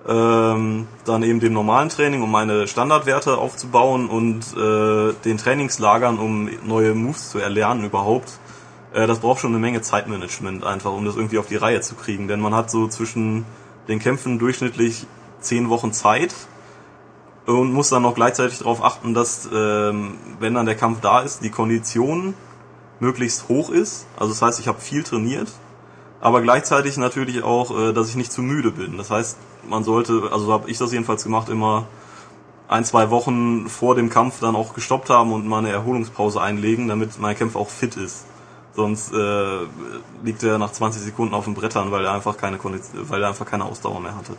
[0.06, 6.50] ähm, dann eben dem normalen Training, um meine Standardwerte aufzubauen und äh, den Trainingslagern, um
[6.64, 8.38] neue Moves zu erlernen überhaupt.
[8.92, 11.94] Äh, das braucht schon eine Menge Zeitmanagement einfach, um das irgendwie auf die Reihe zu
[11.94, 12.28] kriegen.
[12.28, 13.46] Denn man hat so zwischen
[13.88, 15.06] den Kämpfen durchschnittlich
[15.40, 16.34] zehn Wochen Zeit
[17.46, 21.42] und muss dann noch gleichzeitig darauf achten, dass, ähm, wenn dann der Kampf da ist,
[21.42, 22.34] die Kondition
[23.00, 24.06] möglichst hoch ist.
[24.18, 25.48] Also das heißt, ich habe viel trainiert,
[26.24, 28.96] aber gleichzeitig natürlich auch, äh, dass ich nicht zu müde bin.
[28.96, 29.36] Das heißt,
[29.68, 31.86] man sollte, also habe ich das jedenfalls gemacht, immer
[32.66, 36.88] ein, zwei Wochen vor dem Kampf dann auch gestoppt haben und mal eine Erholungspause einlegen,
[36.88, 38.24] damit mein Kämpfer auch fit ist.
[38.74, 39.66] Sonst äh,
[40.22, 43.28] liegt er nach 20 Sekunden auf den Brettern, weil er einfach keine Kondition, weil er
[43.28, 44.32] einfach keine Ausdauer mehr hatte.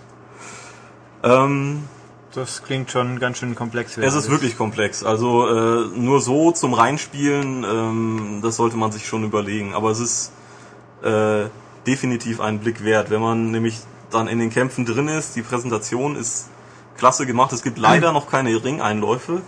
[1.21, 1.83] Ähm,
[2.33, 3.95] das klingt schon ganz schön komplex.
[3.95, 5.03] Es ist wirklich komplex.
[5.03, 9.75] Also äh, nur so zum Reinspielen, ähm, das sollte man sich schon überlegen.
[9.75, 10.31] Aber es ist
[11.03, 11.45] äh,
[11.88, 13.79] definitiv einen Blick wert, wenn man nämlich
[14.11, 15.36] dann in den Kämpfen drin ist.
[15.36, 16.49] Die Präsentation ist
[16.97, 17.53] klasse gemacht.
[17.53, 19.41] Es gibt leider noch keine Ringeinläufe,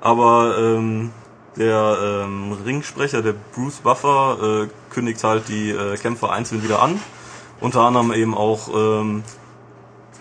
[0.00, 1.10] aber ähm,
[1.56, 7.00] der ähm, Ringsprecher, der Bruce Buffer, äh, kündigt halt die äh, Kämpfer einzeln wieder an.
[7.60, 9.24] Unter anderem eben auch ähm,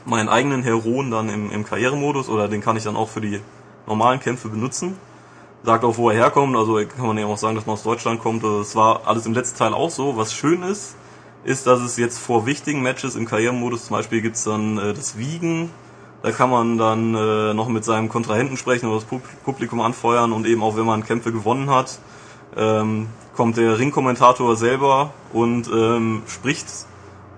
[0.06, 3.42] meinen eigenen Heroen dann im, im Karrieremodus oder den kann ich dann auch für die
[3.88, 4.98] normalen Kämpfe benutzen.
[5.64, 8.22] Sagt auch, wo er herkommt, also kann man ja auch sagen, dass man aus Deutschland
[8.22, 8.44] kommt.
[8.44, 10.16] Das war alles im letzten Teil auch so.
[10.16, 10.96] Was schön ist,
[11.46, 15.18] ist, dass es jetzt vor wichtigen Matches im Karrieremodus zum Beispiel gibt's dann äh, das
[15.18, 15.70] Wiegen.
[16.24, 20.48] Da kann man dann äh, noch mit seinem Kontrahenten sprechen oder das Publikum anfeuern und
[20.48, 22.00] eben auch wenn man Kämpfe gewonnen hat,
[22.58, 26.68] ähm, kommt der Ringkommentator selber und ähm, spricht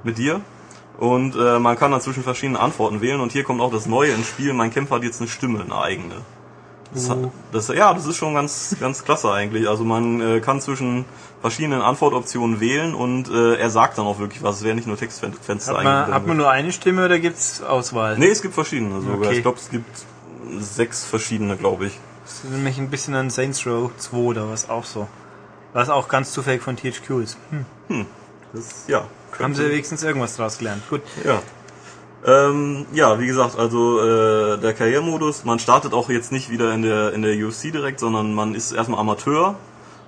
[0.03, 0.39] mit dir
[0.97, 4.11] und äh, man kann dann zwischen verschiedenen Antworten wählen und hier kommt auch das Neue
[4.11, 4.53] ins Spiel.
[4.53, 6.15] Mein Kämpfer hat jetzt eine Stimme, eine eigene.
[6.93, 7.31] Das, uh.
[7.51, 9.67] das, ja, das ist schon ganz, ganz klasse eigentlich.
[9.67, 11.05] Also man äh, kann zwischen
[11.41, 14.57] verschiedenen Antwortoptionen wählen und äh, er sagt dann auch wirklich was.
[14.57, 18.17] Es wäre nicht nur Textfenster hat man, hat man nur eine Stimme oder gibt's Auswahl?
[18.17, 19.19] Nee, es gibt verschiedene sogar.
[19.19, 19.37] Okay.
[19.37, 20.05] Ich glaube, es gibt
[20.59, 21.99] sechs verschiedene, glaube ich.
[22.23, 25.07] Das ist nämlich ein bisschen an Saints Row 2 oder was auch so.
[25.73, 27.37] Was auch ganz zufällig von THQ ist.
[27.51, 27.65] Hm.
[27.87, 28.05] Hm.
[28.53, 29.05] Das, ja.
[29.39, 30.81] Haben sie wenigstens irgendwas draus gelernt.
[30.89, 31.01] Gut.
[31.23, 31.41] Ja.
[32.25, 36.81] Ähm, ja, wie gesagt, also äh, der Karrieremodus, man startet auch jetzt nicht wieder in
[36.81, 39.55] der in der UFC direkt, sondern man ist erstmal Amateur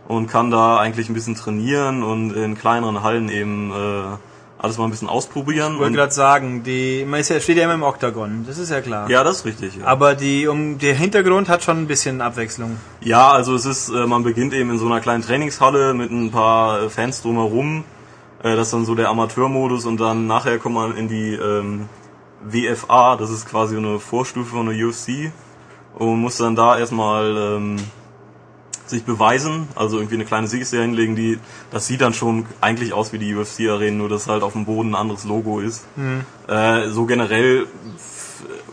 [0.08, 4.18] und kann da eigentlich ein bisschen trainieren und in kleineren Hallen eben äh,
[4.58, 5.74] alles mal ein bisschen ausprobieren.
[5.76, 8.72] Ich wollte gerade sagen, die, man ist ja, steht ja immer im Oktagon, das ist
[8.72, 9.10] ja klar.
[9.10, 9.78] Ja, das ist richtig.
[9.78, 9.86] Ja.
[9.86, 12.78] Aber die, um, der Hintergrund hat schon ein bisschen Abwechslung.
[13.02, 16.32] Ja, also es ist, äh, man beginnt eben in so einer kleinen Trainingshalle mit ein
[16.32, 17.86] paar äh, Fans drumherum.
[18.44, 21.88] Äh, das ist dann so der Amateurmodus und dann nachher kommt man in die ähm,
[22.44, 25.32] WFA, das ist quasi eine Vorstufe von der UFC.
[25.96, 27.78] und muss dann da erstmal ähm,
[28.86, 31.40] sich beweisen, also irgendwie eine kleine Siegesserie hinlegen, die
[31.72, 34.92] das sieht dann schon eigentlich aus wie die UFC-Arenen, nur dass halt auf dem Boden
[34.92, 35.86] ein anderes Logo ist.
[35.96, 36.26] Mhm.
[36.48, 37.68] Äh, so generell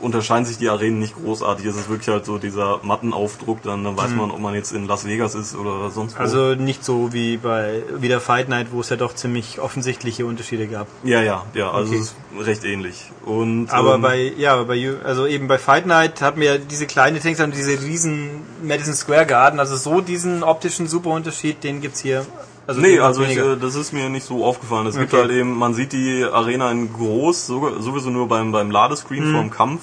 [0.01, 1.67] unterscheiden sich die Arenen nicht großartig.
[1.67, 4.87] Es ist wirklich halt so dieser Mattenaufdruck, dann, dann weiß man, ob man jetzt in
[4.87, 6.21] Las Vegas ist oder sonst wo.
[6.23, 10.27] Also nicht so wie bei wie der Fight Night, wo es ja doch ziemlich offensichtliche
[10.27, 10.87] Unterschiede gab.
[11.05, 12.01] ja, ja, ja, also Okay.
[12.01, 12.07] es
[12.41, 13.11] ist recht ähnlich.
[13.25, 16.87] Und Aber ähm, bei ja, bei also eben bei Fight Night hatten wir ja diese
[16.87, 21.81] kleine Things und diese riesen Madison Square Garden, also so diesen optischen super Unterschied, den
[21.81, 22.27] gibt's hier.
[22.67, 24.87] Also Nee, also ich, äh, das ist mir nicht so aufgefallen.
[24.89, 25.23] Es gibt Okay.
[25.23, 29.33] halt eben, man sieht die Arena in groß, sogar- sowieso nur beim, beim Ladescreen Mhm.
[29.35, 29.83] vorm Kampf,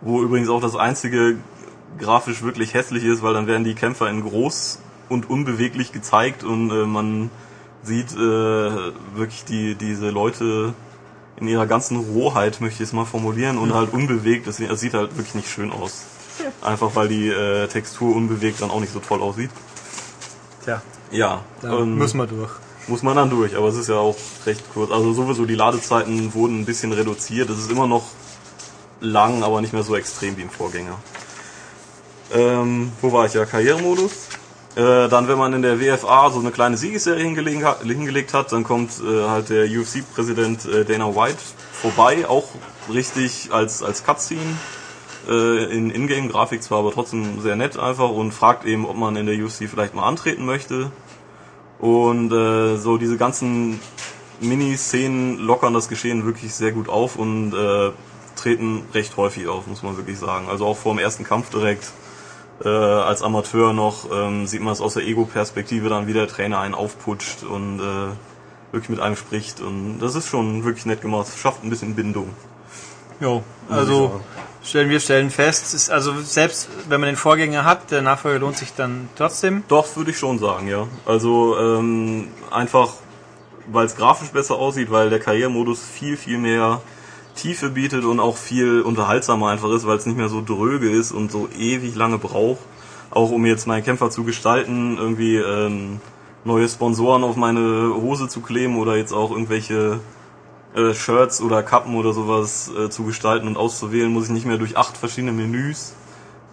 [0.00, 1.36] wo übrigens auch das einzige
[1.98, 6.70] grafisch wirklich hässlich ist, weil dann werden die Kämpfer in groß und unbeweglich gezeigt und
[6.70, 7.30] äh, man
[7.82, 10.74] sieht äh, wirklich die, diese Leute
[11.38, 13.62] in ihrer ganzen Rohheit, möchte ich es mal formulieren, Mhm.
[13.62, 14.46] und halt unbewegt.
[14.46, 16.04] Das, das sieht halt wirklich nicht schön aus.
[16.62, 19.50] Einfach weil die äh, Textur unbewegt dann auch nicht so toll aussieht.
[20.64, 20.82] Tja,
[21.16, 22.50] Ja, da und- müssen wir durch.
[22.88, 24.90] muss man dann durch, aber es ist ja auch recht kurz.
[24.90, 27.50] Also sowieso die Ladezeiten wurden ein bisschen reduziert.
[27.50, 28.04] Es ist immer noch
[29.00, 30.96] lang, aber nicht mehr so extrem wie im Vorgänger.
[32.32, 33.44] Ähm, wo war ich ja?
[33.44, 34.12] Karrieremodus.
[34.74, 38.90] Äh, dann, wenn man in der WFA so eine kleine Siegesserie hingelegt hat, dann kommt
[39.00, 41.38] äh, halt der UFC-Präsident äh, Dana White
[41.72, 42.48] vorbei, auch
[42.92, 44.40] richtig als, als Cutscene
[45.30, 49.24] äh, in Ingame-Grafik zwar, aber trotzdem sehr nett einfach und fragt eben, ob man in
[49.26, 50.90] der UFC vielleicht mal antreten möchte.
[51.78, 53.80] Und äh, so diese ganzen
[54.40, 57.90] Mini-Szenen lockern das Geschehen wirklich sehr gut auf und äh,
[58.34, 60.48] treten recht häufig auf, muss man wirklich sagen.
[60.48, 61.92] Also auch vor dem ersten Kampf direkt
[62.64, 66.60] äh, als Amateur noch ähm, sieht man es aus der Ego-Perspektive dann, wie der Trainer
[66.60, 69.60] einen aufputscht und äh, wirklich mit einem spricht.
[69.60, 71.28] Und das ist schon wirklich nett gemacht.
[71.36, 72.30] Schafft ein bisschen Bindung.
[73.68, 74.20] Ich also.
[74.66, 78.74] Stellen wir stellen fest, also selbst wenn man den Vorgänger hat, der Nachfolger lohnt sich
[78.74, 79.62] dann trotzdem.
[79.68, 80.86] Doch, würde ich schon sagen, ja.
[81.04, 82.94] Also ähm, einfach,
[83.68, 86.82] weil es grafisch besser aussieht, weil der Karrieremodus viel, viel mehr
[87.36, 91.12] Tiefe bietet und auch viel unterhaltsamer einfach ist, weil es nicht mehr so dröge ist
[91.12, 92.60] und so ewig lange braucht.
[93.10, 96.00] Auch um jetzt meinen Kämpfer zu gestalten, irgendwie ähm,
[96.44, 100.00] neue Sponsoren auf meine Hose zu kleben oder jetzt auch irgendwelche
[100.76, 104.58] äh, Shirts oder Kappen oder sowas äh, zu gestalten und auszuwählen, muss ich nicht mehr
[104.58, 105.94] durch acht verschiedene Menüs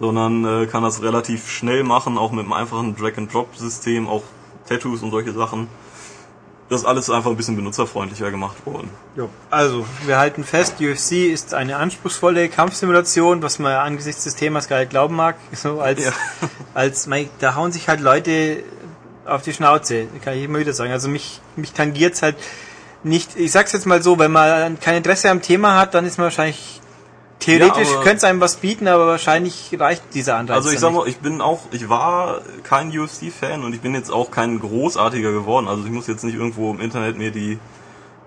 [0.00, 4.22] sondern äh, kann das relativ schnell machen, auch mit einem einfachen Drag-and-Drop-System, auch
[4.68, 5.68] Tattoos und solche Sachen.
[6.68, 8.88] Das ist alles einfach ein bisschen benutzerfreundlicher gemacht worden.
[9.16, 9.28] Jo.
[9.50, 14.78] Also, wir halten fest, UFC ist eine anspruchsvolle Kampfsimulation, was man angesichts des Themas gar
[14.78, 15.36] nicht glauben mag.
[15.52, 16.12] So als, Ja.
[16.72, 18.64] als da hauen sich halt Leute
[19.26, 20.90] auf die Schnauze, kann ich immer wieder sagen.
[20.90, 22.36] Also mich, mich tangiert's halt
[23.04, 23.36] nicht.
[23.36, 26.24] Ich sag's jetzt mal so, wenn man kein Interesse am Thema hat, dann ist man
[26.24, 26.80] wahrscheinlich
[27.40, 30.56] theoretisch Ja, könnte es einem was bieten, aber wahrscheinlich reicht dieser Anreiz.
[30.56, 30.98] Also ich sag nicht.
[30.98, 35.32] mal, ich bin auch, ich war kein UFC-Fan und ich bin jetzt auch kein großartiger
[35.32, 35.68] geworden.
[35.68, 37.58] Also ich muss jetzt nicht irgendwo im Internet mir die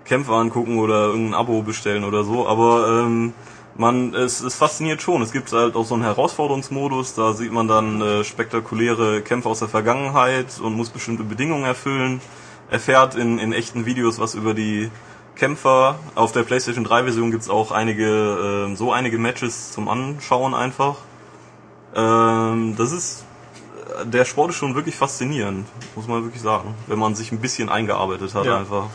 [0.04, 3.34] Kämpfe angucken oder irgendein Abo bestellen oder so, aber ähm,
[3.76, 5.22] man, es, es fasziniert schon.
[5.22, 9.60] Es gibt halt auch so einen Herausforderungsmodus, da sieht man dann äh, spektakuläre Kämpfe aus
[9.60, 12.20] der Vergangenheit und muss bestimmte Bedingungen erfüllen.
[12.70, 14.90] Erfährt in, in echten Videos was über die
[15.36, 15.98] Kämpfer.
[16.14, 20.96] Auf der PlayStation 3 Version gibt's auch einige, ähm, so einige Matches zum Anschauen einfach.
[21.94, 23.24] Ähm, das ist,
[24.04, 25.66] der Sport ist schon wirklich faszinierend,
[25.96, 28.58] muss man wirklich sagen, wenn man sich ein bisschen eingearbeitet hat Ja.
[28.58, 28.86] einfach.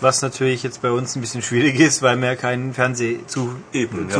[0.00, 3.58] Was natürlich jetzt bei uns ein bisschen schwierig ist, weil man ja keinen Fernsehzugang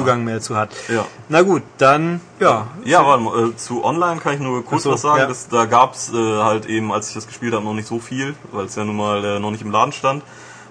[0.07, 0.16] ja.
[0.16, 0.70] Mehr zu hat.
[0.89, 1.07] Ja.
[1.28, 2.66] Na gut, dann, ja.
[2.85, 5.20] Ja, warte mal, äh, zu Online kann ich nur kurz so, was sagen.
[5.20, 5.27] ja.
[5.27, 8.35] Das, da gab's äh, halt eben, als ich das gespielt habe, noch nicht so viel,
[8.52, 10.23] weil es ja nun mal äh, noch nicht im Laden stand.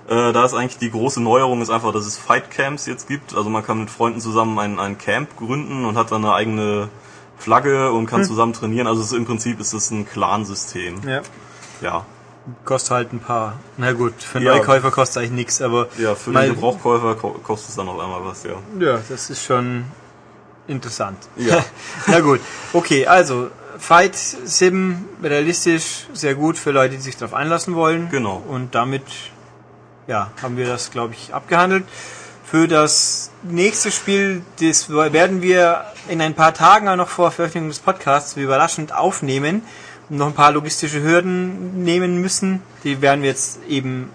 [0.07, 3.36] Äh, da ist eigentlich die große Neuerung ist einfach, dass es Fight Camps jetzt gibt.
[3.36, 6.90] Also man kann mit Freunden zusammen ein, ein Camp gründen und hat dann eine eigene
[7.38, 8.06] Flagge und Hm.
[8.07, 8.88] kann zusammen trainieren.
[8.88, 11.02] Also es, ist- im Prinzip ist es ein Clan-System.
[11.07, 11.22] ja.
[11.81, 12.06] Ja.
[12.65, 13.59] Kostet halt ein paar.
[13.77, 14.55] Na gut, für Ja.
[14.55, 18.23] Neukäufer kostet eigentlich nichts, aber Ja, für den Gebrauchkäufer ko kostet es dann auf einmal
[18.26, 18.53] was, ja.
[18.80, 19.85] ja, das ist schon
[20.67, 21.17] interessant.
[21.35, 21.63] Ja.
[22.07, 22.39] Na gut,
[22.73, 28.09] okay, also Fight Sim realistisch sehr gut für Leute, die sich darauf einlassen wollen.
[28.09, 28.43] Genau.
[28.47, 29.03] Und damit
[30.07, 31.85] ja, haben wir das glaube ich abgehandelt.
[32.43, 37.69] Für das nächste Spiel, das werden wir in ein paar Tagen auch noch vor Veröffentlichung
[37.69, 39.61] des Podcasts wie überraschend aufnehmen
[40.10, 42.61] noch ein paar logistische Hürden nehmen müssen.
[42.84, 44.10] Die werden wir jetzt eben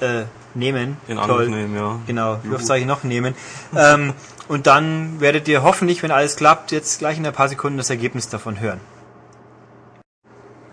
[0.00, 0.24] äh,
[0.54, 0.96] nehmen.
[1.08, 1.18] In.
[1.18, 1.98] Angriff nehmen, ja.
[2.06, 2.40] Genau,
[2.76, 3.34] ich noch nehmen.
[3.76, 4.14] ähm,
[4.48, 7.90] und dann werdet ihr hoffentlich, wenn alles klappt, jetzt gleich in ein paar Sekunden das
[7.90, 8.80] Ergebnis davon hören.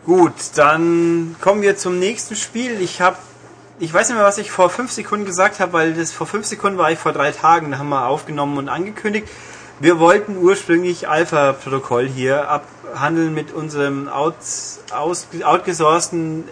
[0.06, 2.82] Gut, dann kommen wir zum nächsten Spiel.
[2.82, 3.18] Ich habe,
[3.80, 6.46] ich weiß nicht mehr, was ich vor fünf Sekunden gesagt habe, weil das vor fünf
[6.46, 9.28] Sekunden war ich vor drei Tagen, da haben wir aufgenommen und angekündigt.
[9.80, 14.36] Wir wollten ursprünglich Alpha-Protokoll hier abhandeln mit unserem out,
[14.96, 16.44] aus, outgesourcten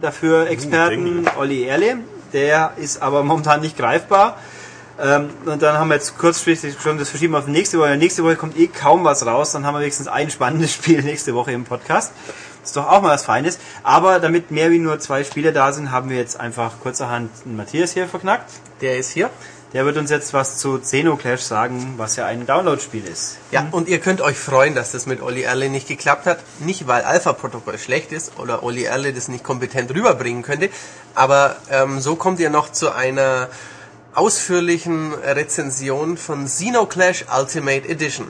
[0.00, 1.98] dafür Experten Olli Erle.
[2.32, 4.38] Der ist aber momentan nicht greifbar.
[5.00, 7.96] Ähm, und dann haben wir jetzt kurzfristig schon das verschieben auf nächste Woche.
[7.96, 9.52] Nächste Woche kommt eh kaum was raus.
[9.52, 12.12] Dann haben wir wenigstens ein spannendes Spiel nächste Woche im Podcast.
[12.60, 13.58] Das ist doch auch mal was Feines.
[13.82, 17.56] Aber damit mehr wie nur zwei Spiele da sind, haben wir jetzt einfach kurzerhand einen
[17.56, 18.50] Matthias hier verknackt.
[18.80, 19.30] Der ist hier.
[19.72, 23.38] Der wird uns jetzt was zu Xenoclash sagen, was ja ein Download-Spiel ist.
[23.52, 26.40] Ja, und ihr könnt euch freuen, dass das mit Olli Erle nicht geklappt hat.
[26.58, 30.70] Nicht, weil Alpha-Protokoll schlecht ist oder Olli Erle das nicht kompetent rüberbringen könnte,
[31.14, 33.48] aber ähm, so kommt ihr noch zu einer
[34.12, 38.26] ausführlichen Rezension von Xenoclash Ultimate Edition.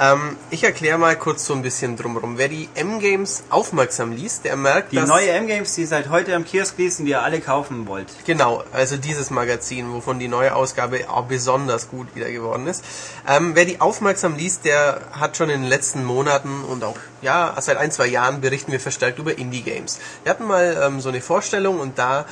[0.00, 2.38] Ähm, ich erkläre mal kurz so ein bisschen drumherum.
[2.38, 5.08] Wer die M-Games aufmerksam liest, der merkt, Die dass...
[5.08, 8.08] neue M-Games, die seit heute am Kiosk liest und die ihr alle kaufen wollt.
[8.24, 12.82] Genau, also dieses Magazin, wovon die neue Ausgabe auch besonders gut wieder geworden ist.
[13.28, 17.54] Ähm, wer die aufmerksam liest, der hat schon in den letzten Monaten und auch ja
[17.60, 20.00] seit ein zwei Jahren berichten wir verstärkt über Indie Games.
[20.24, 22.24] Wir hatten mal ähm, so eine Vorstellung und da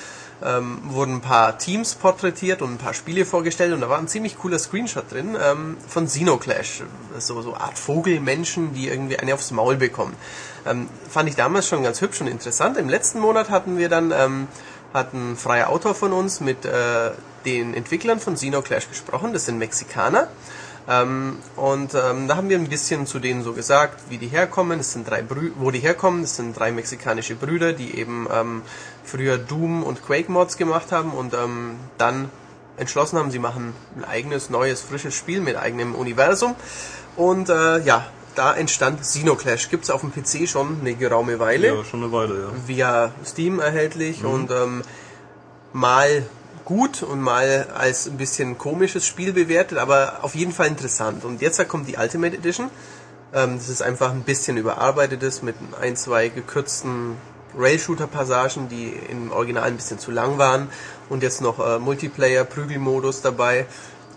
[0.45, 4.09] ähm, wurden ein paar Teams porträtiert und ein paar Spiele vorgestellt und da war ein
[4.09, 6.83] ziemlich cooler Screenshot drin ähm, von Xenoclash,
[7.19, 10.15] so so Art Vogelmenschen, die irgendwie eine aufs Maul bekommen.
[10.67, 12.77] Ähm, fand ich damals schon ganz hübsch und interessant.
[12.77, 14.49] Im letzten Monat hatten wir dann ähm,
[14.93, 17.11] hat ein freier Autor von uns mit äh,
[17.45, 19.33] den Entwicklern von Xenoclash gesprochen.
[19.33, 20.29] Das sind Mexikaner.
[20.89, 24.81] Ähm, und ähm, da haben wir ein bisschen zu denen so gesagt, wie die herkommen.
[24.81, 26.23] Es sind drei Brü wo die herkommen.
[26.23, 28.63] Das sind drei mexikanische Brüder, die eben ähm,
[29.05, 32.31] früher Doom und Quake Mods gemacht haben und ähm, dann
[32.77, 36.55] entschlossen haben, sie machen ein eigenes, neues, frisches Spiel mit eigenem Universum.
[37.17, 39.69] Und äh, ja, da entstand Xenoclash.
[39.69, 42.49] Gibt es auf dem PC schon eine geraume Weile Ja, schon eine Weile, ja.
[42.67, 44.83] via Steam erhältlich und ähm,
[45.73, 46.25] mal
[46.71, 51.25] gut und mal als ein bisschen komisches Spiel bewertet, aber auf jeden Fall interessant.
[51.25, 52.71] Und jetzt kommt die Ultimate Edition.
[53.35, 57.17] Ähm, das ist einfach ein bisschen überarbeitetes mit ein, zwei gekürzten
[57.59, 60.69] Rail-Shooter-Passagen, die im Original ein bisschen zu lang waren
[61.09, 63.67] und jetzt noch äh, Multiplayer-Prügelmodus dabei.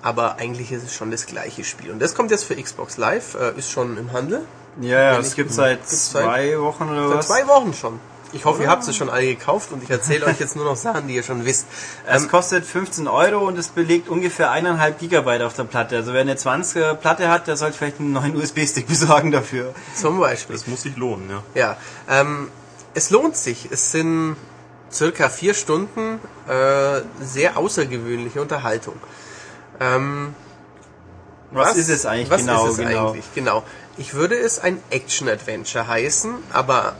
[0.03, 1.89] Aber eigentlich ist es schon das gleiche Spiel.
[1.89, 4.41] Und das kommt jetzt für Xbox Live, äh, ist schon im Handel.
[4.79, 7.27] Ja, ja, es gibt seit seit- zwei Wochen oder Vor was.
[7.27, 7.99] zwei Wochen schon.
[8.33, 10.75] Ich hoffe, ihr habt es schon alle gekauft und ich erzähle euch jetzt nur noch
[10.75, 11.67] Sachen, die ihr schon wisst.
[12.07, 15.95] Es Ähm, kostet 15 Euro und es belegt ungefähr eineinhalb Gigabyte auf der Platte.
[15.97, 19.73] Also wer eine 20er Platte hat, der sollte vielleicht einen neuen USB-Stick besorgen dafür.
[19.95, 20.55] zum Beispiel.
[20.55, 21.43] Das muss sich lohnen, ja.
[21.53, 21.77] Ja,
[22.09, 22.49] ähm,
[22.95, 23.69] es lohnt sich.
[23.71, 24.35] Es sind
[24.91, 28.95] circa vier Stunden äh, sehr außergewöhnliche Unterhaltung.
[29.79, 30.35] Ähm,
[31.51, 32.65] Was, ist es eigentlich was genau?
[32.65, 33.09] ist es genau.
[33.09, 33.25] eigentlich?
[33.35, 33.63] Genau.
[33.97, 36.95] Ich würde es ein Action-Adventure heißen, aber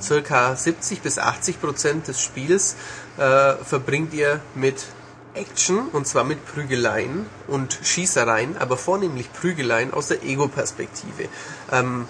[0.00, 2.76] circa 70 bis 80 Prozent des Spiels
[3.16, 4.86] äh, verbringt ihr mit
[5.34, 11.28] Action und zwar mit Prügeleien und Schießereien, aber vornehmlich Prügeleien aus der Ego-Perspektive.
[11.72, 12.06] Ähm,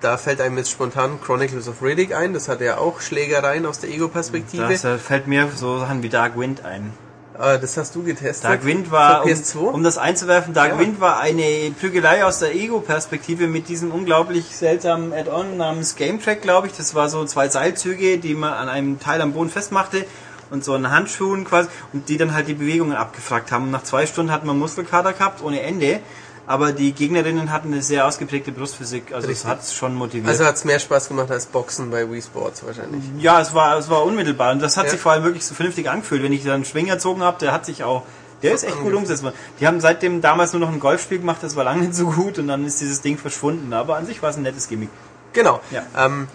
[0.00, 3.80] da fällt einem jetzt spontan Chronicles of Riddick ein, das hat ja auch Schlägereien aus
[3.80, 4.68] der Ego-Perspektive.
[4.68, 6.92] Das äh, fällt mir so Sachen wie Dark Wind ein.
[7.38, 8.44] Äh, das hast du getestet.
[8.44, 9.58] Dark Wind war, um, PS2?
[9.58, 10.78] um das einzuwerfen, Dark Ja.
[10.78, 16.42] Wind war eine Prügelei aus der Ego-Perspektive mit diesem unglaublich seltsamen Add-on namens Game Track,
[16.42, 16.72] glaube ich.
[16.74, 20.06] Das war so zwei Seilzüge, die man an einem Teil am Boden festmachte
[20.50, 23.64] und so einen Handschuhen quasi und die dann halt die Bewegungen abgefragt haben.
[23.64, 26.00] Und nach zwei Stunden hat man Muskelkater gehabt, ohne Ende.
[26.48, 29.44] Aber die Gegnerinnen hatten eine sehr ausgeprägte Brustphysik, also Richtig.
[29.44, 30.28] es hat es schon motiviert.
[30.28, 33.02] also hat es mehr Spaß gemacht als Boxen bei Wii Sports wahrscheinlich.
[33.18, 34.90] Ja, es war, es war unmittelbar und das hat Ja.
[34.92, 36.22] sich vor allem wirklich so vernünftig angefühlt.
[36.22, 38.04] Wenn ich dann einen Schwing erzogen habe, der hat sich auch,
[38.44, 39.34] der ist echt gut umgesetzt worden.
[39.58, 42.38] Die haben seitdem damals nur noch ein Golfspiel gemacht, das war lange nicht so gut
[42.38, 43.72] und dann ist dieses Ding verschwunden.
[43.72, 44.90] Aber an sich war es ein nettes Gimmick.
[45.32, 45.60] Genau.
[45.72, 45.82] Ja.
[45.96, 46.28] Ähm,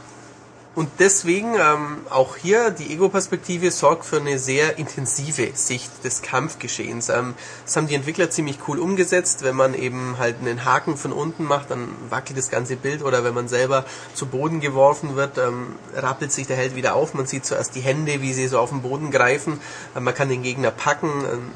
[0.74, 7.10] und deswegen ähm, auch hier die Ego-Perspektive sorgt für eine sehr intensive Sicht des Kampfgeschehens.
[7.10, 7.34] Ähm,
[7.66, 9.44] das haben die Entwickler ziemlich cool umgesetzt.
[9.44, 13.26] Wenn man eben halt einen Haken von unten macht, dann wackelt das ganze Bild oder
[13.26, 13.84] wenn man selber
[14.14, 17.14] zu Boden geworfen wird, ähm, rappelt sich der Held wieder auf.
[17.14, 19.60] Man sieht zuerst die Hände, wie sie so auf den Boden greifen.
[19.94, 21.10] Äh, man kann den Gegner packen.
[21.10, 21.52] Ähm,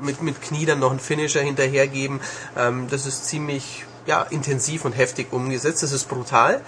[0.00, 2.20] mit, mit Knie dann noch einen Finisher hinterhergeben.
[2.56, 5.82] Ähm, das ist ziemlich ja, intensiv und heftig umgesetzt.
[5.82, 6.62] Das ist brutal.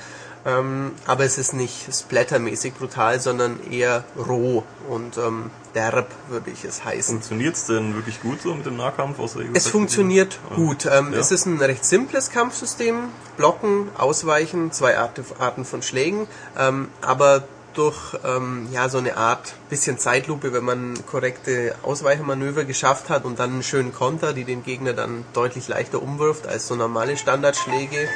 [0.47, 6.65] Ähm, aber es ist nicht splattermäßig brutal, sondern eher roh und ähm, derb, würde ich
[6.65, 7.15] es heißen.
[7.17, 10.87] Funktioniert's denn wirklich gut so mit dem Nahkampf aus der Es funktioniert gut.
[10.87, 11.19] Ähm, Ja.
[11.19, 13.09] Es ist ein recht simples Kampfsystem.
[13.37, 16.29] Blocken, Ausweichen, zwei Art- Arten von Schlägen.
[16.57, 17.43] Ähm, aber
[17.79, 23.39] durch ähm, ja, so eine Art bisschen Zeitlupe, wenn man korrekte Ausweichmanöver geschafft hat und
[23.39, 28.09] dann einen schönen Konter, die den Gegner dann deutlich leichter umwirft als so normale Standardschläge,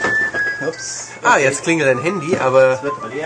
[0.66, 1.08] Ups.
[1.22, 2.80] Ah, jetzt klingelt ein Handy, aber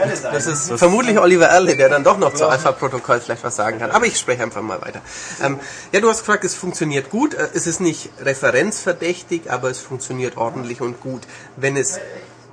[0.08, 3.78] Das das ist vermutlich Oliver Erle, der dann doch noch zu Alpha-Protokoll vielleicht was sagen
[3.78, 3.90] kann.
[3.90, 5.00] Aber ich spreche einfach mal weiter.
[5.42, 5.58] Ähm,
[5.92, 7.34] ja, du hast gefragt, es funktioniert gut.
[7.34, 11.22] Äh, Es ist nicht referenzverdächtig, aber es funktioniert ordentlich und gut.
[11.56, 11.98] Wenn es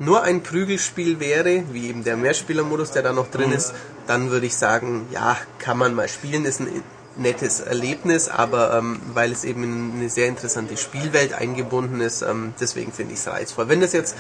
[0.02, 3.74] nur ein Prügelspiel wäre, wie eben der Mehrspielermodus, der da noch drin ist,
[4.08, 6.84] dann würde ich sagen, ja, kann man mal spielen, ist ein
[7.18, 12.56] nettes Erlebnis, aber ähm, weil es eben in eine sehr interessante Spielwelt eingebunden ist, ähm,
[12.60, 13.70] deswegen finde ich es reizvoll.
[13.70, 14.16] Wenn das jetzt,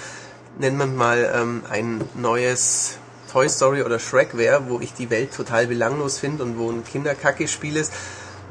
[0.60, 2.98] nennen wir mal, ähm, ein neues
[3.32, 6.84] Toy Story oder Shrek wäre, wo ich die Welt total belanglos finde und wo ein
[6.84, 7.91] Kinderkacke-Spiel ist,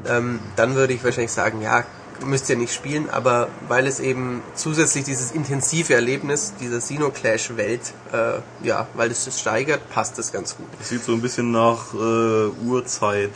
[0.05, 1.85] ähm, dann würde ich wahrscheinlich sagen, ja,
[2.25, 7.81] müsst ihr nicht spielen, aber weil es eben zusätzlich dieses intensive Erlebnis dieser Xenoclash-Welt,
[8.13, 10.67] äh, ja, weil es das steigert, passt das ganz gut.
[10.79, 13.31] Das sieht so ein bisschen nach äh, Urzeit.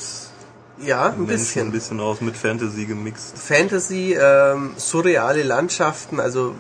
[0.82, 1.68] Ja, ein Menschen bisschen.
[1.68, 3.38] ein bisschen aus mit Fantasy gemixt.
[3.38, 6.54] Fantasy, ähm, surreale Landschaften, also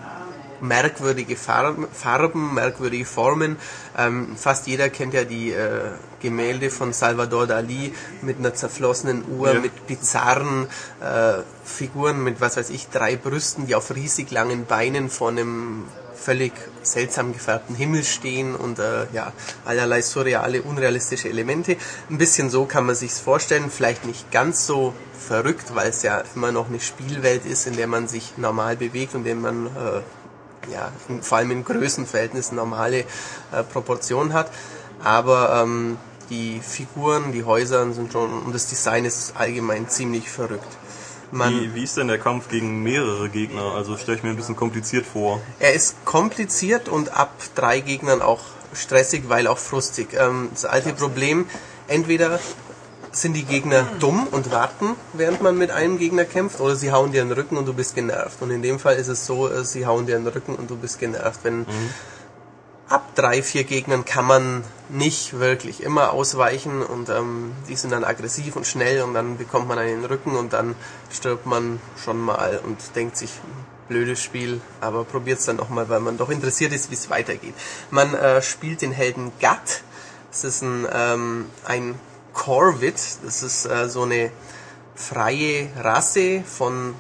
[0.61, 3.57] merkwürdige Farben, Farben merkwürdige Formen.
[3.97, 5.81] Ähm, fast jeder kennt ja die äh,
[6.21, 9.59] Gemälde von Salvador Dali mit einer zerflossenen Uhr, Ja.
[9.59, 10.67] mit bizarren
[11.01, 15.83] äh, Figuren, mit was weiß ich, drei Brüsten, die auf riesig langen Beinen vor einem
[16.15, 19.33] völlig seltsam gefärbten Himmel stehen und äh, ja,
[19.65, 21.75] allerlei surreale, unrealistische Elemente.
[22.09, 24.93] Ein bisschen so kann man sich's vorstellen, vielleicht nicht ganz so
[25.27, 29.13] verrückt, weil es ja immer noch eine Spielwelt ist, in der man sich normal bewegt
[29.13, 30.01] und in der man äh,
[30.71, 34.51] ja, in, vor allem in Größenverhältnissen normale äh, Proportionen hat.
[35.03, 35.97] Aber ähm,
[36.29, 40.67] die Figuren, die Häuser sind schon und das Design ist allgemein ziemlich verrückt.
[41.31, 43.73] Man, Wie, wie ist denn der Kampf gegen mehrere Gegner?
[43.75, 45.41] Also stelle ich mir ein bisschen kompliziert vor.
[45.59, 48.41] Er ist kompliziert und ab drei Gegnern auch
[48.73, 50.09] stressig, weil auch frustig.
[50.13, 51.47] Ähm, das alte Problem,
[51.87, 52.39] entweder
[53.15, 57.11] sind die Gegner dumm und warten, während man mit einem Gegner kämpft, oder sie hauen
[57.11, 58.41] dir den Rücken und du bist genervt.
[58.41, 60.75] Und in dem Fall ist es so, äh, sie hauen dir den Rücken und du
[60.75, 61.39] bist genervt.
[61.43, 61.65] Wenn
[62.89, 68.03] ab drei, vier Gegnern kann man nicht wirklich immer ausweichen und ähm, die sind dann
[68.03, 70.75] aggressiv und schnell und dann bekommt man einen Rücken und dann
[71.11, 73.31] stirbt man schon mal und denkt sich,
[73.87, 77.53] blödes Spiel, aber probiert es dann nochmal, weil man doch interessiert ist, wie es weitergeht.
[77.89, 79.83] Man äh, spielt den Helden Gut.
[80.31, 81.95] Das ist ein, ähm, ein
[82.35, 82.93] Corvid,
[83.25, 84.29] das ist äh, so eine
[84.93, 86.93] freie Rasse von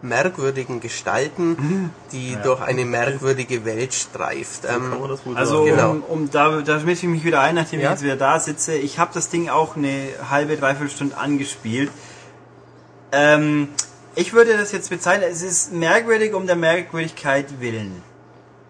[0.00, 4.64] merkwürdigen Gestalten, die durch eine merkwürdige Welt streift.
[4.64, 4.94] Ähm,
[5.34, 5.64] Also?
[5.64, 5.90] Genau.
[5.90, 7.86] um, um da, da mische ich mich wieder ein, nachdem Ja.
[7.86, 8.74] ich jetzt wieder da sitze.
[8.74, 11.90] Ich habe das Ding auch eine halbe, dreiviertel Stunde angespielt.
[13.10, 13.68] Ähm,
[14.14, 18.02] ich würde das jetzt bezeichnen, es ist merkwürdig um der Merkwürdigkeit willen.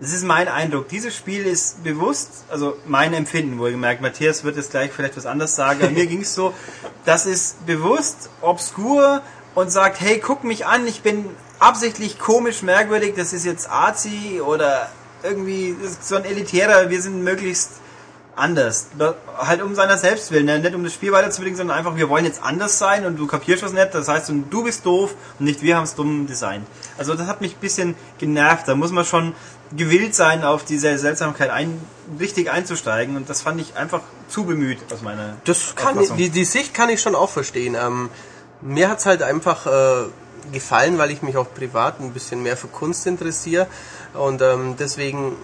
[0.01, 0.89] Das ist mein Eindruck.
[0.89, 4.01] Dieses Spiel ist bewusst, also mein Empfinden, wohlgemerkt.
[4.01, 5.83] Matthias wird jetzt gleich vielleicht was anderes sagen.
[5.83, 6.55] Aber mir ging es so,
[7.05, 9.23] das ist bewusst obskur
[9.57, 11.25] und sagt, hey, guck mich an, ich bin
[11.59, 14.89] absichtlich komisch, merkwürdig, das ist jetzt arzi oder
[15.25, 17.73] irgendwie so ein elitärer, wir sind möglichst
[18.39, 18.89] anders.
[19.37, 20.59] Halt um seiner selbst willen, ne?
[20.61, 23.63] nicht um das Spiel weiterzubringen, sondern einfach, wir wollen jetzt anders sein und du kapierst
[23.63, 26.67] was nicht, das heißt, du bist doof und nicht wir haben es dumm designt.
[26.97, 29.35] Also das hat mich ein bisschen genervt, da muss man schon
[29.77, 31.81] gewillt sein, auf diese Seltsamkeit ein,
[32.19, 36.31] richtig einzusteigen und das fand ich einfach zu bemüht aus meiner Das kann ich, die,
[36.31, 37.77] die Sicht kann ich schon auch verstehen.
[37.79, 38.09] Ähm,
[38.61, 40.07] mir hat's halt einfach äh,
[40.53, 43.67] gefallen, weil ich mich auch privat ein bisschen mehr für Kunst interessiere
[44.15, 45.37] und ähm, deswegen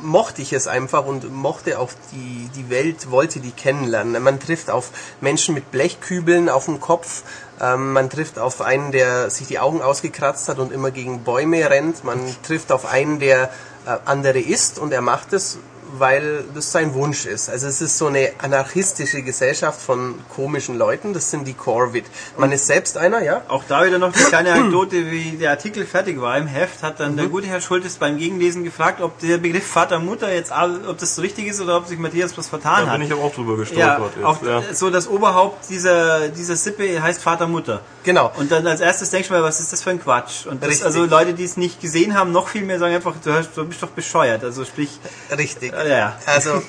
[0.00, 4.22] mochte ich es einfach und mochte auch die, die Welt, wollte die kennenlernen.
[4.22, 4.90] Man trifft auf
[5.20, 7.22] Menschen mit Blechkübeln auf dem Kopf,
[7.62, 11.70] ähm, man trifft auf einen, der sich die Augen ausgekratzt hat und immer gegen Bäume
[11.70, 13.44] rennt, man trifft auf einen, der
[13.86, 15.58] äh, andere isst und er macht es,
[15.98, 17.48] weil das sein Wunsch ist.
[17.50, 22.04] Also es ist so eine anarchistische Gesellschaft von komischen Leuten, das sind die Corvid.
[22.36, 23.42] Man ist selbst einer, ja?
[23.48, 27.00] Auch da wieder noch die kleine Anekdote, wie der Artikel fertig war im Heft, hat
[27.00, 30.98] dann der gute Herr Schultes beim Gegenlesen gefragt, ob der Begriff Vater Mutter jetzt, ob
[30.98, 32.98] das so richtig ist oder ob sich Matthias was vertan Da hat.
[32.98, 34.24] bin ich aber auch drüber ja, gestolpert jetzt.
[34.24, 34.62] auch ja.
[34.72, 37.80] so das Oberhaupt dieser, dieser Sippe heißt Vater Mutter.
[38.04, 38.32] Genau.
[38.38, 40.46] Und dann als erstes denkst du mal, was ist das für ein Quatsch?
[40.46, 43.32] Und das, also Leute, die es nicht gesehen haben, noch viel mehr sagen einfach, du,
[43.32, 44.42] hast, du bist doch bescheuert.
[44.42, 44.98] Also sprich,
[45.36, 45.72] Richtig.
[45.86, 46.18] Ja.
[46.26, 46.62] Also,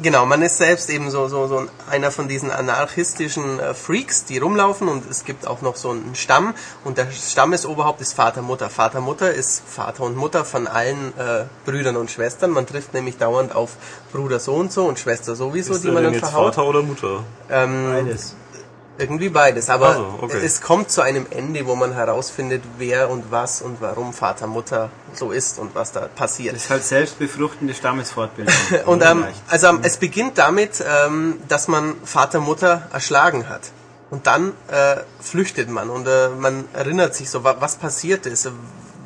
[0.00, 4.38] genau, man ist selbst eben so, so, so einer von diesen anarchistischen äh, Freaks, die
[4.38, 6.54] rumlaufen und es gibt auch noch so einen Stamm
[6.84, 8.70] und der Stammesoberhaupt ist Vater, Mutter.
[8.70, 12.50] Vater, Mutter ist Vater und Mutter von allen äh, Brüdern und Schwestern.
[12.50, 13.76] Man trifft nämlich dauernd auf
[14.12, 16.54] Bruder so und so und Schwester sowieso, Ist die man denn dann jetzt verhaut.
[16.54, 17.24] Vater oder Mutter?
[17.50, 18.36] Ähm, Beides.
[19.00, 20.40] Irgendwie beides, aber Ach so, okay.
[20.44, 24.90] es kommt zu einem Ende, wo man herausfindet, wer und was und warum Vater, Mutter
[25.12, 26.54] so ist und was da passiert.
[26.54, 28.54] Das ist halt selbstbefruchtende Stammesfortbildung.
[28.86, 33.62] Und ähm, also ähm, es beginnt damit, ähm, dass man Vater Mutter erschlagen hat.
[34.10, 38.50] Und dann äh, flüchtet man und äh, man erinnert sich so, wa was passiert ist,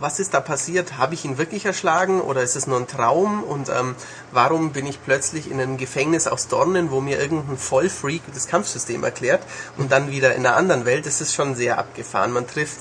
[0.01, 0.99] was ist da passiert?
[0.99, 3.43] Habe ich ihn wirklich erschlagen oder ist es nur ein Traum?
[3.43, 3.95] Und ähm,
[4.33, 9.05] warum bin ich plötzlich in einem Gefängnis aus Dornen, wo mir irgendein Vollfreak das Kampfsystem
[9.05, 9.43] erklärt
[9.77, 11.07] und dann wieder in einer anderen Welt?
[11.07, 12.33] Das ist schon sehr abgefahren.
[12.33, 12.79] Man trifft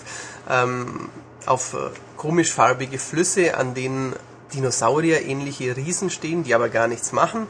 [0.49, 1.10] ähm,
[1.45, 1.77] auf äh,
[2.18, 4.15] komisch farbige Flüsse, an denen
[4.53, 7.48] Dinosaurier ähnliche Riesen stehen, die aber gar nichts machen.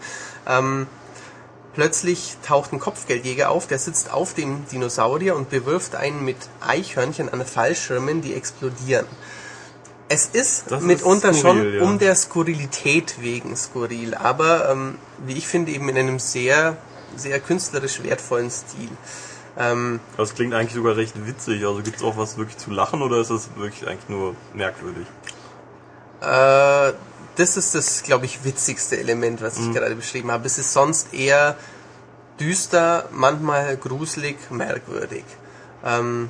[0.48, 0.88] Ähm,
[1.74, 7.32] plötzlich taucht ein Kopfgeldjäger auf, der sitzt auf dem Dinosaurier und bewirft einen mit Eichhörnchen
[7.32, 9.08] an Fallschirmen, die explodieren.
[10.10, 11.84] Es ist Das ist mitunter skurril, schon ja.
[11.84, 16.78] um der Skurrilität wegen skurril, aber ähm, wie ich finde eben in einem sehr,
[17.16, 18.90] sehr künstlerisch wertvollen Stil.
[19.58, 21.66] Ähm, Das klingt eigentlich sogar recht witzig.
[21.66, 25.08] Also gibt es auch was wirklich zu lachen oder ist das wirklich eigentlich nur merkwürdig?
[26.22, 26.94] Äh,
[27.36, 30.46] das ist das, glaube ich, witzigste Element, was ich gerade beschrieben habe.
[30.46, 31.58] Es ist sonst eher
[32.40, 35.24] düster, manchmal gruselig, merkwürdig.
[35.84, 36.30] Ähm,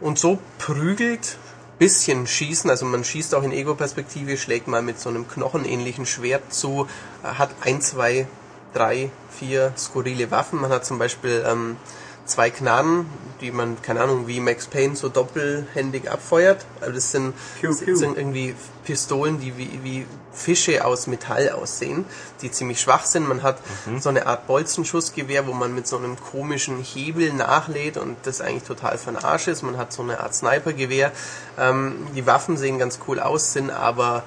[0.00, 1.38] und so prügelt,
[1.78, 6.52] bisschen schießen, also man schießt auch in Ego-Perspektive, schlägt mal mit so einem knochenähnlichen Schwert
[6.52, 6.88] zu,
[7.22, 8.26] äh, hat ein, zwei,
[8.72, 10.60] drei, vier skurrile Waffen.
[10.60, 11.76] Man hat zum Beispiel ähm,
[12.24, 13.06] zwei Knarren,
[13.40, 16.64] die man, keine Ahnung, wie Max Payne so doppelhändig abfeuert.
[16.80, 17.72] Also das sind, piu.
[17.72, 18.54] sind irgendwie
[18.86, 22.04] Pistolen, die wie, wie Fische aus Metall aussehen,
[22.40, 23.28] die ziemlich schwach sind.
[23.28, 23.58] Man hat
[24.00, 28.62] so eine Art Bolzenschussgewehr, wo man mit so einem komischen Hebel nachlädt und das eigentlich
[28.62, 29.62] total von Arsch ist.
[29.62, 31.12] Man hat so eine Art Snipergewehr.
[31.58, 34.22] Ähm, die Waffen sehen ganz cool aus, sind aber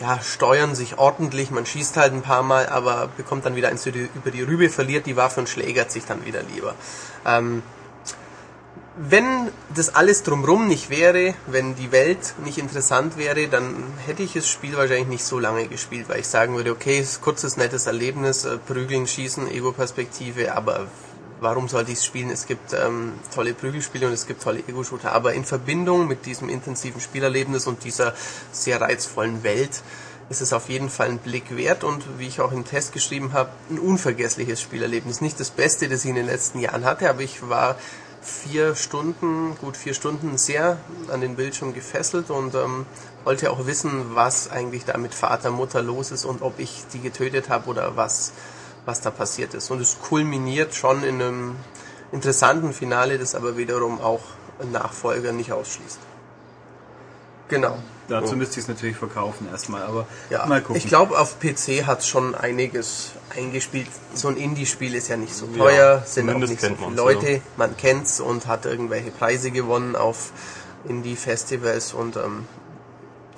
[0.00, 3.86] ja, steuern sich ordentlich, man schießt halt ein paar Mal, aber bekommt dann wieder eins
[3.86, 6.74] über die- über die Rübe, verliert die Waffe und schlägert sich dann wieder lieber.
[7.24, 7.62] Ähm,
[8.96, 13.74] wenn das alles drumrum nicht wäre, wenn die Welt nicht interessant wäre, dann
[14.06, 17.12] hätte ich das Spiel wahrscheinlich nicht so lange gespielt, weil ich sagen würde, okay, es
[17.12, 20.86] ist kurzes, nettes Erlebnis, äh, prügeln, schießen, Ego-Perspektive, aber
[21.40, 22.30] warum sollte ich es spielen?
[22.30, 26.48] Es gibt ähm, tolle Prügelspiele und es gibt tolle Ego-Shooter, aber in Verbindung mit diesem
[26.48, 28.14] intensiven Spielerlebnis und dieser
[28.52, 29.82] sehr reizvollen Welt
[30.30, 33.32] ist es auf jeden Fall ein Blick wert und wie ich auch im Test geschrieben
[33.32, 35.20] habe, ein unvergessliches Spielerlebnis.
[35.20, 37.76] Nicht das Beste, das ich in den letzten Jahren hatte, aber ich war
[38.24, 40.78] vier Stunden, gut vier Stunden sehr
[41.12, 42.86] an den Bildschirm gefesselt und ähm,
[43.24, 47.00] wollte auch wissen, was eigentlich da mit Vater, Mutter los ist und ob ich die
[47.00, 48.32] getötet habe oder was,
[48.86, 49.70] was da passiert ist.
[49.70, 51.56] Und es kulminiert schon in einem
[52.12, 54.22] interessanten Finale, das aber wiederum auch
[54.72, 55.98] Nachfolger nicht ausschließt.
[57.48, 57.76] Genau.
[58.08, 60.76] Dazu müsste ich es natürlich verkaufen erstmal, aber Ja, mal gucken.
[60.76, 63.88] ich glaube, auf PC hat schon einiges eingespielt.
[64.14, 66.96] So ein Indie-Spiel ist ja nicht so Ja, teuer, sind auch nicht so viele man's,
[66.96, 67.30] Leute.
[67.32, 67.38] ja.
[67.56, 70.32] Man kennt's und hat irgendwelche Preise gewonnen auf
[70.88, 72.46] Indie-Festivals und ähm,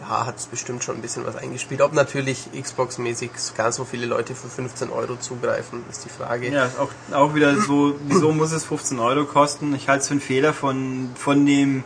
[0.01, 1.81] ja, hat es bestimmt schon ein bisschen was eingespielt.
[1.81, 6.49] Ob natürlich Xbox-mäßig gar so viele Leute für 15 Euro zugreifen, ist die Frage.
[6.51, 9.75] Ja, auch, auch wieder so, wieso muss es 15 Euro kosten?
[9.75, 11.83] Ich halte es für einen Fehler von, von dem,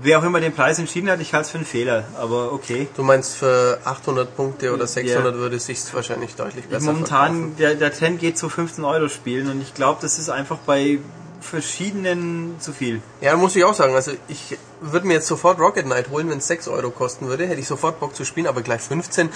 [0.00, 2.88] wer auch immer den Preis entschieden hat, ich halte es für einen Fehler, aber okay.
[2.96, 7.56] Du meinst, für 800 Punkte oder 600 würde es sich wahrscheinlich deutlich besser Momentan, verkaufen.
[7.58, 10.98] der, der Trend geht zu 15 Euro spielen und ich glaube, das ist einfach bei
[11.42, 13.02] verschiedenen zu viel.
[13.20, 13.94] Ja, muss ich auch sagen.
[13.94, 17.46] Also ich würde mir jetzt sofort Rocket Knight holen, wenn es 6 Euro kosten würde.
[17.46, 19.28] Hätte ich sofort Bock zu spielen, aber gleich 15.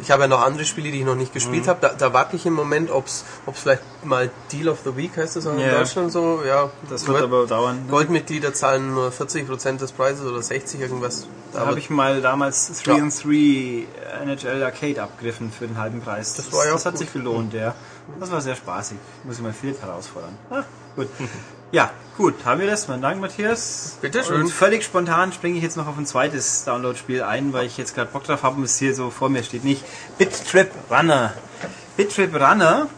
[0.00, 1.78] Ich habe ja noch andere Spiele, die ich noch nicht gespielt habe.
[1.80, 3.24] Da, da warte ich im Moment, ob es
[3.54, 5.78] vielleicht mal Deal of the Week heißt das auch in Ja.
[5.78, 6.42] Deutschland so.
[6.46, 7.86] Ja, Das wird aber dauern.
[7.90, 11.26] Goldmitglieder zahlen nur 40% des Preises oder 60 irgendwas.
[11.52, 13.02] Da habe ich mal damals 3 Ja.
[13.02, 13.86] and 3
[14.22, 16.34] NHL Arcade abgegriffen für den halben Preis.
[16.34, 17.22] Das das auch hat sich gut.
[17.22, 17.74] gelohnt, ja.
[18.20, 18.98] Das war sehr spaßig.
[19.24, 20.36] Muss ich mal Philipp herausfordern.
[20.50, 20.64] Ah,
[20.96, 21.08] gut.
[21.72, 22.88] Ja, gut, haben wir das.
[22.88, 23.96] Mein Dank, Matthias.
[24.00, 24.42] Bitteschön.
[24.42, 27.94] Und völlig spontan springe ich jetzt noch auf ein zweites Download-Spiel ein, weil ich jetzt
[27.94, 29.64] gerade Bock drauf habe und es hier so vor mir steht.
[29.64, 29.84] Nicht
[30.18, 31.32] BitTrip Runner.
[31.96, 32.88] BitTrip Runner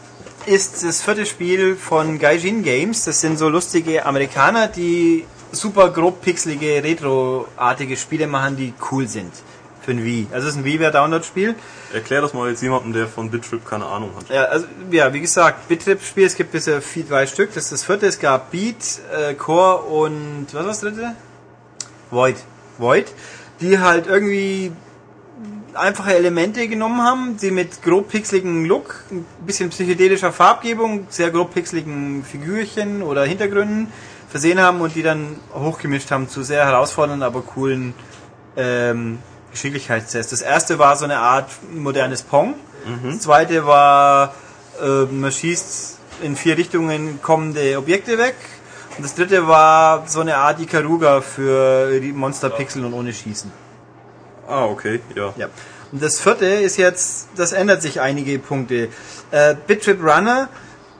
[0.45, 3.05] ist das vierte Spiel von Gaijin Games.
[3.05, 9.31] Das sind so lustige Amerikaner, die super grob pixelige, retro-artige Spiele machen, die cool sind.
[9.85, 10.25] Für ein Wii.
[10.31, 11.53] Also es ist ein WiiWare-Download-Spiel.
[11.93, 14.29] Erklär das mal jetzt jemandem, der von BitTrip keine Ahnung hat.
[14.29, 17.53] Ja, also, ja, wie gesagt, BitTrip-Spiel, es gibt bisher vier, drei Stück.
[17.53, 18.07] Das ist das vierte.
[18.07, 21.15] Es gab Beat, äh, Core und was war das dritte?
[22.09, 22.37] Void.
[22.79, 23.05] Void.
[23.61, 24.71] Die halt irgendwie
[25.75, 31.53] einfache Elemente genommen haben, die mit grob pixeligen Look, ein bisschen psychedelischer Farbgebung, sehr grob
[31.53, 33.91] pixeligen Figürchen oder Hintergründen
[34.29, 37.93] versehen haben und die dann hochgemischt haben zu sehr herausfordernden, aber coolen
[38.57, 39.19] ähm,
[39.55, 40.31] Geschicklichkeitstests.
[40.31, 42.55] Das erste war so eine Art modernes Pong.
[43.03, 44.35] Das zweite war,
[44.81, 48.35] äh, man schießt in vier Richtungen kommende Objekte weg.
[48.97, 53.51] Und das dritte war so eine Art Ikaruga für die Monsterpixel und ohne Schießen.
[54.47, 55.33] Ah, okay, ja.
[55.35, 55.47] Ja.
[55.91, 58.89] Und das vierte ist jetzt, das ändert sich einige Punkte.
[59.31, 60.47] Äh, BitTrip Runner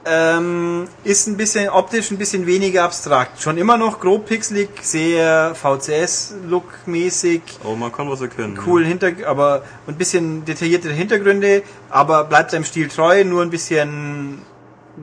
[0.08, 3.42] Ähm, ist ein bisschen optisch ein bisschen weniger abstrakt.
[3.42, 7.40] Schon immer noch grob pixelig, sehr VCS-Look-mäßig.
[7.64, 8.56] Aber man kann was erkennen.
[8.64, 14.42] Cool hinter, aber ein bisschen detaillierte Hintergründe, aber bleibt seinem Stil treu, nur ein bisschen,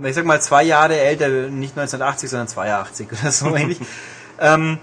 [0.01, 3.79] ich sag mal zwei Jahre älter, nicht 1980, sondern 82 oder so ähnlich.
[4.39, 4.77] ähm,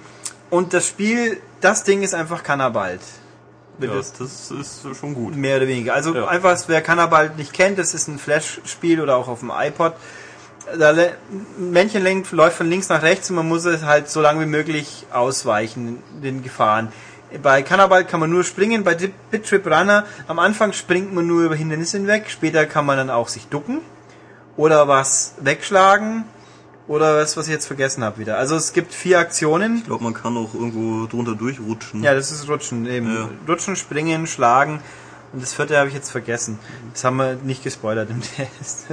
[0.51, 3.01] und das Spiel, das Ding ist einfach Cannabalt.
[3.89, 5.37] Ja, das, ist schon gut.
[5.37, 5.95] Mehr oder weniger.
[5.95, 6.27] Also Ja.
[6.29, 9.95] einfach, wer Cannabalt nicht kennt, das ist ein Flash-Spiel oder auch auf dem iPod.
[10.79, 10.95] Da
[11.59, 14.47] Männchen lenkt, läuft von links nach rechts und man muss es halt so lange wie
[14.47, 16.93] möglich ausweichen, den Gefahren.
[17.43, 21.45] Bei Cannabalt kann man nur springen, bei Bit Trip Runner am Anfang springt man nur
[21.45, 23.81] über Hindernisse hinweg, später kann man dann auch sich ducken
[24.57, 26.25] oder was wegschlagen
[26.91, 28.37] oder was, was ich jetzt vergessen habe wieder.
[28.37, 29.77] Also es gibt vier Aktionen.
[29.77, 32.03] Ich glaube, man kann auch irgendwo drunter durchrutschen.
[32.03, 33.15] Ja, das ist Rutschen eben.
[33.15, 33.29] Ja.
[33.49, 34.81] Rutschen, Springen, Schlagen.
[35.33, 36.59] Und das vierte habe ich jetzt vergessen.
[36.93, 38.87] Das haben wir nicht gespoilert im Test.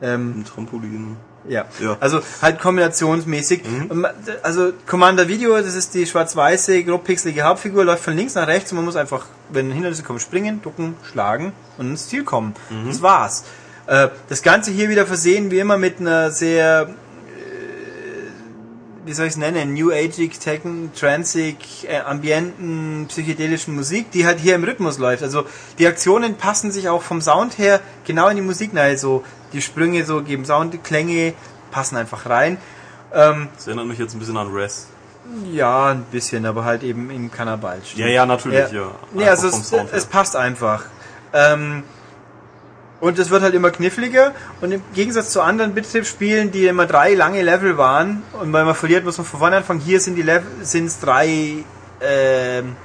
[0.00, 1.16] ähm, Ein Trampolin.
[1.48, 1.64] ja.
[1.80, 1.96] Ja.
[1.98, 3.62] Also halt kombinationsmäßig.
[3.88, 4.12] Und ma-
[4.44, 8.70] Also Commander Video, das ist die schwarz-weiße, grob pixelige Hauptfigur, läuft von links nach rechts
[8.72, 12.54] und man muss einfach, wenn Hindernisse kommen, springen, ducken, schlagen und ins Ziel kommen.
[12.86, 13.42] Das war's.
[13.86, 16.88] Äh, Das Ganze hier wieder versehen, wie immer, mit einer sehr
[19.04, 21.56] wie soll ich es nennen, New Ageig, Techn, Transig,
[21.88, 25.22] äh, ambienten, psychedelischen Musik, die halt hier im Rhythmus läuft.
[25.24, 25.44] Also
[25.78, 28.96] die Aktionen passen sich auch vom Sound her genau in die Musik rein.
[28.96, 31.34] So die Sprünge so geben Soundklänge,
[31.72, 32.58] passen einfach rein.
[33.12, 34.86] Ähm, Das erinnert mich jetzt ein bisschen an Res.
[35.50, 37.80] ja, ein bisschen, aber halt eben in Cannabal.
[37.96, 38.92] Ja, ja, natürlich, ja.
[39.12, 40.84] Nee, Einfach also es, Sound es passt einfach.
[41.32, 41.82] Ähm,
[43.02, 44.32] und es wird halt immer kniffliger.
[44.60, 48.76] Und im Gegensatz zu anderen Bittrip-Spielen, die immer drei lange Level waren, und weil man
[48.76, 49.80] verliert, muss man von vorne anfangen.
[49.80, 51.64] Hier sind die Level, sind es drei,
[52.00, 52.76] ähm,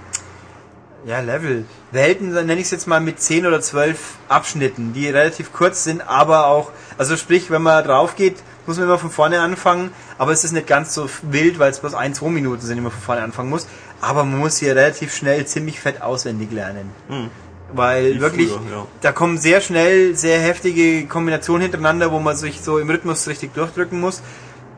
[1.05, 1.65] ja, Level.
[1.91, 5.83] Welten, dann nenne ich es jetzt mal mit 10 oder 12 Abschnitten, die relativ kurz
[5.83, 9.91] sind, aber auch, also sprich, wenn man drauf geht, muss man immer von vorne anfangen,
[10.17, 12.81] aber es ist nicht ganz so wild, weil es bloß ein, zwei Minuten sind, die
[12.81, 13.67] man von vorne anfangen muss.
[14.01, 16.89] Aber man muss hier relativ schnell ziemlich fett auswendig lernen.
[17.07, 17.29] Hm.
[17.73, 18.87] Weil Wie wirklich, früher, ja.
[19.01, 23.53] da kommen sehr schnell sehr heftige Kombinationen hintereinander, wo man sich so im Rhythmus richtig
[23.53, 24.21] durchdrücken muss.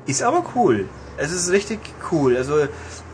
[0.07, 0.89] Ist aber cool.
[1.17, 1.79] Es ist richtig
[2.11, 2.35] cool.
[2.35, 2.67] Also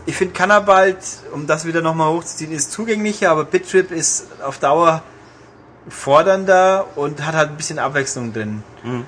[0.05, 0.99] ich finde Cannabalt,
[1.33, 5.03] um das wieder nochmal hochzuziehen, ist zugänglicher, aber BitTrip ist auf Dauer
[5.89, 8.63] fordernder und hat halt ein bisschen Abwechslung drin.
[8.83, 9.05] Mhm.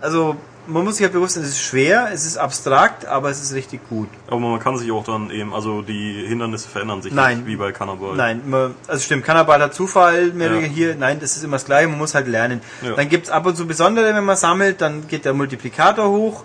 [0.00, 0.36] Also
[0.66, 3.54] man muss sich halt bewusst sein, es ist schwer, es ist abstrakt, aber es ist
[3.54, 4.08] richtig gut.
[4.28, 7.38] Aber man kann sich auch dann eben, also die Hindernisse verändern sich Nein.
[7.38, 8.14] nicht, wie bei Cannabal.
[8.16, 10.52] Nein, man, also stimmt, Cannabal hat Zufall, mehr Ja.
[10.52, 12.60] oder weniger hier, nein, das ist immer das gleiche, man muss halt lernen.
[12.82, 12.92] Ja.
[12.94, 16.44] Dann gibt's ab und zu Besondere, wenn man sammelt, dann geht der Multiplikator hoch.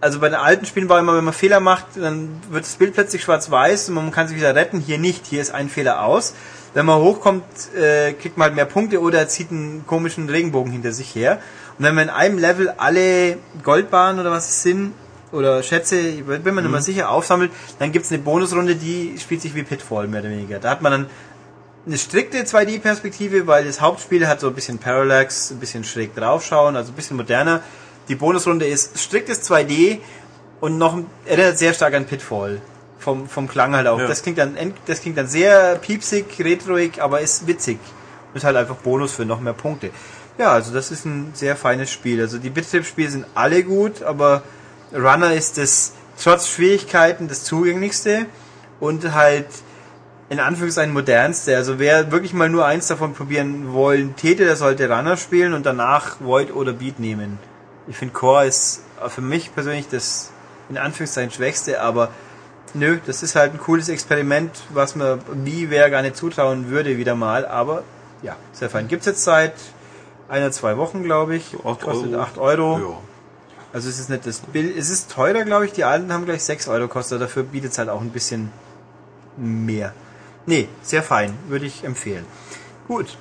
[0.00, 2.92] Also bei den alten Spielen war immer, wenn man Fehler macht, dann wird das Bild
[2.94, 4.78] plötzlich schwarz-weiß und man kann sich wieder retten.
[4.78, 6.34] Hier nicht, hier ist ein Fehler aus.
[6.76, 7.42] Wenn man hochkommt,
[7.74, 11.38] äh, kriegt man halt mehr Punkte oder er zieht einen komischen Regenbogen hinter sich her.
[11.78, 14.92] Und wenn man in einem Level alle Goldbahnen oder was es sind,
[15.32, 19.40] oder Schätze, ich bin mir nicht mehr sicher, aufsammelt, dann gibt's eine Bonusrunde, die spielt
[19.40, 20.58] sich wie Pitfall mehr oder weniger.
[20.58, 21.06] Da hat man dann
[21.86, 26.76] eine strikte 2D-Perspektive, weil das Hauptspiel hat so ein bisschen Parallax, ein bisschen schräg draufschauen,
[26.76, 27.62] also ein bisschen moderner.
[28.08, 30.00] Die Bonusrunde ist striktes 2D
[30.60, 32.60] und noch erinnert sehr stark an Pitfall.
[32.98, 33.98] Vom, vom Klang halt auch.
[33.98, 34.06] Ja.
[34.06, 34.56] Das klingt dann,
[34.86, 37.78] das klingt dann sehr piepsig, retroig, aber ist witzig.
[38.34, 39.90] Ist halt einfach Bonus für noch mehr Punkte.
[40.38, 42.20] Ja, also das ist ein sehr feines Spiel.
[42.20, 44.42] Also die Bittrip-Spiele sind alle gut, aber
[44.92, 45.92] Runner ist das
[46.22, 48.26] trotz Schwierigkeiten das zugänglichste
[48.80, 49.46] und halt
[50.28, 51.56] in Anführungszeichen modernste.
[51.56, 55.64] Also wer wirklich mal nur eins davon probieren wollen täte, der sollte Runner spielen und
[55.64, 57.38] danach Void oder Beat nehmen.
[57.86, 60.30] Ich finde Core ist für mich persönlich das
[60.68, 62.10] in Anführungszeichen schwächste, aber
[62.76, 66.98] nö, das ist halt ein cooles Experiment, was mir wie wer gar nicht zutrauen würde
[66.98, 67.82] wieder mal, aber
[68.22, 68.88] ja, sehr fein.
[68.88, 69.54] Gibt's jetzt seit
[70.28, 71.54] einer, zwei Wochen, glaube ich.
[71.64, 72.22] Acht Kostet Euro.
[72.22, 72.78] 8 Euro.
[72.78, 72.98] Ja.
[73.72, 75.72] Also es ist nicht das Bild, es ist teurer, glaube ich.
[75.72, 78.50] Die alten haben gleich 6 Euro gekostet, dafür bietet es halt auch ein bisschen
[79.36, 79.92] mehr.
[80.46, 82.24] Nee, sehr fein, würde ich empfehlen.
[82.86, 83.18] Gut,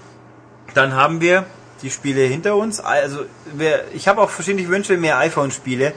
[0.74, 1.46] dann haben wir
[1.82, 2.80] die Spiele hinter uns.
[2.80, 5.94] Also wer, ich habe auch verschiedene Wünsche, mehr iPhone-Spiele.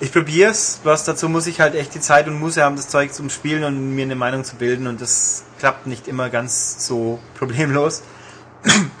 [0.00, 3.12] Ich probier's, was dazu muss ich halt echt die Zeit und Muße haben, das Zeug
[3.12, 7.18] zum Spielen und mir eine Meinung zu bilden und das klappt nicht immer ganz so
[7.38, 8.02] problemlos.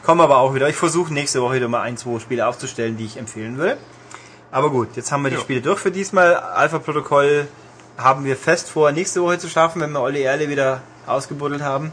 [0.02, 0.68] Kommen aber auch wieder.
[0.68, 3.76] Ich versuche nächste Woche wieder mal ein, zwei Spiele aufzustellen, die ich empfehlen würde.
[4.50, 5.42] Aber gut, jetzt haben wir die Ja.
[5.42, 6.34] Spiele durch für diesmal.
[6.36, 7.46] Alpha-Protokoll
[7.96, 11.92] haben wir fest vor, nächste Woche zu schaffen, wenn wir Olli Erle wieder ausgebuddelt haben.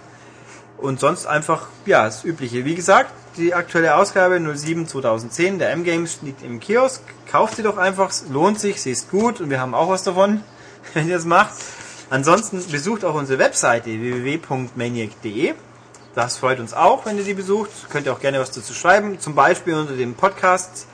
[0.77, 2.65] Und sonst einfach, ja, das Übliche.
[2.65, 7.01] Wie gesagt, die aktuelle Ausgabe 07 2010 der M-Games liegt im Kiosk.
[7.29, 10.41] Kauft sie doch einfach, lohnt sich, sie ist gut und wir haben auch was davon,
[10.93, 11.53] wenn ihr es macht.
[12.09, 15.53] Ansonsten besucht auch unsere Webseite www.maniac.de.
[16.13, 17.71] Das freut uns auch, wenn ihr die besucht.
[17.89, 20.87] Könnt ihr auch gerne was dazu schreiben, zum Beispiel unter dem Podcast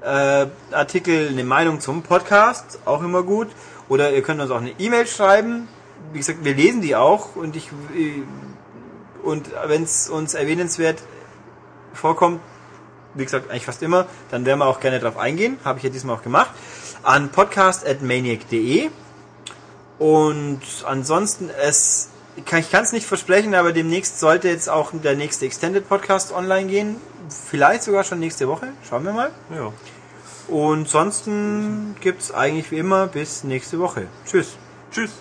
[0.00, 3.48] äh, eine Meinung zum Podcast, auch immer gut.
[3.88, 5.68] Oder ihr könnt uns auch eine E-Mail schreiben.
[6.12, 8.22] Wie gesagt, wir lesen die auch und ich äh,
[9.24, 11.02] und wenn es uns erwähnenswert
[11.92, 12.40] vorkommt,
[13.14, 15.58] wie gesagt, eigentlich fast immer, dann werden wir auch gerne darauf eingehen.
[15.64, 16.50] Habe ich ja diesmal auch gemacht.
[17.02, 18.90] An podcast.maniac.de.
[19.98, 25.46] Und ansonsten, es, ich kann es nicht versprechen, aber demnächst sollte jetzt auch der nächste
[25.46, 26.96] Extended Podcast online gehen.
[27.28, 28.68] Vielleicht sogar schon nächste Woche.
[28.88, 29.30] Schauen wir mal.
[29.54, 29.72] Ja.
[30.48, 34.08] Und ansonsten gibt's eigentlich wie immer bis nächste Woche.
[34.26, 34.56] Tschüss.
[34.90, 35.12] Tschüss.